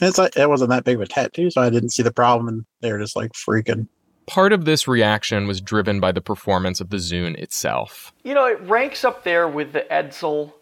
it's 0.03 0.19
like 0.19 0.37
it 0.37 0.51
wasn't 0.51 0.69
that 0.69 0.85
big 0.85 0.97
of 0.97 1.03
a 1.03 1.07
tattoo, 1.07 1.51
so 1.51 1.63
I 1.63 1.71
didn't 1.71 1.91
see 1.91 2.03
the 2.03 2.13
problem, 2.13 2.49
and 2.49 2.67
they 2.83 2.93
were 2.93 2.99
just 2.99 3.17
like 3.17 3.33
freaking. 3.33 3.89
Part 4.27 4.53
of 4.53 4.67
this 4.67 4.87
reaction 4.87 5.47
was 5.47 5.63
driven 5.63 5.99
by 5.99 6.13
the 6.13 6.21
performance 6.21 6.81
of 6.83 6.91
the 6.91 6.99
Zune 6.99 7.39
itself. 7.39 8.13
You 8.23 8.35
know, 8.35 8.45
it 8.45 8.61
ranks 8.63 9.03
up 9.03 9.25
there 9.25 9.49
with 9.49 9.73
the 9.73 9.87
Edsel 9.91 10.53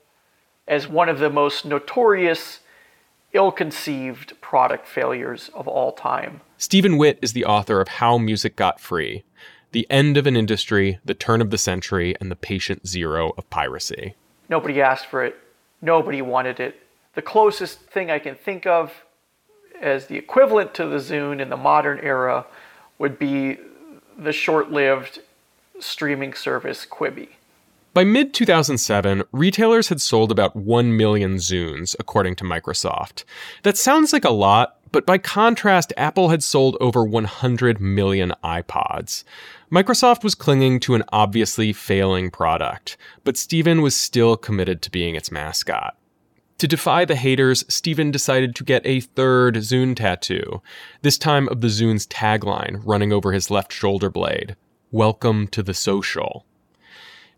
as 0.68 0.86
one 0.86 1.08
of 1.08 1.18
the 1.18 1.30
most 1.30 1.64
notorious, 1.64 2.60
ill 3.32 3.50
conceived 3.50 4.40
product 4.40 4.86
failures 4.86 5.50
of 5.54 5.66
all 5.66 5.90
time. 5.90 6.40
Stephen 6.56 6.96
Witt 6.96 7.18
is 7.20 7.32
the 7.32 7.44
author 7.44 7.80
of 7.80 7.88
How 7.88 8.16
Music 8.16 8.54
Got 8.54 8.78
Free 8.78 9.24
The 9.72 9.86
End 9.90 10.16
of 10.16 10.26
an 10.26 10.36
Industry, 10.36 10.98
The 11.04 11.14
Turn 11.14 11.40
of 11.40 11.50
the 11.50 11.58
Century, 11.58 12.14
and 12.20 12.30
the 12.30 12.36
Patient 12.36 12.86
Zero 12.86 13.32
of 13.36 13.48
Piracy. 13.50 14.14
Nobody 14.48 14.80
asked 14.80 15.06
for 15.06 15.24
it. 15.24 15.36
Nobody 15.82 16.22
wanted 16.22 16.60
it. 16.60 16.80
The 17.14 17.22
closest 17.22 17.80
thing 17.80 18.10
I 18.10 18.18
can 18.20 18.36
think 18.36 18.66
of 18.66 18.92
as 19.80 20.06
the 20.06 20.16
equivalent 20.16 20.74
to 20.74 20.86
the 20.86 20.98
Zune 20.98 21.40
in 21.40 21.48
the 21.48 21.56
modern 21.56 21.98
era 21.98 22.46
would 22.98 23.18
be 23.18 23.58
the 24.16 24.32
short 24.32 24.70
lived 24.70 25.20
streaming 25.80 26.34
service 26.34 26.86
Quibi. 26.88 27.30
By 27.92 28.04
mid 28.04 28.32
2007, 28.32 29.24
retailers 29.32 29.88
had 29.88 30.00
sold 30.00 30.30
about 30.30 30.56
1 30.56 30.96
million 30.96 31.36
Zunes, 31.36 31.94
according 31.98 32.36
to 32.36 32.44
Microsoft. 32.44 33.24
That 33.62 33.76
sounds 33.76 34.12
like 34.12 34.24
a 34.24 34.30
lot, 34.30 34.78
but 34.94 35.04
by 35.04 35.18
contrast, 35.18 35.92
Apple 35.96 36.28
had 36.28 36.40
sold 36.40 36.76
over 36.80 37.02
100 37.04 37.80
million 37.80 38.32
iPods. 38.44 39.24
Microsoft 39.68 40.22
was 40.22 40.36
clinging 40.36 40.78
to 40.78 40.94
an 40.94 41.02
obviously 41.12 41.72
failing 41.72 42.30
product, 42.30 42.96
but 43.24 43.36
Steven 43.36 43.82
was 43.82 43.96
still 43.96 44.36
committed 44.36 44.82
to 44.82 44.92
being 44.92 45.16
its 45.16 45.32
mascot. 45.32 45.96
To 46.58 46.68
defy 46.68 47.04
the 47.04 47.16
haters, 47.16 47.64
Steven 47.66 48.12
decided 48.12 48.54
to 48.54 48.62
get 48.62 48.86
a 48.86 49.00
third 49.00 49.56
Zune 49.56 49.96
tattoo, 49.96 50.62
this 51.02 51.18
time 51.18 51.48
of 51.48 51.60
the 51.60 51.66
Zune's 51.66 52.06
tagline 52.06 52.80
running 52.84 53.12
over 53.12 53.32
his 53.32 53.50
left 53.50 53.72
shoulder 53.72 54.10
blade 54.10 54.54
Welcome 54.92 55.48
to 55.48 55.64
the 55.64 55.74
social. 55.74 56.46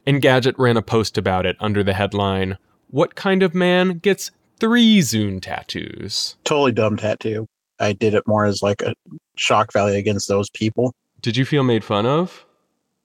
Engadget 0.07 0.59
ran 0.59 0.77
a 0.77 0.83
post 0.83 1.17
about 1.17 1.47
it 1.47 1.57
under 1.59 1.83
the 1.83 1.95
headline 1.95 2.59
What 2.91 3.15
kind 3.15 3.43
of 3.43 3.55
man 3.55 3.97
gets 3.97 4.31
three 4.59 5.01
Zune 5.01 5.41
tattoos? 5.41 6.37
Totally 6.45 6.73
dumb 6.73 6.97
tattoo. 6.97 7.47
I 7.79 7.93
did 7.93 8.15
it 8.15 8.27
more 8.27 8.45
as 8.47 8.63
like 8.63 8.83
a 8.83 8.95
shock 9.37 9.73
value 9.73 9.99
against 9.99 10.29
those 10.29 10.51
people. 10.51 10.95
Did 11.21 11.37
you 11.37 11.45
feel 11.45 11.63
made 11.63 11.85
fun 11.85 12.07
of? 12.07 12.45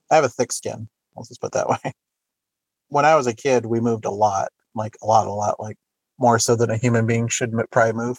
I 0.10 0.16
have 0.16 0.24
a 0.24 0.30
thick 0.30 0.52
skin. 0.52 0.88
Let's 1.16 1.30
just 1.30 1.42
put 1.42 1.48
it 1.48 1.54
that 1.54 1.70
way. 1.84 1.94
When 2.90 3.06
I 3.06 3.16
was 3.16 3.28
a 3.28 3.36
kid, 3.36 3.66
we 3.66 3.80
moved 3.80 4.06
a 4.06 4.12
lot, 4.12 4.50
like 4.76 4.96
a 5.02 5.06
lot, 5.06 5.28
a 5.28 5.32
lot, 5.32 5.60
like 5.60 5.78
more 6.20 6.40
so 6.40 6.56
than 6.56 6.70
a 6.70 6.78
human 6.78 7.06
being 7.06 7.28
should 7.28 7.54
probably 7.72 7.94
move. 7.94 8.18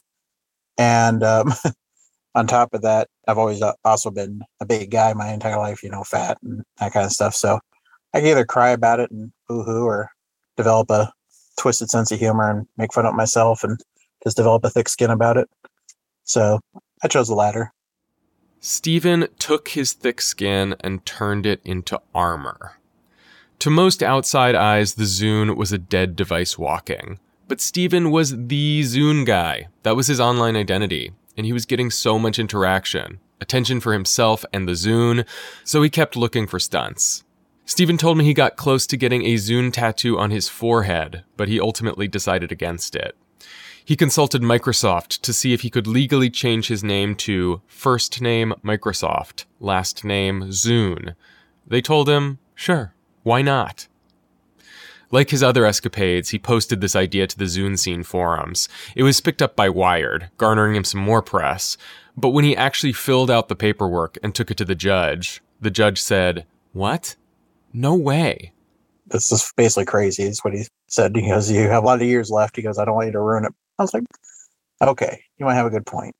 And 0.79 1.23
um, 1.23 1.53
on 2.35 2.47
top 2.47 2.75
of 2.75 2.83
that, 2.83 3.09
I've 3.29 3.39
always 3.39 3.63
uh, 3.63 3.75
also 3.85 4.11
been 4.11 4.43
a 4.61 4.67
big 4.67 4.91
guy 4.91 5.13
my 5.13 5.33
entire 5.33 5.59
life, 5.59 5.83
you 5.83 5.91
know, 5.91 6.03
fat 6.03 6.39
and 6.43 6.63
that 6.79 6.93
kind 6.93 7.07
of 7.07 7.13
stuff. 7.13 7.35
So 7.35 7.61
I 8.15 8.21
can 8.21 8.29
either 8.29 8.45
cry 8.45 8.71
about 8.71 9.01
it 9.01 9.11
and 9.11 9.33
boo 9.49 9.63
hoo 9.63 9.85
or 9.85 10.11
develop 10.57 10.91
a 10.91 11.13
twisted 11.59 11.91
sense 11.91 12.11
of 12.13 12.19
humor 12.19 12.51
and 12.51 12.67
make 12.77 12.93
fun 12.93 13.07
of 13.07 13.15
myself 13.15 13.65
and 13.65 13.79
just 14.25 14.37
develop 14.37 14.65
a 14.65 14.71
thick 14.71 14.89
skin 14.89 15.11
about 15.11 15.37
it. 15.37 15.49
So 16.25 16.61
I 17.03 17.09
chose 17.09 17.29
the 17.29 17.35
latter. 17.35 17.73
Steven 18.61 19.27
took 19.39 19.71
his 19.71 19.93
thick 19.93 20.21
skin 20.21 20.77
and 20.81 21.05
turned 21.05 21.47
it 21.47 21.61
into 21.65 22.01
armor. 22.15 22.79
To 23.59 23.71
most 23.71 24.03
outside 24.03 24.55
eyes, 24.55 24.95
the 24.95 25.05
Zune 25.05 25.57
was 25.57 25.73
a 25.73 25.79
dead 25.79 26.15
device 26.17 26.59
walking. 26.59 27.19
But 27.49 27.61
Steven 27.61 28.11
was 28.11 28.31
the 28.31 28.83
Zune 28.83 29.27
guy. 29.27 29.69
That 29.83 29.97
was 29.97 30.07
his 30.07 30.21
online 30.21 30.57
identity. 30.57 31.13
And 31.37 31.45
he 31.45 31.53
was 31.53 31.67
getting 31.67 31.91
so 31.91 32.19
much 32.19 32.39
interaction, 32.39 33.19
attention 33.41 33.81
for 33.81 33.93
himself 33.93 34.45
and 34.53 34.69
the 34.69 34.73
Zune, 34.73 35.27
so 35.65 35.83
he 35.83 35.91
kept 35.91 36.17
looking 36.17 36.47
for 36.47 36.59
stunts. 36.59 37.25
Steven 37.65 37.97
told 37.97 38.19
me 38.19 38.25
he 38.25 38.35
got 38.35 38.57
close 38.57 38.87
to 38.87 38.97
getting 38.97 39.25
a 39.25 39.35
Zune 39.35 39.73
tattoo 39.73 40.19
on 40.19 40.31
his 40.31 40.49
forehead, 40.49 41.25
but 41.37 41.49
he 41.49 41.61
ultimately 41.61 42.09
decided 42.09 42.51
against 42.51 42.97
it. 42.97 43.17
He 43.85 43.97
consulted 43.97 44.43
Microsoft 44.43 45.21
to 45.23 45.33
see 45.33 45.53
if 45.53 45.63
he 45.63 45.71
could 45.71 45.87
legally 45.87 46.31
change 46.31 46.69
his 46.69 46.85
name 46.85 47.15
to 47.17 47.63
first 47.67 48.21
name 48.21 48.55
Microsoft, 48.65 49.45
last 49.59 50.05
name 50.05 50.45
Zune. 50.51 51.15
They 51.67 51.81
told 51.81 52.09
him, 52.09 52.39
sure, 52.55 52.95
why 53.23 53.43
not? 53.43 53.89
Like 55.11 55.31
his 55.31 55.43
other 55.43 55.67
escapades, 55.67 56.31
he 56.31 56.39
posted 56.39 56.81
this 56.81 56.97
idea 56.97 57.27
to 57.27 57.39
the 57.39 57.45
Zune 57.45 57.79
Scene 57.79 58.03
forums. 58.03 58.69
It 58.97 59.03
was 59.03 59.21
picked 59.21 59.43
up 59.43 59.55
by 59.55 59.69
Wired, 59.69 60.31
garnering 60.39 60.75
him 60.75 60.85
some 60.85 61.01
more 61.01 61.21
press. 61.21 61.77
But 62.17 62.31
when 62.31 62.45
he 62.45 62.57
actually 62.57 62.95
filled 62.95 63.31
out 63.31 63.49
the 63.49 63.57
paperwork 63.57 64.17
and 64.23 64.35
took 64.35 64.51
it 64.51 64.57
to 64.57 64.65
the 64.65 64.75
judge, 64.75 65.43
the 65.61 65.71
judge 65.71 66.01
said, 66.01 66.47
What? 66.73 67.17
No 67.73 67.95
way. 67.95 68.53
This 69.07 69.31
is 69.33 69.53
basically 69.57 69.85
crazy, 69.85 70.25
is 70.25 70.41
what 70.41 70.55
he 70.55 70.67
said. 70.89 71.15
He 71.15 71.29
goes, 71.29 71.51
You 71.51 71.69
have 71.69 71.83
a 71.83 71.87
lot 71.87 72.01
of 72.01 72.07
years 72.07 72.31
left. 72.31 72.57
He 72.57 72.63
goes, 72.63 72.79
I 72.79 72.85
don't 72.85 72.95
want 72.95 73.07
you 73.07 73.13
to 73.13 73.21
ruin 73.21 73.45
it. 73.45 73.53
I 73.79 73.83
was 73.83 73.93
like, 73.93 74.05
Okay, 74.81 75.23
you 75.39 75.47
might 75.47 75.55
have 75.55 75.67
a 75.67 75.71
good 75.71 75.87
point. 75.87 76.15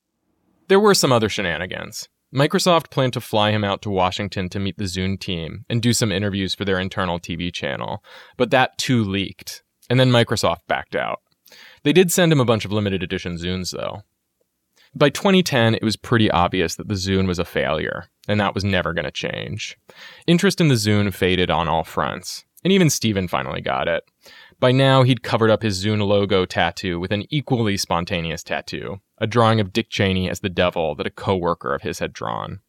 There 0.67 0.79
were 0.79 0.93
some 0.93 1.11
other 1.11 1.29
shenanigans. 1.29 2.07
Microsoft 2.33 2.89
planned 2.89 3.13
to 3.13 3.21
fly 3.21 3.51
him 3.51 3.63
out 3.63 3.81
to 3.83 3.91
Washington 3.91 4.49
to 4.49 4.59
meet 4.59 4.77
the 4.77 4.85
Zune 4.85 5.19
team 5.19 5.65
and 5.69 5.81
do 5.81 5.93
some 5.93 6.11
interviews 6.11 6.55
for 6.55 6.65
their 6.65 6.79
internal 6.79 7.19
TV 7.19 7.53
channel, 7.53 8.03
but 8.37 8.49
that 8.49 8.77
too 8.79 9.03
leaked, 9.03 9.61
and 9.87 9.99
then 9.99 10.09
Microsoft 10.09 10.61
backed 10.67 10.95
out. 10.95 11.19
They 11.83 11.93
did 11.93 12.11
send 12.11 12.31
him 12.31 12.39
a 12.39 12.45
bunch 12.45 12.65
of 12.65 12.71
limited 12.71 13.03
edition 13.03 13.35
Zunes, 13.35 13.71
though. 13.71 14.01
By 14.95 15.09
2010, 15.09 15.73
it 15.73 15.83
was 15.83 15.95
pretty 15.95 16.29
obvious 16.29 16.75
that 16.75 16.87
the 16.87 16.93
Zune 16.93 17.27
was 17.27 17.39
a 17.39 17.45
failure, 17.45 18.05
and 18.27 18.39
that 18.39 18.53
was 18.53 18.63
never 18.63 18.93
going 18.93 19.05
to 19.05 19.11
change. 19.11 19.75
Interest 20.27 20.61
in 20.61 20.67
the 20.67 20.75
Zune 20.75 21.11
faded 21.11 21.49
on 21.49 21.67
all 21.67 21.83
fronts, 21.83 22.45
and 22.63 22.71
even 22.71 22.91
Steven 22.91 23.27
finally 23.27 23.59
got 23.59 23.87
it. 23.87 24.03
By 24.59 24.71
now, 24.71 25.01
he'd 25.01 25.23
covered 25.23 25.49
up 25.49 25.63
his 25.63 25.83
Zune 25.83 26.05
logo 26.05 26.45
tattoo 26.45 26.99
with 26.99 27.11
an 27.11 27.25
equally 27.31 27.75
spontaneous 27.75 28.43
tattoo, 28.43 29.01
a 29.17 29.25
drawing 29.25 29.59
of 29.59 29.73
Dick 29.73 29.89
Cheney 29.89 30.29
as 30.29 30.41
the 30.41 30.49
devil 30.49 30.93
that 30.95 31.07
a 31.07 31.11
coworker 31.11 31.73
of 31.73 31.81
his 31.81 31.97
had 31.97 32.13
drawn. 32.13 32.59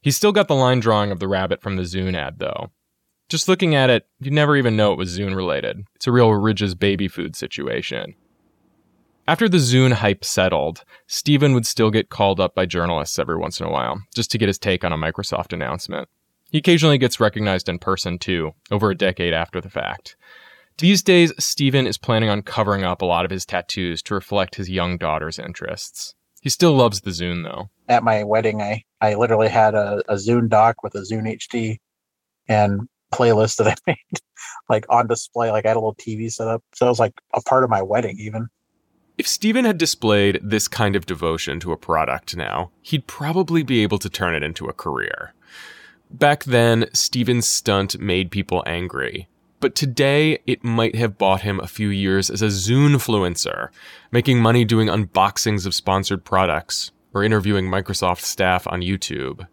He's 0.00 0.16
still 0.16 0.32
got 0.32 0.48
the 0.48 0.54
line 0.54 0.80
drawing 0.80 1.10
of 1.10 1.20
the 1.20 1.28
rabbit 1.28 1.60
from 1.60 1.76
the 1.76 1.82
Zune 1.82 2.16
ad, 2.16 2.38
though. 2.38 2.70
Just 3.28 3.48
looking 3.48 3.74
at 3.74 3.90
it, 3.90 4.08
you'd 4.18 4.32
never 4.32 4.56
even 4.56 4.76
know 4.76 4.92
it 4.92 4.98
was 4.98 5.16
Zune 5.16 5.36
related. 5.36 5.84
It's 5.94 6.06
a 6.06 6.12
real 6.12 6.32
Ridge's 6.32 6.74
baby 6.74 7.06
food 7.06 7.36
situation. 7.36 8.14
After 9.30 9.48
the 9.48 9.58
Zune 9.58 9.92
hype 9.92 10.24
settled, 10.24 10.82
Steven 11.06 11.54
would 11.54 11.64
still 11.64 11.92
get 11.92 12.08
called 12.08 12.40
up 12.40 12.52
by 12.52 12.66
journalists 12.66 13.16
every 13.16 13.36
once 13.36 13.60
in 13.60 13.66
a 13.66 13.70
while, 13.70 14.02
just 14.12 14.28
to 14.32 14.38
get 14.38 14.48
his 14.48 14.58
take 14.58 14.82
on 14.82 14.92
a 14.92 14.96
Microsoft 14.96 15.52
announcement. 15.52 16.08
He 16.50 16.58
occasionally 16.58 16.98
gets 16.98 17.20
recognized 17.20 17.68
in 17.68 17.78
person, 17.78 18.18
too, 18.18 18.54
over 18.72 18.90
a 18.90 18.96
decade 18.96 19.32
after 19.32 19.60
the 19.60 19.70
fact. 19.70 20.16
These 20.78 21.04
days, 21.04 21.32
Steven 21.38 21.86
is 21.86 21.96
planning 21.96 22.28
on 22.28 22.42
covering 22.42 22.82
up 22.82 23.02
a 23.02 23.06
lot 23.06 23.24
of 23.24 23.30
his 23.30 23.46
tattoos 23.46 24.02
to 24.02 24.14
reflect 24.14 24.56
his 24.56 24.68
young 24.68 24.98
daughter's 24.98 25.38
interests. 25.38 26.16
He 26.40 26.48
still 26.48 26.72
loves 26.72 27.02
the 27.02 27.12
Zune, 27.12 27.44
though. 27.44 27.70
At 27.88 28.02
my 28.02 28.24
wedding, 28.24 28.60
I, 28.60 28.82
I 29.00 29.14
literally 29.14 29.48
had 29.48 29.76
a, 29.76 30.02
a 30.08 30.14
Zune 30.14 30.48
dock 30.48 30.82
with 30.82 30.96
a 30.96 31.02
Zune 31.02 31.32
HD 31.38 31.78
and 32.48 32.88
playlist 33.14 33.58
that 33.58 33.68
I 33.68 33.76
made 33.86 34.20
like 34.68 34.86
on 34.88 35.06
display. 35.06 35.52
Like 35.52 35.66
I 35.66 35.68
had 35.68 35.76
a 35.76 35.78
little 35.78 35.94
TV 35.94 36.32
set 36.32 36.48
up. 36.48 36.64
So 36.74 36.86
it 36.86 36.88
was 36.88 36.98
like 36.98 37.14
a 37.32 37.40
part 37.42 37.62
of 37.62 37.70
my 37.70 37.82
wedding, 37.82 38.18
even. 38.18 38.48
If 39.18 39.28
Steven 39.28 39.64
had 39.64 39.76
displayed 39.76 40.40
this 40.42 40.66
kind 40.66 40.96
of 40.96 41.06
devotion 41.06 41.60
to 41.60 41.72
a 41.72 41.76
product 41.76 42.36
now, 42.36 42.70
he'd 42.80 43.06
probably 43.06 43.62
be 43.62 43.82
able 43.82 43.98
to 43.98 44.08
turn 44.08 44.34
it 44.34 44.42
into 44.42 44.66
a 44.66 44.72
career. 44.72 45.34
Back 46.10 46.44
then, 46.44 46.88
Steven's 46.92 47.46
stunt 47.46 48.00
made 48.00 48.30
people 48.30 48.62
angry, 48.66 49.28
but 49.60 49.74
today 49.74 50.38
it 50.46 50.64
might 50.64 50.96
have 50.96 51.18
bought 51.18 51.42
him 51.42 51.60
a 51.60 51.68
few 51.68 51.88
years 51.88 52.30
as 52.30 52.42
a 52.42 52.46
Zunefluencer, 52.46 53.68
making 54.10 54.40
money 54.40 54.64
doing 54.64 54.88
unboxings 54.88 55.66
of 55.66 55.74
sponsored 55.74 56.24
products 56.24 56.90
or 57.12 57.22
interviewing 57.22 57.66
Microsoft 57.66 58.22
staff 58.22 58.66
on 58.66 58.80
YouTube. 58.80 59.46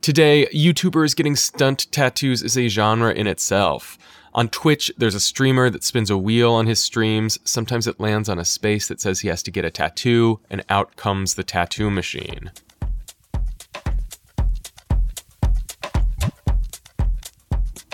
Today, 0.00 0.46
YouTubers 0.54 1.14
getting 1.14 1.36
stunt 1.36 1.90
tattoos 1.90 2.42
is 2.42 2.56
a 2.56 2.68
genre 2.68 3.12
in 3.12 3.26
itself. 3.26 3.98
On 4.38 4.48
Twitch, 4.48 4.92
there's 4.96 5.16
a 5.16 5.20
streamer 5.20 5.68
that 5.68 5.82
spins 5.82 6.10
a 6.10 6.16
wheel 6.16 6.52
on 6.52 6.68
his 6.68 6.80
streams. 6.80 7.40
Sometimes 7.42 7.88
it 7.88 7.98
lands 7.98 8.28
on 8.28 8.38
a 8.38 8.44
space 8.44 8.86
that 8.86 9.00
says 9.00 9.18
he 9.18 9.26
has 9.26 9.42
to 9.42 9.50
get 9.50 9.64
a 9.64 9.70
tattoo, 9.70 10.38
and 10.48 10.64
out 10.68 10.94
comes 10.94 11.34
the 11.34 11.42
tattoo 11.42 11.90
machine. 11.90 12.52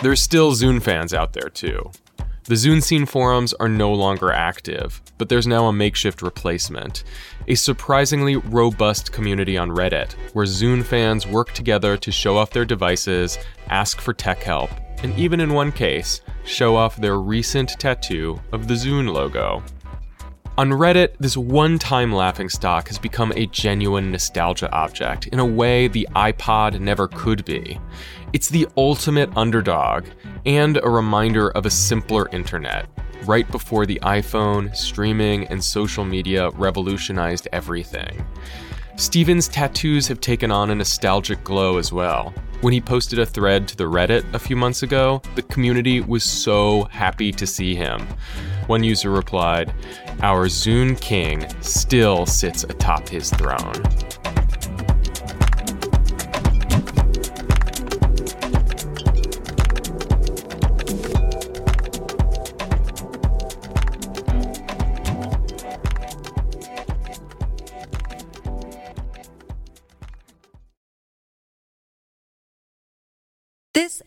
There's 0.03 0.21
still 0.21 0.51
Zune 0.51 0.83
fans 0.83 1.15
out 1.15 1.33
there 1.33 1.49
too. 1.49 1.89
The 2.43 2.53
Zune 2.53 2.83
Scene 2.83 3.07
forums 3.07 3.55
are 3.55 3.67
no 3.67 3.91
longer 3.91 4.31
active, 4.31 5.01
but 5.17 5.29
there's 5.29 5.47
now 5.47 5.65
a 5.65 5.73
makeshift 5.73 6.21
replacement. 6.21 7.05
A 7.47 7.55
surprisingly 7.55 8.35
robust 8.35 9.11
community 9.11 9.57
on 9.57 9.71
Reddit, 9.71 10.11
where 10.33 10.45
Zune 10.45 10.85
fans 10.85 11.25
work 11.25 11.53
together 11.53 11.97
to 11.97 12.11
show 12.11 12.37
off 12.37 12.51
their 12.51 12.65
devices, 12.65 13.39
ask 13.69 13.99
for 13.99 14.13
tech 14.13 14.43
help, 14.43 14.69
and 15.05 15.15
even 15.19 15.39
in 15.39 15.53
one 15.53 15.71
case, 15.71 16.21
show 16.45 16.75
off 16.75 16.95
their 16.95 17.19
recent 17.19 17.69
tattoo 17.77 18.41
of 18.51 18.67
the 18.67 18.73
Zune 18.73 19.13
logo. 19.13 19.61
On 20.57 20.71
Reddit, 20.71 21.15
this 21.19 21.37
one 21.37 21.77
time 21.77 22.11
laughingstock 22.11 22.87
has 22.87 22.97
become 22.97 23.31
a 23.35 23.45
genuine 23.45 24.09
nostalgia 24.09 24.71
object 24.71 25.27
in 25.27 25.37
a 25.37 25.45
way 25.45 25.87
the 25.87 26.07
iPod 26.15 26.79
never 26.79 27.07
could 27.07 27.45
be. 27.45 27.79
It's 28.33 28.49
the 28.49 28.67
ultimate 28.77 29.29
underdog 29.37 30.07
and 30.47 30.77
a 30.77 30.89
reminder 30.89 31.49
of 31.51 31.67
a 31.67 31.69
simpler 31.69 32.27
internet, 32.29 32.87
right 33.25 33.49
before 33.51 33.85
the 33.85 33.99
iPhone, 34.01 34.75
streaming, 34.75 35.45
and 35.49 35.63
social 35.63 36.03
media 36.03 36.49
revolutionized 36.49 37.47
everything. 37.53 38.25
Steven's 38.97 39.49
tattoos 39.49 40.07
have 40.07 40.21
taken 40.21 40.51
on 40.51 40.69
a 40.69 40.75
nostalgic 40.75 41.43
glow 41.43 41.77
as 41.77 41.91
well. 41.91 42.33
When 42.61 42.71
he 42.71 42.79
posted 42.79 43.19
a 43.19 43.25
thread 43.25 43.67
to 43.67 43.75
the 43.75 43.83
Reddit 43.83 44.33
a 44.33 44.39
few 44.39 44.55
months 44.55 44.83
ago, 44.83 45.21
the 45.35 45.41
community 45.41 45.99
was 45.99 46.23
so 46.23 46.85
happy 46.85 47.33
to 47.33 47.45
see 47.45 47.75
him. 47.75 48.07
One 48.67 48.85
user 48.85 49.11
replied, 49.11 49.73
Our 50.21 50.47
Zune 50.47 50.99
King 51.01 51.45
still 51.61 52.25
sits 52.25 52.63
atop 52.63 53.09
his 53.09 53.29
throne. 53.31 53.83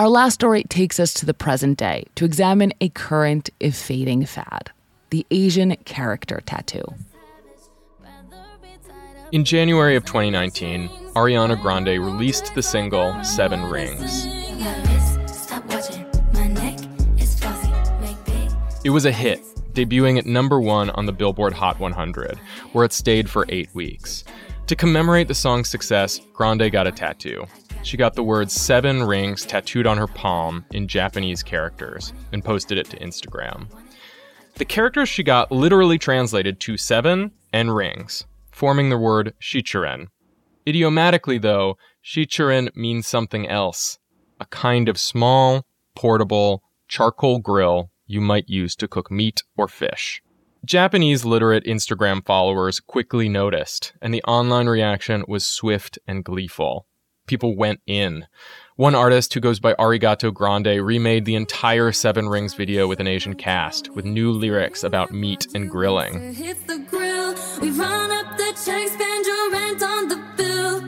Our 0.00 0.08
last 0.08 0.32
story 0.32 0.64
takes 0.64 0.98
us 0.98 1.12
to 1.12 1.26
the 1.26 1.34
present 1.34 1.76
day 1.76 2.06
to 2.14 2.24
examine 2.24 2.72
a 2.80 2.88
current, 2.88 3.50
if 3.60 3.76
fading, 3.76 4.24
fad 4.24 4.70
the 5.10 5.26
Asian 5.30 5.76
character 5.84 6.40
tattoo. 6.46 6.94
In 9.30 9.44
January 9.44 9.96
of 9.96 10.06
2019, 10.06 10.88
Ariana 11.16 11.60
Grande 11.60 12.02
released 12.02 12.54
the 12.54 12.62
single 12.62 13.22
Seven 13.22 13.62
Rings. 13.64 14.24
It 18.82 18.90
was 18.90 19.04
a 19.04 19.12
hit, 19.12 19.42
debuting 19.74 20.16
at 20.16 20.24
number 20.24 20.62
one 20.62 20.88
on 20.88 21.04
the 21.04 21.12
Billboard 21.12 21.52
Hot 21.52 21.78
100, 21.78 22.38
where 22.72 22.86
it 22.86 22.94
stayed 22.94 23.28
for 23.28 23.44
eight 23.50 23.68
weeks. 23.74 24.24
To 24.68 24.74
commemorate 24.74 25.28
the 25.28 25.34
song's 25.34 25.68
success, 25.68 26.22
Grande 26.32 26.72
got 26.72 26.86
a 26.86 26.90
tattoo. 26.90 27.46
She 27.82 27.96
got 27.96 28.14
the 28.14 28.22
words 28.22 28.52
seven 28.52 29.02
rings 29.02 29.44
tattooed 29.46 29.86
on 29.86 29.98
her 29.98 30.06
palm 30.06 30.64
in 30.72 30.86
Japanese 30.86 31.42
characters 31.42 32.12
and 32.32 32.44
posted 32.44 32.78
it 32.78 32.86
to 32.90 32.98
Instagram. 32.98 33.66
The 34.56 34.64
characters 34.64 35.08
she 35.08 35.22
got 35.22 35.50
literally 35.50 35.98
translated 35.98 36.60
to 36.60 36.76
seven 36.76 37.32
and 37.52 37.74
rings, 37.74 38.26
forming 38.52 38.90
the 38.90 38.98
word 38.98 39.34
shichiren. 39.40 40.08
Idiomatically, 40.68 41.38
though, 41.38 41.78
shichiren 42.04 42.74
means 42.76 43.06
something 43.06 43.48
else 43.48 43.98
a 44.38 44.46
kind 44.46 44.88
of 44.88 44.98
small, 44.98 45.66
portable, 45.94 46.62
charcoal 46.88 47.38
grill 47.38 47.90
you 48.06 48.20
might 48.20 48.48
use 48.48 48.74
to 48.76 48.88
cook 48.88 49.10
meat 49.10 49.42
or 49.56 49.68
fish. 49.68 50.22
Japanese 50.64 51.24
literate 51.24 51.64
Instagram 51.64 52.24
followers 52.24 52.80
quickly 52.80 53.28
noticed, 53.28 53.94
and 54.02 54.12
the 54.12 54.22
online 54.24 54.66
reaction 54.66 55.24
was 55.26 55.46
swift 55.46 55.98
and 56.06 56.24
gleeful. 56.24 56.86
People 57.30 57.54
went 57.54 57.80
in. 57.86 58.26
One 58.74 58.96
artist 58.96 59.32
who 59.32 59.38
goes 59.38 59.60
by 59.60 59.74
Arigato 59.74 60.34
Grande 60.34 60.84
remade 60.84 61.24
the 61.24 61.36
entire 61.36 61.92
Seven 61.92 62.28
Rings 62.28 62.54
video 62.54 62.88
with 62.88 62.98
an 62.98 63.06
Asian 63.06 63.36
cast, 63.36 63.88
with 63.90 64.04
new 64.04 64.32
lyrics 64.32 64.82
about 64.82 65.12
meat 65.12 65.46
and 65.54 65.70
grilling. 65.70 66.34
Grill. 66.90 67.36
We 67.60 67.70
run 67.70 68.10
up 68.10 68.36
the 68.36 68.52
check, 68.64 68.88
spend 68.88 69.26
your 69.26 69.52
rent 69.52 69.80
on 69.80 70.08
the 70.08 70.16
bill. 70.36 70.82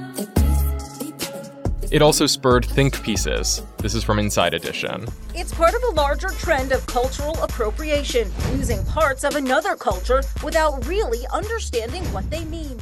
It 1.93 2.03
also 2.03 2.27
spurred 2.27 2.65
think 2.65 3.01
pieces. 3.05 3.63
This 3.79 3.95
is 3.95 4.03
from 4.03 4.19
Inside 4.19 4.53
Edition. 4.53 5.07
It's 5.37 5.55
part 5.55 5.75
of 5.75 5.83
a 5.85 5.91
larger 5.91 6.31
trend 6.31 6.73
of 6.73 6.85
cultural 6.87 7.41
appropriation, 7.41 8.33
using 8.51 8.85
parts 8.87 9.23
of 9.23 9.37
another 9.37 9.77
culture 9.77 10.25
without 10.43 10.85
really 10.89 11.25
understanding 11.33 12.03
what 12.13 12.29
they 12.31 12.45
mean. 12.47 12.81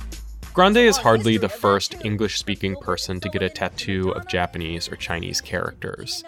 Grande 0.53 0.79
is 0.79 0.97
hardly 0.97 1.37
the 1.37 1.49
first 1.49 1.95
English 2.05 2.37
speaking 2.37 2.75
person 2.75 3.21
to 3.21 3.29
get 3.29 3.41
a 3.41 3.49
tattoo 3.49 4.11
of 4.11 4.27
Japanese 4.27 4.89
or 4.89 4.97
Chinese 4.97 5.41
characters. 5.41 6.25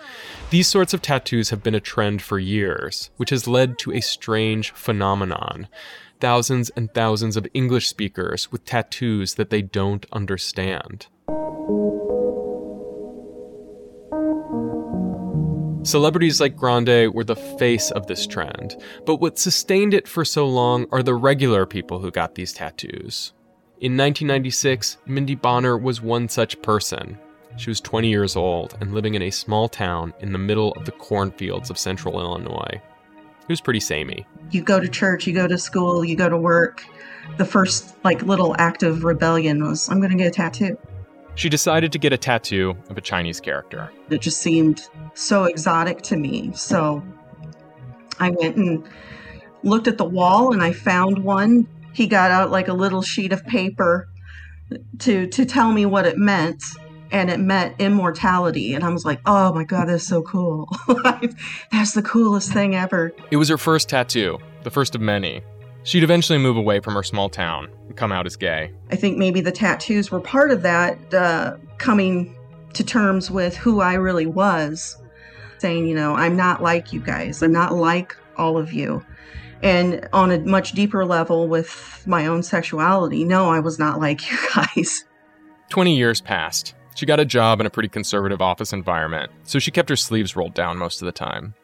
These 0.50 0.68
sorts 0.68 0.94
of 0.94 1.02
tattoos 1.02 1.50
have 1.50 1.64
been 1.64 1.74
a 1.74 1.80
trend 1.80 2.22
for 2.22 2.38
years, 2.38 3.10
which 3.16 3.30
has 3.30 3.48
led 3.48 3.80
to 3.80 3.92
a 3.92 4.00
strange 4.00 4.70
phenomenon. 4.70 5.66
Thousands 6.20 6.70
and 6.76 6.94
thousands 6.94 7.36
of 7.36 7.48
English 7.52 7.88
speakers 7.88 8.52
with 8.52 8.64
tattoos 8.64 9.34
that 9.34 9.50
they 9.50 9.60
don't 9.60 10.06
understand. 10.12 11.08
Celebrities 15.84 16.40
like 16.40 16.56
Grande 16.56 17.12
were 17.12 17.24
the 17.24 17.34
face 17.58 17.90
of 17.90 18.06
this 18.06 18.24
trend, 18.28 18.76
but 19.04 19.16
what 19.16 19.36
sustained 19.36 19.92
it 19.92 20.06
for 20.06 20.24
so 20.24 20.46
long 20.46 20.86
are 20.92 21.02
the 21.02 21.14
regular 21.14 21.66
people 21.66 21.98
who 21.98 22.12
got 22.12 22.36
these 22.36 22.52
tattoos. 22.52 23.32
In 23.82 23.96
1996, 23.96 24.98
Mindy 25.06 25.34
Bonner 25.34 25.76
was 25.76 26.00
one 26.00 26.28
such 26.28 26.62
person. 26.62 27.18
She 27.56 27.68
was 27.68 27.80
20 27.80 28.08
years 28.08 28.36
old 28.36 28.76
and 28.80 28.94
living 28.94 29.16
in 29.16 29.22
a 29.22 29.30
small 29.32 29.68
town 29.68 30.14
in 30.20 30.30
the 30.30 30.38
middle 30.38 30.70
of 30.74 30.84
the 30.84 30.92
cornfields 30.92 31.68
of 31.68 31.76
central 31.76 32.20
Illinois. 32.20 32.80
It 33.40 33.48
was 33.48 33.60
pretty 33.60 33.80
samey. 33.80 34.24
You 34.52 34.62
go 34.62 34.78
to 34.78 34.86
church, 34.86 35.26
you 35.26 35.34
go 35.34 35.48
to 35.48 35.58
school, 35.58 36.04
you 36.04 36.14
go 36.14 36.28
to 36.28 36.36
work. 36.36 36.84
The 37.38 37.44
first 37.44 37.96
like 38.04 38.22
little 38.22 38.54
act 38.56 38.84
of 38.84 39.02
rebellion 39.02 39.64
was 39.64 39.88
I'm 39.88 39.98
going 39.98 40.12
to 40.12 40.16
get 40.16 40.28
a 40.28 40.30
tattoo. 40.30 40.78
She 41.34 41.48
decided 41.48 41.90
to 41.90 41.98
get 41.98 42.12
a 42.12 42.16
tattoo 42.16 42.76
of 42.88 42.96
a 42.96 43.00
Chinese 43.00 43.40
character. 43.40 43.90
It 44.10 44.20
just 44.20 44.40
seemed 44.40 44.88
so 45.14 45.42
exotic 45.42 46.02
to 46.02 46.16
me. 46.16 46.52
So 46.54 47.02
I 48.20 48.30
went 48.30 48.54
and 48.54 48.88
looked 49.64 49.88
at 49.88 49.98
the 49.98 50.04
wall 50.04 50.52
and 50.52 50.62
I 50.62 50.72
found 50.72 51.24
one. 51.24 51.66
He 51.92 52.06
got 52.06 52.30
out 52.30 52.50
like 52.50 52.68
a 52.68 52.74
little 52.74 53.02
sheet 53.02 53.32
of 53.32 53.44
paper 53.44 54.08
to 55.00 55.26
to 55.26 55.44
tell 55.44 55.72
me 55.72 55.86
what 55.86 56.06
it 56.06 56.16
meant 56.16 56.62
and 57.10 57.30
it 57.30 57.38
meant 57.38 57.78
immortality 57.78 58.74
and 58.74 58.82
I 58.84 58.88
was 58.88 59.04
like, 59.04 59.20
"Oh 59.26 59.52
my 59.52 59.64
god, 59.64 59.88
that's 59.88 60.06
so 60.06 60.22
cool." 60.22 60.68
that's 61.70 61.92
the 61.92 62.02
coolest 62.02 62.52
thing 62.52 62.74
ever. 62.74 63.12
It 63.30 63.36
was 63.36 63.48
her 63.48 63.58
first 63.58 63.88
tattoo, 63.88 64.38
the 64.62 64.70
first 64.70 64.94
of 64.94 65.00
many. 65.00 65.42
She'd 65.84 66.04
eventually 66.04 66.38
move 66.38 66.56
away 66.56 66.80
from 66.80 66.94
her 66.94 67.02
small 67.02 67.28
town 67.28 67.68
and 67.88 67.96
come 67.96 68.12
out 68.12 68.24
as 68.24 68.36
gay. 68.36 68.72
I 68.90 68.96
think 68.96 69.18
maybe 69.18 69.40
the 69.40 69.50
tattoos 69.50 70.10
were 70.10 70.20
part 70.20 70.52
of 70.52 70.62
that 70.62 71.12
uh, 71.12 71.56
coming 71.78 72.36
to 72.74 72.84
terms 72.84 73.30
with 73.30 73.56
who 73.56 73.80
I 73.80 73.94
really 73.94 74.26
was, 74.26 74.96
saying, 75.58 75.86
you 75.86 75.94
know, 75.94 76.14
I'm 76.14 76.36
not 76.36 76.62
like 76.62 76.92
you 76.92 77.00
guys. 77.00 77.42
I'm 77.42 77.52
not 77.52 77.74
like 77.74 78.16
all 78.36 78.58
of 78.58 78.72
you. 78.72 79.04
And 79.62 80.08
on 80.12 80.30
a 80.30 80.38
much 80.40 80.72
deeper 80.72 81.04
level 81.04 81.48
with 81.48 82.02
my 82.06 82.26
own 82.26 82.42
sexuality, 82.42 83.24
no, 83.24 83.48
I 83.48 83.60
was 83.60 83.78
not 83.78 84.00
like 84.00 84.30
you 84.30 84.38
guys. 84.54 85.04
20 85.68 85.96
years 85.96 86.20
passed. 86.20 86.74
She 86.94 87.06
got 87.06 87.20
a 87.20 87.24
job 87.24 87.60
in 87.60 87.66
a 87.66 87.70
pretty 87.70 87.88
conservative 87.88 88.42
office 88.42 88.72
environment, 88.72 89.32
so 89.44 89.58
she 89.58 89.70
kept 89.70 89.88
her 89.88 89.96
sleeves 89.96 90.36
rolled 90.36 90.54
down 90.54 90.76
most 90.76 91.00
of 91.00 91.06
the 91.06 91.12
time. 91.12 91.54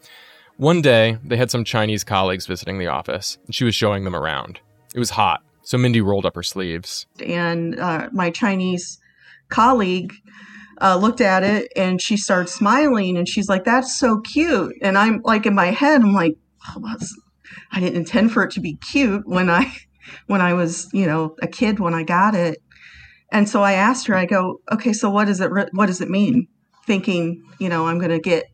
One 0.57 0.81
day, 0.81 1.19
they 1.23 1.37
had 1.37 1.51
some 1.51 1.65
Chinese 1.65 2.03
colleagues 2.03 2.47
visiting 2.47 2.79
the 2.79 2.87
office, 2.87 3.39
and 3.45 3.55
she 3.55 3.65
was 3.65 3.75
showing 3.75 4.05
them 4.05 4.17
around. 4.17 4.61
It 4.95 4.99
was 4.99 5.11
hot, 5.11 5.43
so 5.63 5.77
Mindy 5.77 6.01
rolled 6.01 6.25
up 6.25 6.35
her 6.35 6.43
sleeves. 6.43 7.07
And 7.25 7.79
uh, 7.79 8.09
my 8.13 8.31
Chinese 8.31 8.99
colleague 9.51 10.15
uh, 10.81 10.97
looked 10.97 11.21
at 11.21 11.43
it 11.43 11.71
and 11.77 12.01
she 12.01 12.17
started 12.17 12.49
smiling 12.49 13.17
and 13.17 13.29
she's 13.29 13.49
like, 13.49 13.65
That's 13.65 13.99
so 13.99 14.21
cute. 14.21 14.75
And 14.83 14.97
I'm 14.97 15.21
like, 15.25 15.47
in 15.47 15.55
my 15.55 15.67
head, 15.67 16.01
I'm 16.01 16.15
like, 16.15 16.37
I 17.73 17.81
didn't 17.81 17.97
intend 17.97 18.33
for 18.33 18.43
it 18.43 18.51
to 18.53 18.61
be 18.61 18.77
cute 18.77 19.23
when 19.27 19.51
I 19.51 19.73
when 20.27 20.41
I 20.41 20.55
was, 20.55 20.89
you 20.93 21.07
know, 21.07 21.37
a 21.43 21.47
kid 21.47 21.81
when 21.81 21.95
I 21.95 22.03
got 22.03 22.35
it. 22.35 22.59
And 23.31 23.49
so 23.49 23.63
I 23.63 23.73
asked 23.73 24.07
her, 24.07 24.15
I 24.15 24.25
go, 24.25 24.61
okay, 24.73 24.93
so 24.93 25.11
what 25.11 25.27
does 25.27 25.41
it 25.41 25.51
what 25.73 25.87
does 25.87 26.01
it 26.01 26.09
mean? 26.09 26.49
thinking, 26.89 27.45
you 27.61 27.69
know, 27.69 27.87
I'm 27.87 27.99
going 27.99 28.11
to 28.11 28.19
get 28.19 28.47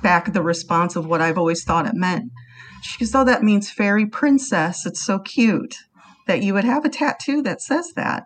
back 0.00 0.32
the 0.32 0.42
response 0.42 0.96
of 0.96 1.06
what 1.06 1.20
I've 1.20 1.36
always 1.36 1.64
thought 1.64 1.86
it 1.86 1.94
meant. 1.94 2.30
She 2.82 2.98
goes, 3.00 3.14
Oh, 3.14 3.24
that 3.24 3.42
means 3.42 3.70
fairy 3.70 4.06
princess. 4.06 4.86
It's 4.86 5.04
so 5.04 5.18
cute 5.18 5.74
that 6.26 6.42
you 6.42 6.54
would 6.54 6.64
have 6.64 6.84
a 6.86 6.88
tattoo 6.88 7.42
that 7.42 7.60
says 7.60 7.92
that. 7.96 8.24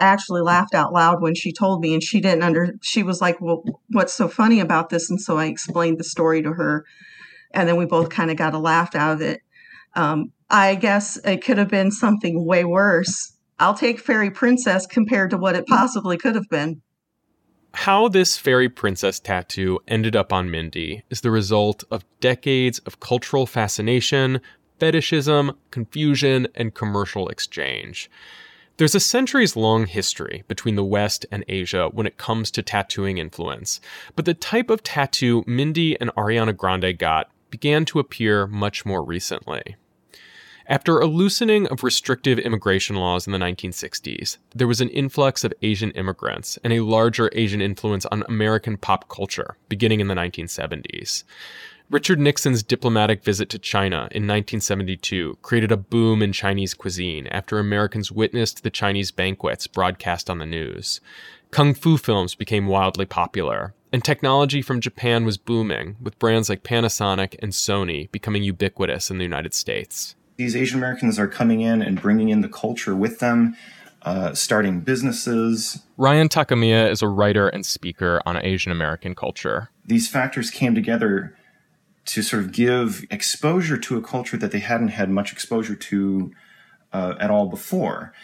Actually 0.00 0.42
laughed 0.42 0.74
out 0.74 0.92
loud 0.92 1.20
when 1.20 1.34
she 1.34 1.52
told 1.52 1.80
me, 1.80 1.92
and 1.92 2.02
she 2.02 2.20
didn't 2.20 2.44
under. 2.44 2.74
She 2.82 3.02
was 3.02 3.20
like, 3.20 3.40
"Well, 3.40 3.64
what's 3.90 4.12
so 4.12 4.28
funny 4.28 4.60
about 4.60 4.90
this?" 4.90 5.10
And 5.10 5.20
so 5.20 5.38
I 5.38 5.46
explained 5.46 5.98
the 5.98 6.04
story 6.04 6.40
to 6.42 6.52
her, 6.52 6.84
and 7.52 7.68
then 7.68 7.76
we 7.76 7.86
both 7.86 8.10
kind 8.10 8.30
of 8.30 8.36
got 8.36 8.54
a 8.54 8.58
laugh 8.58 8.94
out 8.94 9.14
of 9.14 9.20
it. 9.20 9.40
Um, 9.94 10.32
I 10.50 10.74
guess 10.74 11.16
it 11.24 11.44
could 11.44 11.58
have 11.58 11.68
been 11.68 11.90
something 11.90 12.44
way 12.44 12.64
worse. 12.64 13.32
I'll 13.58 13.74
take 13.74 13.98
fairy 13.98 14.30
princess 14.30 14.86
compared 14.86 15.30
to 15.30 15.36
what 15.36 15.56
it 15.56 15.66
possibly 15.66 16.16
could 16.16 16.34
have 16.34 16.48
been. 16.48 16.82
How 17.74 18.08
this 18.08 18.38
fairy 18.38 18.68
princess 18.68 19.20
tattoo 19.20 19.78
ended 19.86 20.16
up 20.16 20.32
on 20.32 20.50
Mindy 20.50 21.02
is 21.10 21.20
the 21.20 21.30
result 21.30 21.84
of 21.90 22.04
decades 22.20 22.78
of 22.80 23.00
cultural 23.00 23.46
fascination, 23.46 24.40
fetishism, 24.78 25.56
confusion, 25.70 26.48
and 26.54 26.74
commercial 26.74 27.28
exchange. 27.28 28.10
There's 28.78 28.94
a 28.94 29.00
centuries 29.00 29.56
long 29.56 29.86
history 29.86 30.44
between 30.46 30.76
the 30.76 30.84
West 30.84 31.26
and 31.32 31.44
Asia 31.48 31.88
when 31.92 32.06
it 32.06 32.16
comes 32.16 32.50
to 32.52 32.62
tattooing 32.62 33.18
influence, 33.18 33.80
but 34.14 34.24
the 34.24 34.34
type 34.34 34.70
of 34.70 34.84
tattoo 34.84 35.42
Mindy 35.46 36.00
and 36.00 36.10
Ariana 36.14 36.56
Grande 36.56 36.96
got 36.96 37.28
began 37.50 37.84
to 37.86 37.98
appear 37.98 38.46
much 38.46 38.84
more 38.84 39.02
recently. 39.02 39.76
After 40.66 40.98
a 40.98 41.06
loosening 41.06 41.66
of 41.68 41.82
restrictive 41.82 42.38
immigration 42.38 42.96
laws 42.96 43.26
in 43.26 43.32
the 43.32 43.38
1960s, 43.38 44.36
there 44.54 44.66
was 44.66 44.82
an 44.82 44.90
influx 44.90 45.42
of 45.42 45.54
Asian 45.62 45.92
immigrants 45.92 46.58
and 46.62 46.74
a 46.74 46.80
larger 46.80 47.30
Asian 47.32 47.62
influence 47.62 48.04
on 48.06 48.22
American 48.28 48.76
pop 48.76 49.08
culture 49.08 49.56
beginning 49.70 50.00
in 50.00 50.08
the 50.08 50.14
1970s. 50.14 51.24
Richard 51.90 52.20
Nixon's 52.20 52.62
diplomatic 52.62 53.24
visit 53.24 53.48
to 53.48 53.58
China 53.58 54.08
in 54.10 54.26
1972 54.26 55.38
created 55.40 55.72
a 55.72 55.78
boom 55.78 56.20
in 56.20 56.34
Chinese 56.34 56.74
cuisine 56.74 57.26
after 57.28 57.58
Americans 57.58 58.12
witnessed 58.12 58.62
the 58.62 58.68
Chinese 58.68 59.10
banquets 59.10 59.66
broadcast 59.66 60.28
on 60.28 60.36
the 60.36 60.44
news. 60.44 61.00
Kung 61.50 61.72
fu 61.72 61.96
films 61.96 62.34
became 62.34 62.66
wildly 62.66 63.06
popular, 63.06 63.72
and 63.92 64.04
technology 64.04 64.62
from 64.62 64.80
Japan 64.80 65.24
was 65.24 65.36
booming, 65.38 65.96
with 66.00 66.18
brands 66.18 66.48
like 66.48 66.62
Panasonic 66.62 67.36
and 67.40 67.52
Sony 67.52 68.10
becoming 68.12 68.42
ubiquitous 68.42 69.10
in 69.10 69.18
the 69.18 69.24
United 69.24 69.54
States. 69.54 70.14
These 70.36 70.54
Asian 70.54 70.78
Americans 70.78 71.18
are 71.18 71.28
coming 71.28 71.60
in 71.60 71.82
and 71.82 72.00
bringing 72.00 72.28
in 72.28 72.42
the 72.42 72.48
culture 72.48 72.94
with 72.94 73.18
them, 73.18 73.56
uh, 74.02 74.34
starting 74.34 74.80
businesses. 74.80 75.82
Ryan 75.96 76.28
Takamiya 76.28 76.90
is 76.90 77.02
a 77.02 77.08
writer 77.08 77.48
and 77.48 77.66
speaker 77.66 78.22
on 78.24 78.36
Asian 78.36 78.70
American 78.70 79.14
culture. 79.14 79.70
These 79.84 80.08
factors 80.08 80.50
came 80.50 80.74
together 80.74 81.36
to 82.06 82.22
sort 82.22 82.42
of 82.42 82.52
give 82.52 83.04
exposure 83.10 83.76
to 83.76 83.96
a 83.96 84.02
culture 84.02 84.36
that 84.36 84.52
they 84.52 84.60
hadn't 84.60 84.88
had 84.88 85.10
much 85.10 85.32
exposure 85.32 85.74
to 85.74 86.32
uh, 86.92 87.14
at 87.20 87.30
all 87.30 87.46
before, 87.46 88.14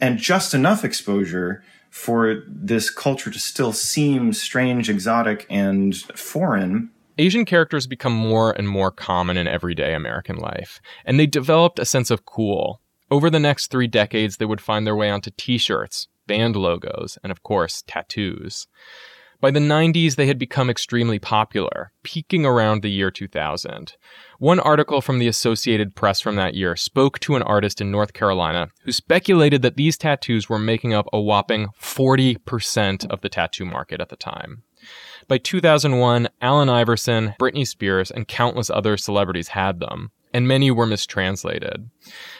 and 0.00 0.18
just 0.18 0.54
enough 0.54 0.84
exposure 0.84 1.62
for 1.90 2.42
this 2.46 2.90
culture 2.90 3.30
to 3.30 3.38
still 3.38 3.72
seem 3.72 4.32
strange, 4.32 4.88
exotic, 4.88 5.46
and 5.48 5.96
foreign. 6.16 6.90
Asian 7.18 7.44
characters 7.44 7.86
become 7.86 8.12
more 8.12 8.52
and 8.52 8.68
more 8.68 8.90
common 8.90 9.36
in 9.36 9.48
everyday 9.48 9.94
American 9.94 10.36
life, 10.36 10.80
and 11.04 11.18
they 11.18 11.26
developed 11.26 11.78
a 11.78 11.84
sense 11.84 12.10
of 12.10 12.24
cool. 12.24 12.80
Over 13.10 13.30
the 13.30 13.40
next 13.40 13.68
three 13.68 13.86
decades, 13.88 14.36
they 14.36 14.44
would 14.44 14.60
find 14.60 14.86
their 14.86 14.94
way 14.94 15.10
onto 15.10 15.30
t 15.36 15.58
shirts, 15.58 16.08
band 16.26 16.54
logos, 16.54 17.18
and 17.22 17.32
of 17.32 17.42
course, 17.42 17.82
tattoos. 17.86 18.68
By 19.40 19.52
the 19.52 19.60
90s, 19.60 20.16
they 20.16 20.26
had 20.26 20.38
become 20.38 20.68
extremely 20.68 21.20
popular, 21.20 21.92
peaking 22.02 22.44
around 22.44 22.82
the 22.82 22.90
year 22.90 23.08
2000. 23.08 23.94
One 24.40 24.58
article 24.58 25.00
from 25.00 25.20
the 25.20 25.28
Associated 25.28 25.94
Press 25.94 26.20
from 26.20 26.34
that 26.34 26.54
year 26.54 26.74
spoke 26.74 27.20
to 27.20 27.36
an 27.36 27.42
artist 27.42 27.80
in 27.80 27.92
North 27.92 28.14
Carolina 28.14 28.70
who 28.82 28.90
speculated 28.90 29.62
that 29.62 29.76
these 29.76 29.96
tattoos 29.96 30.48
were 30.48 30.58
making 30.58 30.92
up 30.92 31.06
a 31.12 31.20
whopping 31.20 31.68
40% 31.80 33.06
of 33.10 33.20
the 33.20 33.28
tattoo 33.28 33.64
market 33.64 34.00
at 34.00 34.08
the 34.08 34.16
time. 34.16 34.64
By 35.28 35.38
2001, 35.38 36.28
Allen 36.40 36.68
Iverson, 36.68 37.34
Britney 37.38 37.66
Spears, 37.66 38.10
and 38.10 38.26
countless 38.26 38.70
other 38.70 38.96
celebrities 38.96 39.48
had 39.48 39.78
them, 39.78 40.10
and 40.34 40.48
many 40.48 40.72
were 40.72 40.86
mistranslated. 40.86 41.88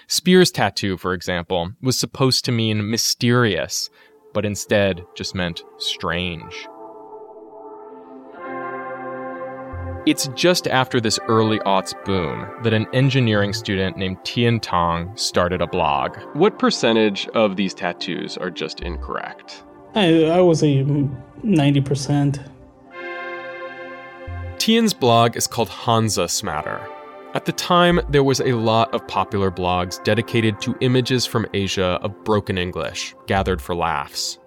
Spears' 0.09 0.51
tattoo, 0.51 0.97
for 0.97 1.15
example, 1.15 1.73
was 1.81 1.97
supposed 1.97 2.45
to 2.47 2.53
mean 2.53 2.91
mysterious, 2.91 3.89
but 4.35 4.45
instead 4.45 5.05
just 5.15 5.37
meant 5.37 5.63
strange. 5.79 6.67
It's 10.09 10.27
just 10.29 10.67
after 10.69 11.03
this 11.03 11.19
early 11.29 11.59
aughts 11.67 11.93
boom 12.07 12.49
that 12.63 12.73
an 12.73 12.87
engineering 12.95 13.53
student 13.53 13.99
named 13.99 14.17
Tian 14.25 14.59
Tong 14.59 15.15
started 15.19 15.61
a 15.61 15.67
blog. 15.67 16.17
What 16.33 16.59
percentage 16.59 17.29
of 17.35 17.57
these 17.57 17.75
tattoos 17.75 18.39
are 18.39 18.51
just 18.51 18.81
incorrect? 18.81 19.65
I, 19.95 20.25
I 20.25 20.41
would 20.41 20.57
say 20.57 20.83
90%. 20.83 22.43
Tian's 24.57 24.95
blog 24.95 25.37
is 25.37 25.47
called 25.47 25.69
Hanzi 25.69 26.31
Smatter. 26.31 26.81
At 27.35 27.45
the 27.45 27.53
time, 27.53 28.01
there 28.09 28.25
was 28.25 28.41
a 28.41 28.53
lot 28.53 28.95
of 28.95 29.07
popular 29.09 29.51
blogs 29.51 30.03
dedicated 30.05 30.59
to 30.63 30.75
images 30.81 31.27
from 31.27 31.45
Asia 31.53 31.99
of 32.01 32.25
broken 32.25 32.57
English, 32.57 33.15
gathered 33.27 33.61
for 33.61 33.75
laughs. 33.75 34.39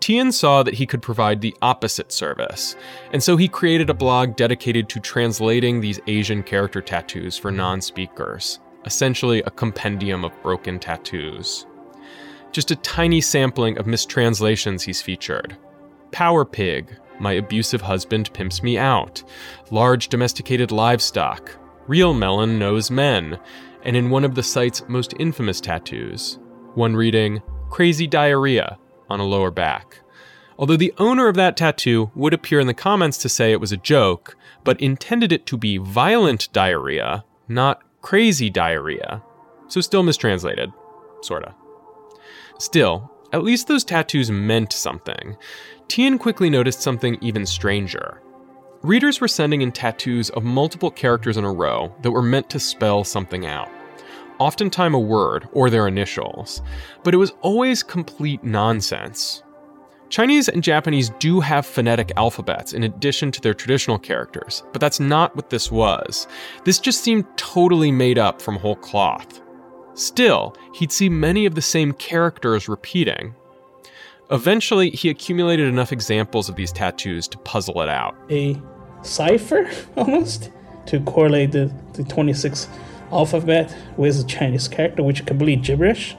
Tian 0.00 0.32
saw 0.32 0.62
that 0.62 0.74
he 0.74 0.86
could 0.86 1.02
provide 1.02 1.40
the 1.40 1.54
opposite 1.60 2.10
service, 2.10 2.74
and 3.12 3.22
so 3.22 3.36
he 3.36 3.48
created 3.48 3.90
a 3.90 3.94
blog 3.94 4.34
dedicated 4.34 4.88
to 4.88 5.00
translating 5.00 5.80
these 5.80 6.00
Asian 6.06 6.42
character 6.42 6.80
tattoos 6.80 7.36
for 7.36 7.50
non 7.50 7.82
speakers, 7.82 8.60
essentially 8.86 9.42
a 9.42 9.50
compendium 9.50 10.24
of 10.24 10.42
broken 10.42 10.78
tattoos. 10.78 11.66
Just 12.50 12.70
a 12.70 12.76
tiny 12.76 13.20
sampling 13.20 13.78
of 13.78 13.86
mistranslations 13.86 14.82
he's 14.82 15.02
featured. 15.02 15.56
Power 16.12 16.44
Pig, 16.44 16.96
My 17.20 17.34
Abusive 17.34 17.82
Husband 17.82 18.32
Pimps 18.32 18.62
Me 18.62 18.78
Out, 18.78 19.22
Large 19.70 20.08
Domesticated 20.08 20.72
Livestock, 20.72 21.56
Real 21.86 22.14
Melon 22.14 22.58
Knows 22.58 22.90
Men, 22.90 23.38
and 23.84 23.96
in 23.96 24.10
one 24.10 24.24
of 24.24 24.34
the 24.34 24.42
site's 24.42 24.82
most 24.88 25.14
infamous 25.18 25.60
tattoos, 25.60 26.38
one 26.74 26.96
reading, 26.96 27.42
Crazy 27.68 28.06
Diarrhea, 28.06 28.78
on 29.10 29.20
a 29.20 29.24
lower 29.24 29.50
back. 29.50 30.00
Although 30.58 30.76
the 30.76 30.94
owner 30.98 31.26
of 31.26 31.36
that 31.36 31.56
tattoo 31.56 32.10
would 32.14 32.34
appear 32.34 32.60
in 32.60 32.66
the 32.66 32.74
comments 32.74 33.18
to 33.18 33.28
say 33.28 33.50
it 33.50 33.60
was 33.60 33.72
a 33.72 33.78
joke, 33.78 34.36
but 34.62 34.80
intended 34.80 35.32
it 35.32 35.46
to 35.46 35.56
be 35.56 35.78
violent 35.78 36.52
diarrhea, 36.52 37.24
not 37.48 37.82
crazy 38.02 38.50
diarrhea. 38.50 39.22
So 39.68 39.80
still 39.80 40.02
mistranslated. 40.02 40.70
Sorta. 41.22 41.54
Still, 42.58 43.10
at 43.32 43.42
least 43.42 43.68
those 43.68 43.84
tattoos 43.84 44.30
meant 44.30 44.72
something. 44.72 45.36
Tian 45.88 46.18
quickly 46.18 46.50
noticed 46.50 46.82
something 46.82 47.16
even 47.20 47.46
stranger. 47.46 48.20
Readers 48.82 49.20
were 49.20 49.28
sending 49.28 49.62
in 49.62 49.72
tattoos 49.72 50.30
of 50.30 50.44
multiple 50.44 50.90
characters 50.90 51.36
in 51.36 51.44
a 51.44 51.52
row 51.52 51.94
that 52.02 52.10
were 52.10 52.22
meant 52.22 52.50
to 52.50 52.60
spell 52.60 53.04
something 53.04 53.46
out 53.46 53.70
oftentimes 54.40 54.96
a 54.96 54.98
word 54.98 55.48
or 55.52 55.70
their 55.70 55.86
initials, 55.86 56.62
but 57.04 57.14
it 57.14 57.18
was 57.18 57.32
always 57.42 57.84
complete 57.84 58.42
nonsense. 58.42 59.44
Chinese 60.08 60.48
and 60.48 60.64
Japanese 60.64 61.10
do 61.20 61.38
have 61.38 61.64
phonetic 61.64 62.10
alphabets 62.16 62.72
in 62.72 62.82
addition 62.82 63.30
to 63.30 63.40
their 63.40 63.54
traditional 63.54 63.96
characters, 63.96 64.64
but 64.72 64.80
that's 64.80 64.98
not 64.98 65.36
what 65.36 65.50
this 65.50 65.70
was. 65.70 66.26
This 66.64 66.80
just 66.80 67.04
seemed 67.04 67.26
totally 67.36 67.92
made 67.92 68.18
up 68.18 68.42
from 68.42 68.56
whole 68.56 68.74
cloth. 68.74 69.40
Still, 69.94 70.56
he'd 70.74 70.90
see 70.90 71.08
many 71.08 71.46
of 71.46 71.54
the 71.54 71.62
same 71.62 71.92
characters 71.92 72.68
repeating. 72.68 73.36
Eventually, 74.32 74.90
he 74.90 75.10
accumulated 75.10 75.68
enough 75.68 75.92
examples 75.92 76.48
of 76.48 76.56
these 76.56 76.72
tattoos 76.72 77.28
to 77.28 77.38
puzzle 77.38 77.80
it 77.80 77.88
out. 77.88 78.16
A 78.30 78.60
cipher, 79.02 79.70
almost, 79.96 80.50
to 80.86 81.00
correlate 81.00 81.52
the, 81.52 81.72
the 81.92 82.02
26 82.04 82.68
alphabet 83.12 83.74
with 83.96 84.20
a 84.20 84.24
Chinese 84.24 84.68
character, 84.68 85.02
which 85.02 85.20
is 85.20 85.26
complete 85.26 85.62
gibberish. 85.62 86.16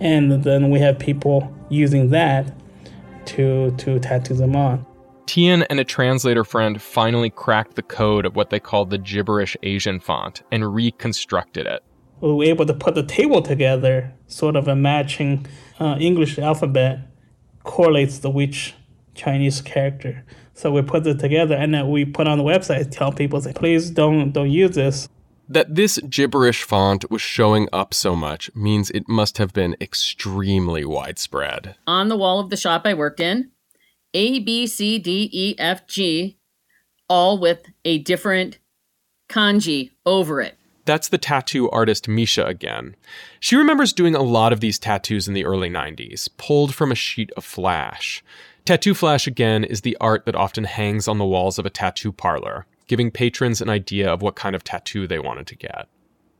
And 0.00 0.44
then 0.44 0.70
we 0.70 0.80
have 0.80 0.98
people 0.98 1.52
using 1.68 2.10
that 2.10 2.52
to 3.26 3.70
to 3.78 3.98
tattoo 4.00 4.34
them 4.34 4.56
on. 4.56 4.84
Tian 5.26 5.62
and 5.64 5.80
a 5.80 5.84
translator 5.84 6.44
friend 6.44 6.80
finally 6.80 7.30
cracked 7.30 7.76
the 7.76 7.82
code 7.82 8.26
of 8.26 8.36
what 8.36 8.50
they 8.50 8.60
called 8.60 8.90
the 8.90 8.98
gibberish 8.98 9.56
Asian 9.62 9.98
font 9.98 10.42
and 10.52 10.74
reconstructed 10.74 11.66
it. 11.66 11.82
We 12.20 12.32
were 12.32 12.44
able 12.44 12.66
to 12.66 12.74
put 12.74 12.94
the 12.94 13.02
table 13.02 13.40
together, 13.40 14.12
sort 14.26 14.56
of 14.56 14.68
a 14.68 14.76
matching 14.76 15.46
uh, 15.80 15.96
English 15.98 16.38
alphabet 16.38 17.00
correlates 17.62 18.18
the 18.18 18.30
which 18.30 18.74
Chinese 19.14 19.60
character. 19.60 20.24
So 20.52 20.70
we 20.70 20.82
put 20.82 21.06
it 21.06 21.18
together 21.18 21.54
and 21.54 21.74
then 21.74 21.90
we 21.90 22.04
put 22.04 22.28
on 22.28 22.38
the 22.38 22.44
website, 22.44 22.90
tell 22.90 23.10
people, 23.10 23.40
say, 23.40 23.52
please 23.52 23.90
don't 23.90 24.32
don't 24.32 24.50
use 24.50 24.74
this. 24.74 25.08
That 25.48 25.74
this 25.74 25.98
gibberish 26.08 26.62
font 26.62 27.10
was 27.10 27.20
showing 27.20 27.68
up 27.72 27.92
so 27.92 28.16
much 28.16 28.50
means 28.54 28.90
it 28.90 29.08
must 29.08 29.38
have 29.38 29.52
been 29.52 29.76
extremely 29.80 30.84
widespread. 30.84 31.76
On 31.86 32.08
the 32.08 32.16
wall 32.16 32.40
of 32.40 32.50
the 32.50 32.56
shop 32.56 32.82
I 32.84 32.94
worked 32.94 33.20
in, 33.20 33.50
A, 34.14 34.40
B, 34.40 34.66
C, 34.66 34.98
D, 34.98 35.28
E, 35.32 35.54
F, 35.58 35.86
G, 35.86 36.38
all 37.08 37.38
with 37.38 37.66
a 37.84 37.98
different 37.98 38.58
kanji 39.28 39.90
over 40.06 40.40
it. 40.40 40.56
That's 40.86 41.08
the 41.08 41.18
tattoo 41.18 41.70
artist 41.70 42.08
Misha 42.08 42.44
again. 42.44 42.94
She 43.40 43.56
remembers 43.56 43.92
doing 43.92 44.14
a 44.14 44.22
lot 44.22 44.52
of 44.52 44.60
these 44.60 44.78
tattoos 44.78 45.26
in 45.26 45.34
the 45.34 45.44
early 45.44 45.70
90s, 45.70 46.28
pulled 46.36 46.74
from 46.74 46.92
a 46.92 46.96
sheet 46.96 47.30
of 47.36 47.44
flash. 47.44 48.22
Tattoo 48.64 48.94
flash, 48.94 49.26
again, 49.26 49.64
is 49.64 49.80
the 49.80 49.96
art 50.00 50.24
that 50.26 50.34
often 50.34 50.64
hangs 50.64 51.08
on 51.08 51.18
the 51.18 51.24
walls 51.24 51.58
of 51.58 51.66
a 51.66 51.70
tattoo 51.70 52.12
parlor, 52.12 52.66
giving 52.86 53.10
patrons 53.10 53.60
an 53.60 53.68
idea 53.68 54.12
of 54.12 54.22
what 54.22 54.36
kind 54.36 54.54
of 54.54 54.64
tattoo 54.64 55.06
they 55.06 55.18
wanted 55.18 55.46
to 55.48 55.56
get. 55.56 55.88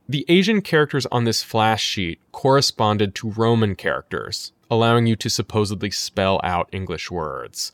The 0.07 0.25
Asian 0.29 0.61
characters 0.61 1.07
on 1.07 1.23
this 1.23 1.43
flash 1.43 1.83
sheet 1.83 2.19
corresponded 2.31 3.15
to 3.15 3.31
Roman 3.31 3.75
characters, 3.75 4.51
allowing 4.69 5.07
you 5.07 5.15
to 5.15 5.29
supposedly 5.29 5.89
spell 5.89 6.39
out 6.43 6.69
English 6.71 7.09
words. 7.09 7.71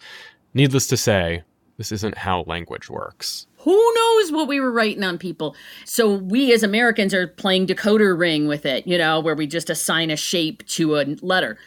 Needless 0.54 0.88
to 0.88 0.98
say, 0.98 1.44
this 1.78 1.92
isn't 1.92 2.20
how 2.20 2.44
language 2.44 2.90
works. 2.90 3.48
Who 3.58 3.94
knows 3.96 4.32
what 4.32 4.48
we 4.48 4.60
were 4.60 4.72
writing 4.72 5.04
on 5.04 5.18
people? 5.18 5.56
So 5.86 6.14
we 6.14 6.54
as 6.54 6.64
Americans 6.64 7.14
are 7.14 7.28
playing 7.28 7.68
decoder 7.68 8.18
ring 8.18 8.48
with 8.48 8.66
it, 8.66 8.88
you 8.88 8.98
know, 8.98 9.20
where 9.20 9.36
we 9.36 9.48
just 9.48 9.70
assign 9.70 10.10
a 10.10 10.16
shape 10.16 10.66
to 10.68 10.98
a 10.98 11.16
letter. 11.22 11.58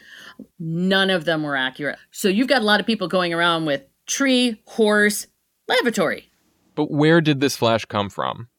None 0.59 1.09
of 1.09 1.25
them 1.25 1.43
were 1.43 1.55
accurate. 1.55 1.99
So 2.11 2.27
you've 2.27 2.47
got 2.47 2.61
a 2.61 2.65
lot 2.65 2.79
of 2.79 2.85
people 2.85 3.07
going 3.07 3.33
around 3.33 3.65
with 3.65 3.83
tree, 4.07 4.61
horse, 4.65 5.27
lavatory. 5.67 6.31
But 6.75 6.91
where 6.91 7.21
did 7.21 7.39
this 7.39 7.55
flash 7.55 7.85
come 7.85 8.09
from? 8.09 8.49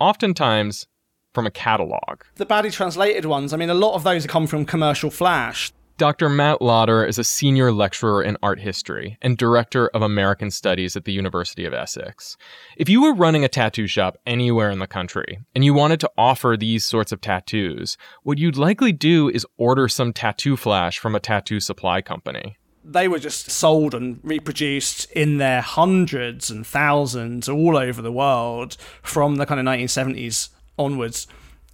Oftentimes, 0.00 0.86
from 1.32 1.46
a 1.46 1.50
catalog. 1.50 2.22
The 2.36 2.46
badly 2.46 2.70
translated 2.70 3.24
ones, 3.24 3.52
I 3.52 3.56
mean, 3.56 3.70
a 3.70 3.74
lot 3.74 3.94
of 3.94 4.04
those 4.04 4.26
come 4.26 4.46
from 4.46 4.64
commercial 4.64 5.10
flash. 5.10 5.72
Dr. 5.98 6.28
Matt 6.28 6.60
Lodder 6.62 7.04
is 7.04 7.18
a 7.18 7.24
senior 7.24 7.70
lecturer 7.70 8.22
in 8.22 8.36
art 8.42 8.58
history 8.58 9.18
and 9.22 9.36
director 9.36 9.88
of 9.88 10.02
American 10.02 10.50
Studies 10.50 10.96
at 10.96 11.04
the 11.04 11.12
University 11.12 11.64
of 11.64 11.74
Essex. 11.74 12.36
If 12.76 12.88
you 12.88 13.02
were 13.02 13.14
running 13.14 13.44
a 13.44 13.48
tattoo 13.48 13.86
shop 13.86 14.16
anywhere 14.26 14.70
in 14.70 14.78
the 14.78 14.86
country 14.86 15.40
and 15.54 15.64
you 15.64 15.74
wanted 15.74 16.00
to 16.00 16.10
offer 16.16 16.56
these 16.58 16.84
sorts 16.84 17.12
of 17.12 17.20
tattoos, 17.20 17.96
what 18.22 18.38
you'd 18.38 18.56
likely 18.56 18.90
do 18.90 19.28
is 19.28 19.46
order 19.58 19.86
some 19.86 20.12
tattoo 20.12 20.56
flash 20.56 20.98
from 20.98 21.14
a 21.14 21.20
tattoo 21.20 21.60
supply 21.60 22.00
company. 22.00 22.56
They 22.84 23.08
were 23.08 23.18
just 23.18 23.50
sold 23.50 23.94
and 23.94 24.18
reproduced 24.22 25.10
in 25.12 25.38
their 25.38 25.60
hundreds 25.60 26.50
and 26.50 26.66
thousands 26.66 27.48
all 27.48 27.76
over 27.76 28.02
the 28.02 28.12
world 28.12 28.76
from 29.02 29.36
the 29.36 29.46
kind 29.46 29.60
of 29.60 29.66
1970s 29.66 30.48
onwards. 30.78 31.26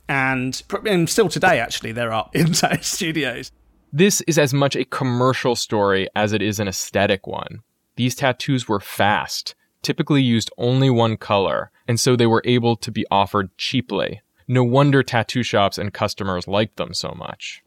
And, 0.08 0.62
and 0.86 1.08
still 1.08 1.28
today, 1.28 1.60
actually, 1.60 1.92
there 1.92 2.12
are 2.12 2.30
in 2.34 2.54
studios. 2.54 3.52
This 3.92 4.20
is 4.22 4.38
as 4.38 4.52
much 4.52 4.76
a 4.76 4.84
commercial 4.84 5.56
story 5.56 6.08
as 6.14 6.32
it 6.32 6.42
is 6.42 6.60
an 6.60 6.68
aesthetic 6.68 7.26
one. 7.26 7.62
These 7.96 8.14
tattoos 8.14 8.68
were 8.68 8.80
fast, 8.80 9.54
typically 9.82 10.22
used 10.22 10.50
only 10.58 10.90
one 10.90 11.16
color, 11.16 11.70
and 11.86 11.98
so 11.98 12.14
they 12.14 12.26
were 12.26 12.42
able 12.44 12.76
to 12.76 12.92
be 12.92 13.06
offered 13.10 13.56
cheaply. 13.56 14.20
No 14.46 14.62
wonder 14.62 15.02
tattoo 15.02 15.42
shops 15.42 15.78
and 15.78 15.92
customers 15.92 16.46
liked 16.46 16.76
them 16.76 16.94
so 16.94 17.14
much. 17.16 17.62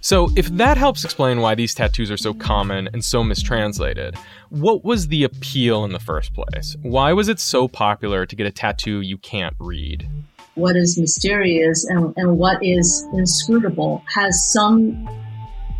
So, 0.00 0.30
if 0.34 0.48
that 0.48 0.76
helps 0.76 1.04
explain 1.04 1.40
why 1.40 1.54
these 1.54 1.74
tattoos 1.74 2.10
are 2.10 2.16
so 2.16 2.32
common 2.32 2.88
and 2.92 3.04
so 3.04 3.22
mistranslated, 3.22 4.16
what 4.48 4.84
was 4.84 5.08
the 5.08 5.24
appeal 5.24 5.84
in 5.84 5.92
the 5.92 5.98
first 5.98 6.32
place? 6.32 6.76
Why 6.82 7.12
was 7.12 7.28
it 7.28 7.38
so 7.38 7.68
popular 7.68 8.24
to 8.24 8.36
get 8.36 8.46
a 8.46 8.50
tattoo 8.50 9.00
you 9.00 9.18
can't 9.18 9.56
read? 9.58 10.08
what 10.54 10.76
is 10.76 10.98
mysterious 10.98 11.84
and, 11.86 12.12
and 12.16 12.38
what 12.38 12.62
is 12.62 13.06
inscrutable 13.14 14.02
has 14.14 14.52
some 14.52 15.08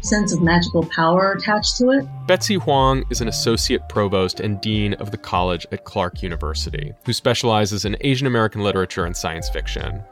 sense 0.03 0.33
of 0.33 0.41
magical 0.41 0.83
power 0.87 1.33
attached 1.33 1.77
to 1.77 1.91
it. 1.91 2.07
Betsy 2.27 2.55
Huang 2.55 3.05
is 3.11 3.21
an 3.21 3.29
associate 3.29 3.87
provost 3.91 4.41
and 4.41 4.59
dean 4.61 4.95
of 4.95 5.11
the 5.11 5.19
college 5.19 5.67
at 5.73 5.85
Clark 5.85 6.23
University, 6.23 6.95
who 7.05 7.13
specializes 7.13 7.85
in 7.85 7.99
Asian 8.01 8.27
American 8.27 8.63
literature 8.63 9.05
and 9.05 9.15
science 9.15 9.51
fiction. 9.51 10.03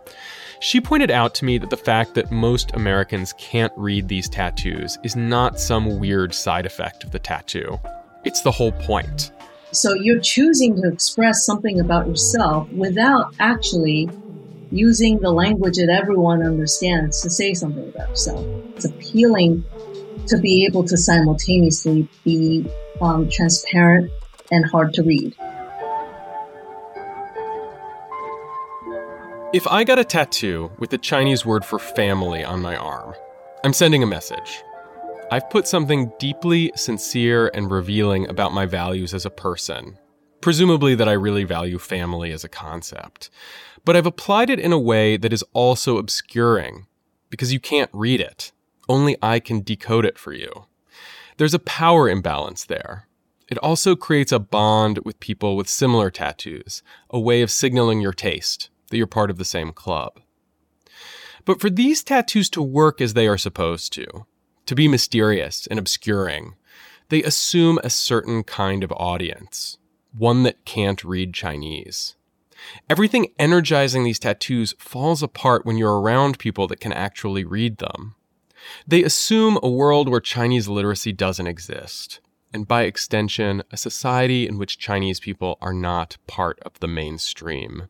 She 0.60 0.80
pointed 0.80 1.10
out 1.10 1.34
to 1.36 1.44
me 1.44 1.58
that 1.58 1.70
the 1.70 1.76
fact 1.76 2.14
that 2.14 2.32
most 2.32 2.74
Americans 2.74 3.32
can't 3.34 3.72
read 3.76 4.08
these 4.08 4.28
tattoos 4.28 4.98
is 5.04 5.14
not 5.14 5.60
some 5.60 6.00
weird 6.00 6.34
side 6.34 6.66
effect 6.66 7.04
of 7.04 7.12
the 7.12 7.18
tattoo. 7.20 7.78
It's 8.24 8.40
the 8.40 8.50
whole 8.50 8.72
point. 8.72 9.30
So 9.70 9.94
you're 9.94 10.18
choosing 10.18 10.74
to 10.82 10.88
express 10.88 11.44
something 11.44 11.78
about 11.78 12.08
yourself 12.08 12.68
without 12.72 13.34
actually 13.38 14.10
using 14.72 15.18
the 15.20 15.30
language 15.30 15.76
that 15.76 15.90
everyone 15.90 16.42
understands 16.42 17.22
to 17.22 17.30
say 17.30 17.54
something 17.54 17.88
about 17.88 18.08
yourself. 18.08 18.44
It's 18.74 18.84
appealing 18.84 19.64
to 20.26 20.38
be 20.38 20.66
able 20.66 20.84
to 20.84 20.96
simultaneously 20.96 22.08
be 22.24 22.66
um, 23.00 23.30
transparent 23.30 24.10
and 24.50 24.68
hard 24.68 24.92
to 24.94 25.02
read. 25.02 25.36
If 29.52 29.66
I 29.66 29.84
got 29.84 29.98
a 29.98 30.04
tattoo 30.04 30.70
with 30.78 30.90
the 30.90 30.98
Chinese 30.98 31.44
word 31.44 31.64
for 31.64 31.78
family 31.78 32.44
on 32.44 32.60
my 32.60 32.76
arm, 32.76 33.14
I'm 33.64 33.72
sending 33.72 34.02
a 34.02 34.06
message. 34.06 34.62
I've 35.30 35.50
put 35.50 35.66
something 35.66 36.12
deeply 36.18 36.72
sincere 36.74 37.50
and 37.54 37.70
revealing 37.70 38.28
about 38.28 38.52
my 38.52 38.66
values 38.66 39.14
as 39.14 39.26
a 39.26 39.30
person, 39.30 39.98
presumably 40.40 40.94
that 40.94 41.08
I 41.08 41.12
really 41.12 41.44
value 41.44 41.78
family 41.78 42.32
as 42.32 42.44
a 42.44 42.48
concept 42.48 43.30
but 43.88 43.96
I've 43.96 44.04
applied 44.04 44.50
it 44.50 44.60
in 44.60 44.70
a 44.70 44.78
way 44.78 45.16
that 45.16 45.32
is 45.32 45.42
also 45.54 45.96
obscuring 45.96 46.86
because 47.30 47.54
you 47.54 47.58
can't 47.58 47.88
read 47.90 48.20
it. 48.20 48.52
Only 48.86 49.16
I 49.22 49.40
can 49.40 49.62
decode 49.62 50.04
it 50.04 50.18
for 50.18 50.34
you. 50.34 50.66
There's 51.38 51.54
a 51.54 51.58
power 51.58 52.06
imbalance 52.06 52.66
there. 52.66 53.06
It 53.48 53.56
also 53.56 53.96
creates 53.96 54.30
a 54.30 54.38
bond 54.38 55.00
with 55.06 55.20
people 55.20 55.56
with 55.56 55.70
similar 55.70 56.10
tattoos, 56.10 56.82
a 57.08 57.18
way 57.18 57.40
of 57.40 57.50
signaling 57.50 58.02
your 58.02 58.12
taste, 58.12 58.68
that 58.90 58.96
you're 58.96 59.06
part 59.06 59.30
of 59.30 59.38
the 59.38 59.44
same 59.44 59.72
club. 59.72 60.20
But 61.44 61.60
for 61.60 61.70
these 61.70 62.04
tattoos 62.04 62.50
to 62.50 62.62
work 62.62 63.00
as 63.00 63.14
they 63.14 63.26
are 63.26 63.38
supposed 63.38 63.92
to, 63.94 64.06
to 64.66 64.74
be 64.74 64.88
mysterious 64.88 65.66
and 65.66 65.78
obscuring, 65.78 66.54
they 67.08 67.22
assume 67.22 67.78
a 67.82 67.90
certain 67.90 68.44
kind 68.44 68.84
of 68.84 68.92
audience, 68.92 69.78
one 70.16 70.42
that 70.42 70.64
can't 70.64 71.02
read 71.04 71.32
Chinese. 71.32 72.16
Everything 72.90 73.32
energizing 73.38 74.04
these 74.04 74.18
tattoos 74.18 74.74
falls 74.78 75.22
apart 75.22 75.64
when 75.64 75.78
you're 75.78 76.00
around 76.00 76.38
people 76.38 76.66
that 76.66 76.80
can 76.80 76.92
actually 76.92 77.44
read 77.44 77.78
them. 77.78 78.14
They 78.86 79.04
assume 79.04 79.58
a 79.62 79.70
world 79.70 80.08
where 80.08 80.20
Chinese 80.20 80.68
literacy 80.68 81.12
doesn't 81.12 81.46
exist, 81.46 82.20
and 82.52 82.66
by 82.66 82.82
extension, 82.82 83.62
a 83.70 83.76
society 83.76 84.46
in 84.46 84.58
which 84.58 84.78
Chinese 84.78 85.20
people 85.20 85.56
are 85.60 85.72
not 85.72 86.18
part 86.26 86.58
of 86.60 86.78
the 86.80 86.88
mainstream. 86.88 87.88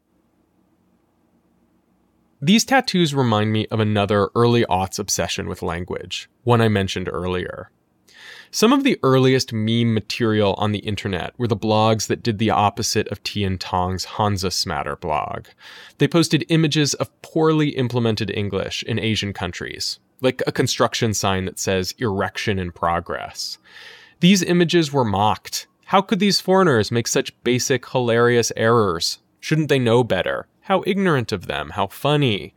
These 2.40 2.64
tattoos 2.64 3.14
remind 3.14 3.52
me 3.52 3.66
of 3.66 3.80
another 3.80 4.28
early 4.36 4.64
aughts 4.66 5.00
obsession 5.00 5.48
with 5.48 5.60
language, 5.60 6.30
one 6.44 6.60
I 6.60 6.68
mentioned 6.68 7.08
earlier. 7.12 7.70
Some 8.52 8.72
of 8.72 8.84
the 8.84 8.98
earliest 9.02 9.52
meme 9.52 9.92
material 9.92 10.54
on 10.54 10.70
the 10.70 10.78
internet 10.78 11.34
were 11.36 11.48
the 11.48 11.56
blogs 11.56 12.06
that 12.06 12.22
did 12.22 12.38
the 12.38 12.50
opposite 12.50 13.08
of 13.08 13.22
Tian 13.24 13.58
Tong's 13.58 14.06
Hanzi 14.06 14.52
Smatter 14.52 14.94
blog. 14.94 15.48
They 15.98 16.06
posted 16.06 16.46
images 16.48 16.94
of 16.94 17.10
poorly 17.22 17.70
implemented 17.70 18.30
English 18.30 18.84
in 18.84 19.00
Asian 19.00 19.32
countries, 19.32 19.98
like 20.20 20.40
a 20.46 20.52
construction 20.52 21.14
sign 21.14 21.44
that 21.44 21.58
says 21.58 21.92
erection 21.98 22.60
in 22.60 22.70
progress. 22.70 23.58
These 24.20 24.44
images 24.44 24.92
were 24.92 25.04
mocked. 25.04 25.66
How 25.86 26.02
could 26.02 26.20
these 26.20 26.40
foreigners 26.40 26.92
make 26.92 27.08
such 27.08 27.34
basic, 27.42 27.88
hilarious 27.90 28.52
errors? 28.56 29.18
Shouldn't 29.40 29.68
they 29.68 29.78
know 29.78 30.04
better? 30.04 30.46
How 30.68 30.84
ignorant 30.86 31.32
of 31.32 31.46
them, 31.46 31.70
how 31.70 31.86
funny. 31.86 32.54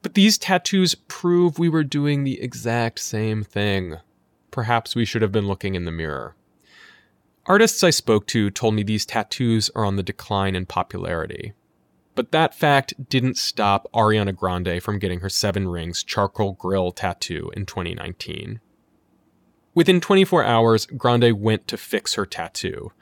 But 0.00 0.14
these 0.14 0.38
tattoos 0.38 0.94
prove 0.94 1.58
we 1.58 1.68
were 1.68 1.82
doing 1.82 2.22
the 2.22 2.40
exact 2.40 3.00
same 3.00 3.42
thing. 3.42 3.96
Perhaps 4.52 4.94
we 4.94 5.04
should 5.04 5.22
have 5.22 5.32
been 5.32 5.48
looking 5.48 5.74
in 5.74 5.84
the 5.84 5.90
mirror. 5.90 6.36
Artists 7.46 7.82
I 7.82 7.90
spoke 7.90 8.28
to 8.28 8.48
told 8.48 8.74
me 8.74 8.84
these 8.84 9.04
tattoos 9.04 9.70
are 9.74 9.84
on 9.84 9.96
the 9.96 10.04
decline 10.04 10.54
in 10.54 10.66
popularity. 10.66 11.52
But 12.14 12.30
that 12.30 12.54
fact 12.54 13.08
didn't 13.08 13.38
stop 13.38 13.88
Ariana 13.92 14.36
Grande 14.36 14.80
from 14.80 15.00
getting 15.00 15.18
her 15.18 15.28
Seven 15.28 15.66
Rings 15.66 16.04
charcoal 16.04 16.52
grill 16.52 16.92
tattoo 16.92 17.50
in 17.56 17.66
2019. 17.66 18.60
Within 19.74 20.00
24 20.00 20.44
hours, 20.44 20.86
Grande 20.86 21.32
went 21.40 21.66
to 21.66 21.76
fix 21.76 22.14
her 22.14 22.24
tattoo. 22.24 22.92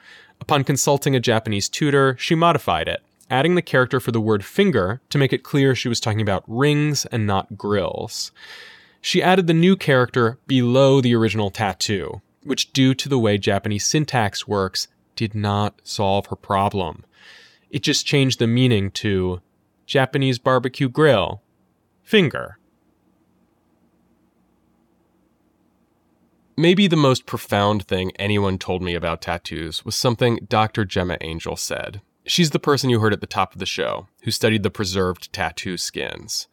Upon 0.41 0.65
consulting 0.65 1.15
a 1.15 1.21
Japanese 1.21 1.69
tutor, 1.69 2.17
she 2.19 2.35
modified 2.35 2.89
it, 2.89 3.03
adding 3.31 3.55
the 3.55 3.63
character 3.63 4.01
for 4.01 4.13
the 4.13 4.21
word 4.21 4.45
finger 4.45 5.01
to 5.09 5.19
make 5.19 5.33
it 5.33 5.45
clear 5.45 5.75
she 5.75 5.89
was 5.89 6.01
talking 6.01 6.21
about 6.21 6.45
rings 6.47 7.07
and 7.07 7.27
not 7.27 7.57
grills. 7.57 8.33
She 9.01 9.23
added 9.23 9.47
the 9.47 9.55
new 9.55 9.77
character 9.77 10.39
below 10.47 11.01
the 11.01 11.15
original 11.15 11.51
tattoo, 11.51 12.21
which, 12.43 12.73
due 12.73 12.95
to 12.95 13.09
the 13.09 13.19
way 13.19 13.39
Japanese 13.39 13.87
syntax 13.87 14.47
works, 14.47 14.89
did 15.17 15.35
not 15.35 15.81
solve 15.85 16.27
her 16.27 16.37
problem. 16.37 17.05
It 17.71 17.83
just 17.83 18.05
changed 18.05 18.39
the 18.39 18.47
meaning 18.47 18.91
to 18.93 19.41
Japanese 19.87 20.39
barbecue 20.39 20.89
grill, 20.89 21.43
finger. 22.03 22.59
Maybe 26.57 26.87
the 26.87 26.97
most 26.97 27.25
profound 27.25 27.87
thing 27.87 28.13
anyone 28.17 28.59
told 28.59 28.83
me 28.83 28.95
about 28.95 29.23
tattoos 29.23 29.85
was 29.85 29.95
something 29.95 30.47
Dr. 30.49 30.85
Gemma 30.85 31.17
Angel 31.23 31.57
said. 31.57 32.03
She's 32.27 32.51
the 32.51 32.59
person 32.59 32.91
you 32.91 33.01
heard 33.01 33.13
at 33.13 33.21
the 33.21 33.27
top 33.27 33.53
of 33.53 33.59
the 33.59 33.67
show, 33.67 34.09
who 34.23 34.31
studied 34.31 34.63
the 34.63 34.71
preserved 34.71 35.33
tattoo 35.33 35.77
skins. 35.77 36.49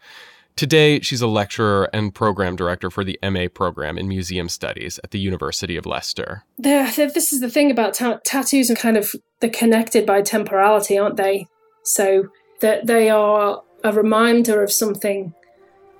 Today, 0.55 0.99
she's 1.01 1.21
a 1.21 1.27
lecturer 1.27 1.87
and 1.93 2.15
program 2.15 2.55
director 2.55 2.89
for 2.89 3.03
the 3.03 3.19
MA 3.21 3.47
program 3.47 3.95
in 3.95 4.07
Museum 4.07 4.49
Studies 4.49 4.99
at 5.03 5.11
the 5.11 5.19
University 5.19 5.77
of 5.77 5.85
Leicester. 5.85 6.45
They're- 6.57 6.89
this 6.91 7.31
is 7.31 7.41
the 7.41 7.49
thing 7.49 7.69
about 7.69 7.93
ta- 7.93 8.19
tattoos 8.23 8.69
and 8.69 8.79
kind 8.79 8.97
of 8.97 9.13
they're 9.39 9.51
connected 9.51 10.05
by 10.05 10.23
temporality, 10.23 10.97
aren't 10.97 11.17
they? 11.17 11.47
So 11.83 12.29
that 12.61 12.87
they 12.87 13.09
are 13.11 13.61
a 13.83 13.93
reminder 13.93 14.63
of 14.63 14.71
something 14.71 15.33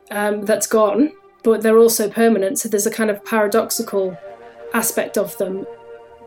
um, 0.10 0.42
that's 0.42 0.66
gone, 0.66 1.12
but 1.44 1.62
they're 1.62 1.78
also 1.78 2.10
permanent. 2.10 2.58
So 2.58 2.68
there's 2.68 2.88
a 2.88 2.92
kind 2.92 3.12
of 3.12 3.24
paradoxical 3.26 4.18
aspect 4.74 5.20
of 5.20 5.38
them. 5.38 5.68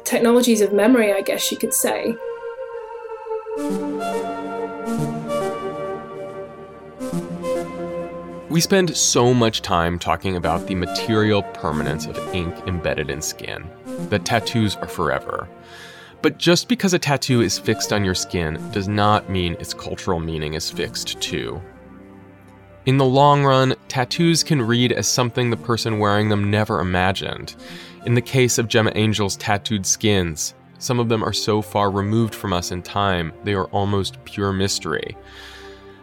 Technologies 0.05 0.61
of 0.61 0.72
memory, 0.72 1.12
I 1.12 1.22
guess 1.22 1.51
you 1.51 1.59
could 1.59 1.74
say. 1.74 2.14
We 8.48 8.61
spend 8.61 8.96
so 8.96 9.34
much 9.34 9.62
time 9.62 9.98
talking 9.98 10.36
about 10.36 10.68
the 10.68 10.76
material 10.76 11.42
permanence 11.42 12.07
of 12.07 12.16
ink 12.32 12.55
embedded 12.68 13.11
in 13.11 13.20
skin, 13.20 13.68
that 14.09 14.24
tattoos 14.24 14.76
are 14.76 14.86
forever. 14.86 15.48
But 16.22 16.38
just 16.38 16.68
because 16.68 16.94
a 16.94 16.98
tattoo 17.01 17.40
is 17.40 17.59
fixed 17.59 17.92
on 17.92 18.05
your 18.05 18.14
skin 18.14 18.70
does 18.70 18.86
not 18.86 19.28
mean 19.28 19.55
its 19.55 19.74
cultural 19.74 20.20
meaning 20.20 20.55
is 20.55 20.70
fixed 20.70 21.20
too. 21.20 21.61
In 22.86 22.98
the 22.98 23.05
long 23.05 23.42
run, 23.42 23.74
tattoos 23.88 24.44
can 24.44 24.62
read 24.62 24.92
as 24.92 25.09
something 25.09 25.51
the 25.51 25.57
person 25.57 25.98
wearing 25.98 26.28
them 26.28 26.53
never 26.53 26.78
imagined. 26.78 27.57
In 28.07 28.14
the 28.14 28.22
case 28.22 28.59
of 28.59 28.68
Gemma 28.68 28.90
Angel's 28.90 29.36
tattooed 29.36 29.86
skins, 29.86 30.55
some 30.80 30.98
of 30.98 31.08
them 31.08 31.22
are 31.22 31.32
so 31.32 31.62
far 31.62 31.90
removed 31.90 32.34
from 32.34 32.52
us 32.52 32.72
in 32.72 32.82
time, 32.82 33.32
they 33.44 33.54
are 33.54 33.66
almost 33.66 34.22
pure 34.24 34.52
mystery. 34.52 35.16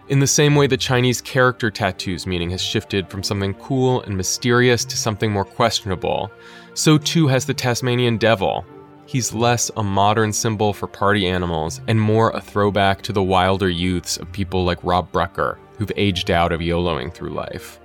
In 0.09 0.19
the 0.19 0.28
same 0.28 0.55
way 0.55 0.67
the 0.67 0.78
Chinese 0.78 1.19
character 1.19 1.69
tattoos 1.69 2.25
meaning 2.25 2.49
has 2.51 2.61
shifted 2.61 3.09
from 3.09 3.23
something 3.23 3.53
cool 3.55 4.01
and 4.03 4.15
mysterious 4.15 4.86
to 4.86 4.95
something 4.95 5.32
more 5.32 5.43
questionable, 5.43 6.32
so 6.75 6.97
too 6.97 7.28
has 7.28 7.45
the 7.45 7.53
Tasmanian 7.53 8.17
devil. 8.17 8.65
He's 9.05 9.34
less 9.34 9.69
a 9.75 9.84
modern 9.84 10.32
symbol 10.32 10.71
for 10.71 10.88
party 10.88 11.28
animals 11.28 11.82
and 11.88 11.99
more 11.99 12.32
a 12.32 12.39
throwback 12.39 13.01
to 13.01 13.11
the 13.11 13.23
wilder 13.23 13.69
youths 13.69 14.15
of 14.15 14.32
people 14.32 14.63
like 14.63 14.84
Rob 14.84 15.11
Brucker, 15.11 15.59
who've 15.78 15.91
aged 15.97 16.32
out 16.32 16.51
of 16.51 16.61
YOLOing 16.61 17.13
through 17.13 17.32
life. 17.32 17.80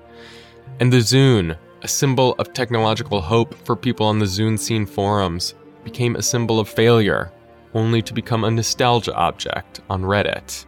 And 0.79 0.93
the 0.93 0.99
Zune, 0.99 1.57
a 1.83 1.89
symbol 1.89 2.35
of 2.39 2.53
technological 2.53 3.21
hope 3.21 3.55
for 3.65 3.75
people 3.75 4.07
on 4.07 4.19
the 4.19 4.27
Zune 4.27 4.59
scene 4.59 4.87
forums, 4.87 5.55
became 5.85 6.17
a 6.17 6.23
symbol 6.23 6.61
of 6.61 6.69
failure, 6.69 7.33
only 7.75 8.03
to 8.03 8.15
become 8.15 8.45
a 8.45 8.51
nostalgia 8.51 9.15
object 9.15 9.81
on 9.89 10.03
Reddit. 10.03 10.67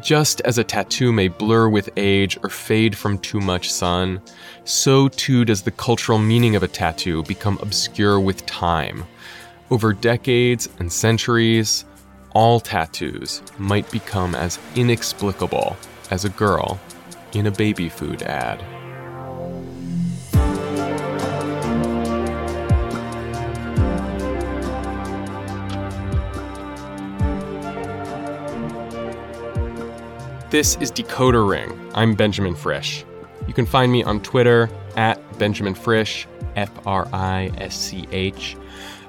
Just 0.00 0.42
as 0.42 0.58
a 0.58 0.64
tattoo 0.64 1.12
may 1.12 1.28
blur 1.28 1.68
with 1.68 1.88
age 1.96 2.38
or 2.42 2.50
fade 2.50 2.96
from 2.96 3.18
too 3.18 3.40
much 3.40 3.72
sun, 3.72 4.20
so 4.64 5.08
too 5.08 5.46
does 5.46 5.62
the 5.62 5.70
cultural 5.70 6.18
meaning 6.18 6.56
of 6.56 6.62
a 6.62 6.68
tattoo 6.68 7.22
become 7.22 7.58
obscure 7.62 8.20
with 8.20 8.44
time. 8.44 9.04
Over 9.70 9.94
decades 9.94 10.68
and 10.78 10.92
centuries, 10.92 11.86
all 12.34 12.60
tattoos 12.60 13.42
might 13.56 13.90
become 13.90 14.34
as 14.34 14.58
inexplicable 14.76 15.76
as 16.10 16.24
a 16.24 16.30
girl 16.30 16.78
in 17.32 17.46
a 17.46 17.50
baby 17.50 17.88
food 17.88 18.22
ad. 18.22 18.62
This 30.50 30.76
is 30.76 30.90
Decoder 30.90 31.46
Ring. 31.46 31.78
I'm 31.94 32.14
Benjamin 32.14 32.54
Frisch. 32.54 33.04
You 33.46 33.52
can 33.52 33.66
find 33.66 33.92
me 33.92 34.02
on 34.02 34.22
Twitter 34.22 34.70
at 34.96 35.20
Benjamin 35.38 35.74
Frisch, 35.74 36.26
F 36.56 36.70
R 36.86 37.06
I 37.12 37.50
S 37.58 37.76
C 37.76 38.08
H. 38.12 38.56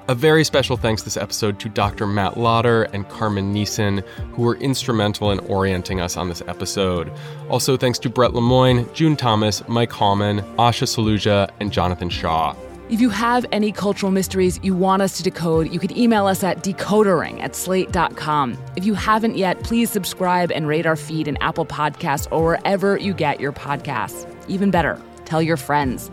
A 0.09 0.15
very 0.15 0.43
special 0.43 0.75
thanks 0.75 1.03
this 1.03 1.15
episode 1.15 1.57
to 1.61 1.69
Dr. 1.69 2.05
Matt 2.07 2.37
Lodder 2.37 2.83
and 2.91 3.07
Carmen 3.07 3.53
Neeson, 3.53 4.05
who 4.33 4.41
were 4.41 4.57
instrumental 4.57 5.31
in 5.31 5.39
orienting 5.39 6.01
us 6.01 6.17
on 6.17 6.27
this 6.27 6.43
episode. 6.45 7.09
Also, 7.47 7.77
thanks 7.77 7.99
to 7.99 8.09
Brett 8.09 8.33
Lemoyne, 8.33 8.93
June 8.93 9.15
Thomas, 9.15 9.65
Mike 9.69 9.93
Hallman, 9.93 10.39
Asha 10.57 10.85
Saluja, 10.85 11.49
and 11.61 11.71
Jonathan 11.71 12.09
Shaw. 12.09 12.53
If 12.89 12.99
you 12.99 13.09
have 13.11 13.45
any 13.51 13.71
cultural 13.71 14.11
mysteries 14.11 14.59
you 14.63 14.75
want 14.75 15.03
us 15.03 15.15
to 15.17 15.23
decode, 15.23 15.71
you 15.71 15.77
can 15.77 15.95
email 15.95 16.25
us 16.25 16.43
at 16.43 16.63
decodering 16.63 17.39
at 17.39 17.55
slate.com. 17.55 18.57
If 18.75 18.83
you 18.83 18.95
haven't 18.95 19.37
yet, 19.37 19.63
please 19.63 19.91
subscribe 19.91 20.51
and 20.51 20.67
rate 20.67 20.87
our 20.87 20.95
feed 20.95 21.27
in 21.27 21.37
Apple 21.37 21.67
Podcasts 21.67 22.27
or 22.31 22.43
wherever 22.43 22.97
you 22.97 23.13
get 23.13 23.39
your 23.39 23.51
podcasts. 23.51 24.27
Even 24.47 24.71
better, 24.71 24.99
tell 25.25 25.39
your 25.39 25.55
friends. 25.55 26.09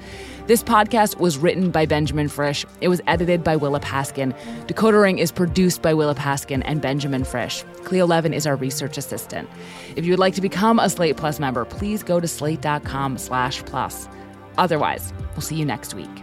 This 0.48 0.62
podcast 0.62 1.18
was 1.18 1.38
written 1.38 1.70
by 1.70 1.86
Benjamin 1.86 2.28
Frisch. 2.28 2.66
It 2.82 2.88
was 2.88 3.00
edited 3.06 3.42
by 3.42 3.56
Willa 3.56 3.80
Paskin. 3.80 4.36
Decoder 4.66 5.00
Ring 5.00 5.18
is 5.18 5.32
produced 5.32 5.80
by 5.80 5.94
Willa 5.94 6.14
Paskin 6.14 6.60
and 6.66 6.82
Benjamin 6.82 7.24
Frisch. 7.24 7.64
Cleo 7.84 8.06
Levin 8.06 8.34
is 8.34 8.46
our 8.46 8.54
research 8.54 8.98
assistant. 8.98 9.48
If 9.96 10.04
you 10.04 10.12
would 10.12 10.20
like 10.20 10.34
to 10.34 10.42
become 10.42 10.78
a 10.78 10.90
Slate 10.90 11.16
Plus 11.16 11.40
member, 11.40 11.64
please 11.64 12.02
go 12.02 12.20
to 12.20 12.28
slate.com 12.28 13.16
slash 13.16 13.64
plus. 13.64 14.08
Otherwise, 14.58 15.12
we'll 15.34 15.42
see 15.42 15.56
you 15.56 15.64
next 15.64 15.94
week. 15.94 16.22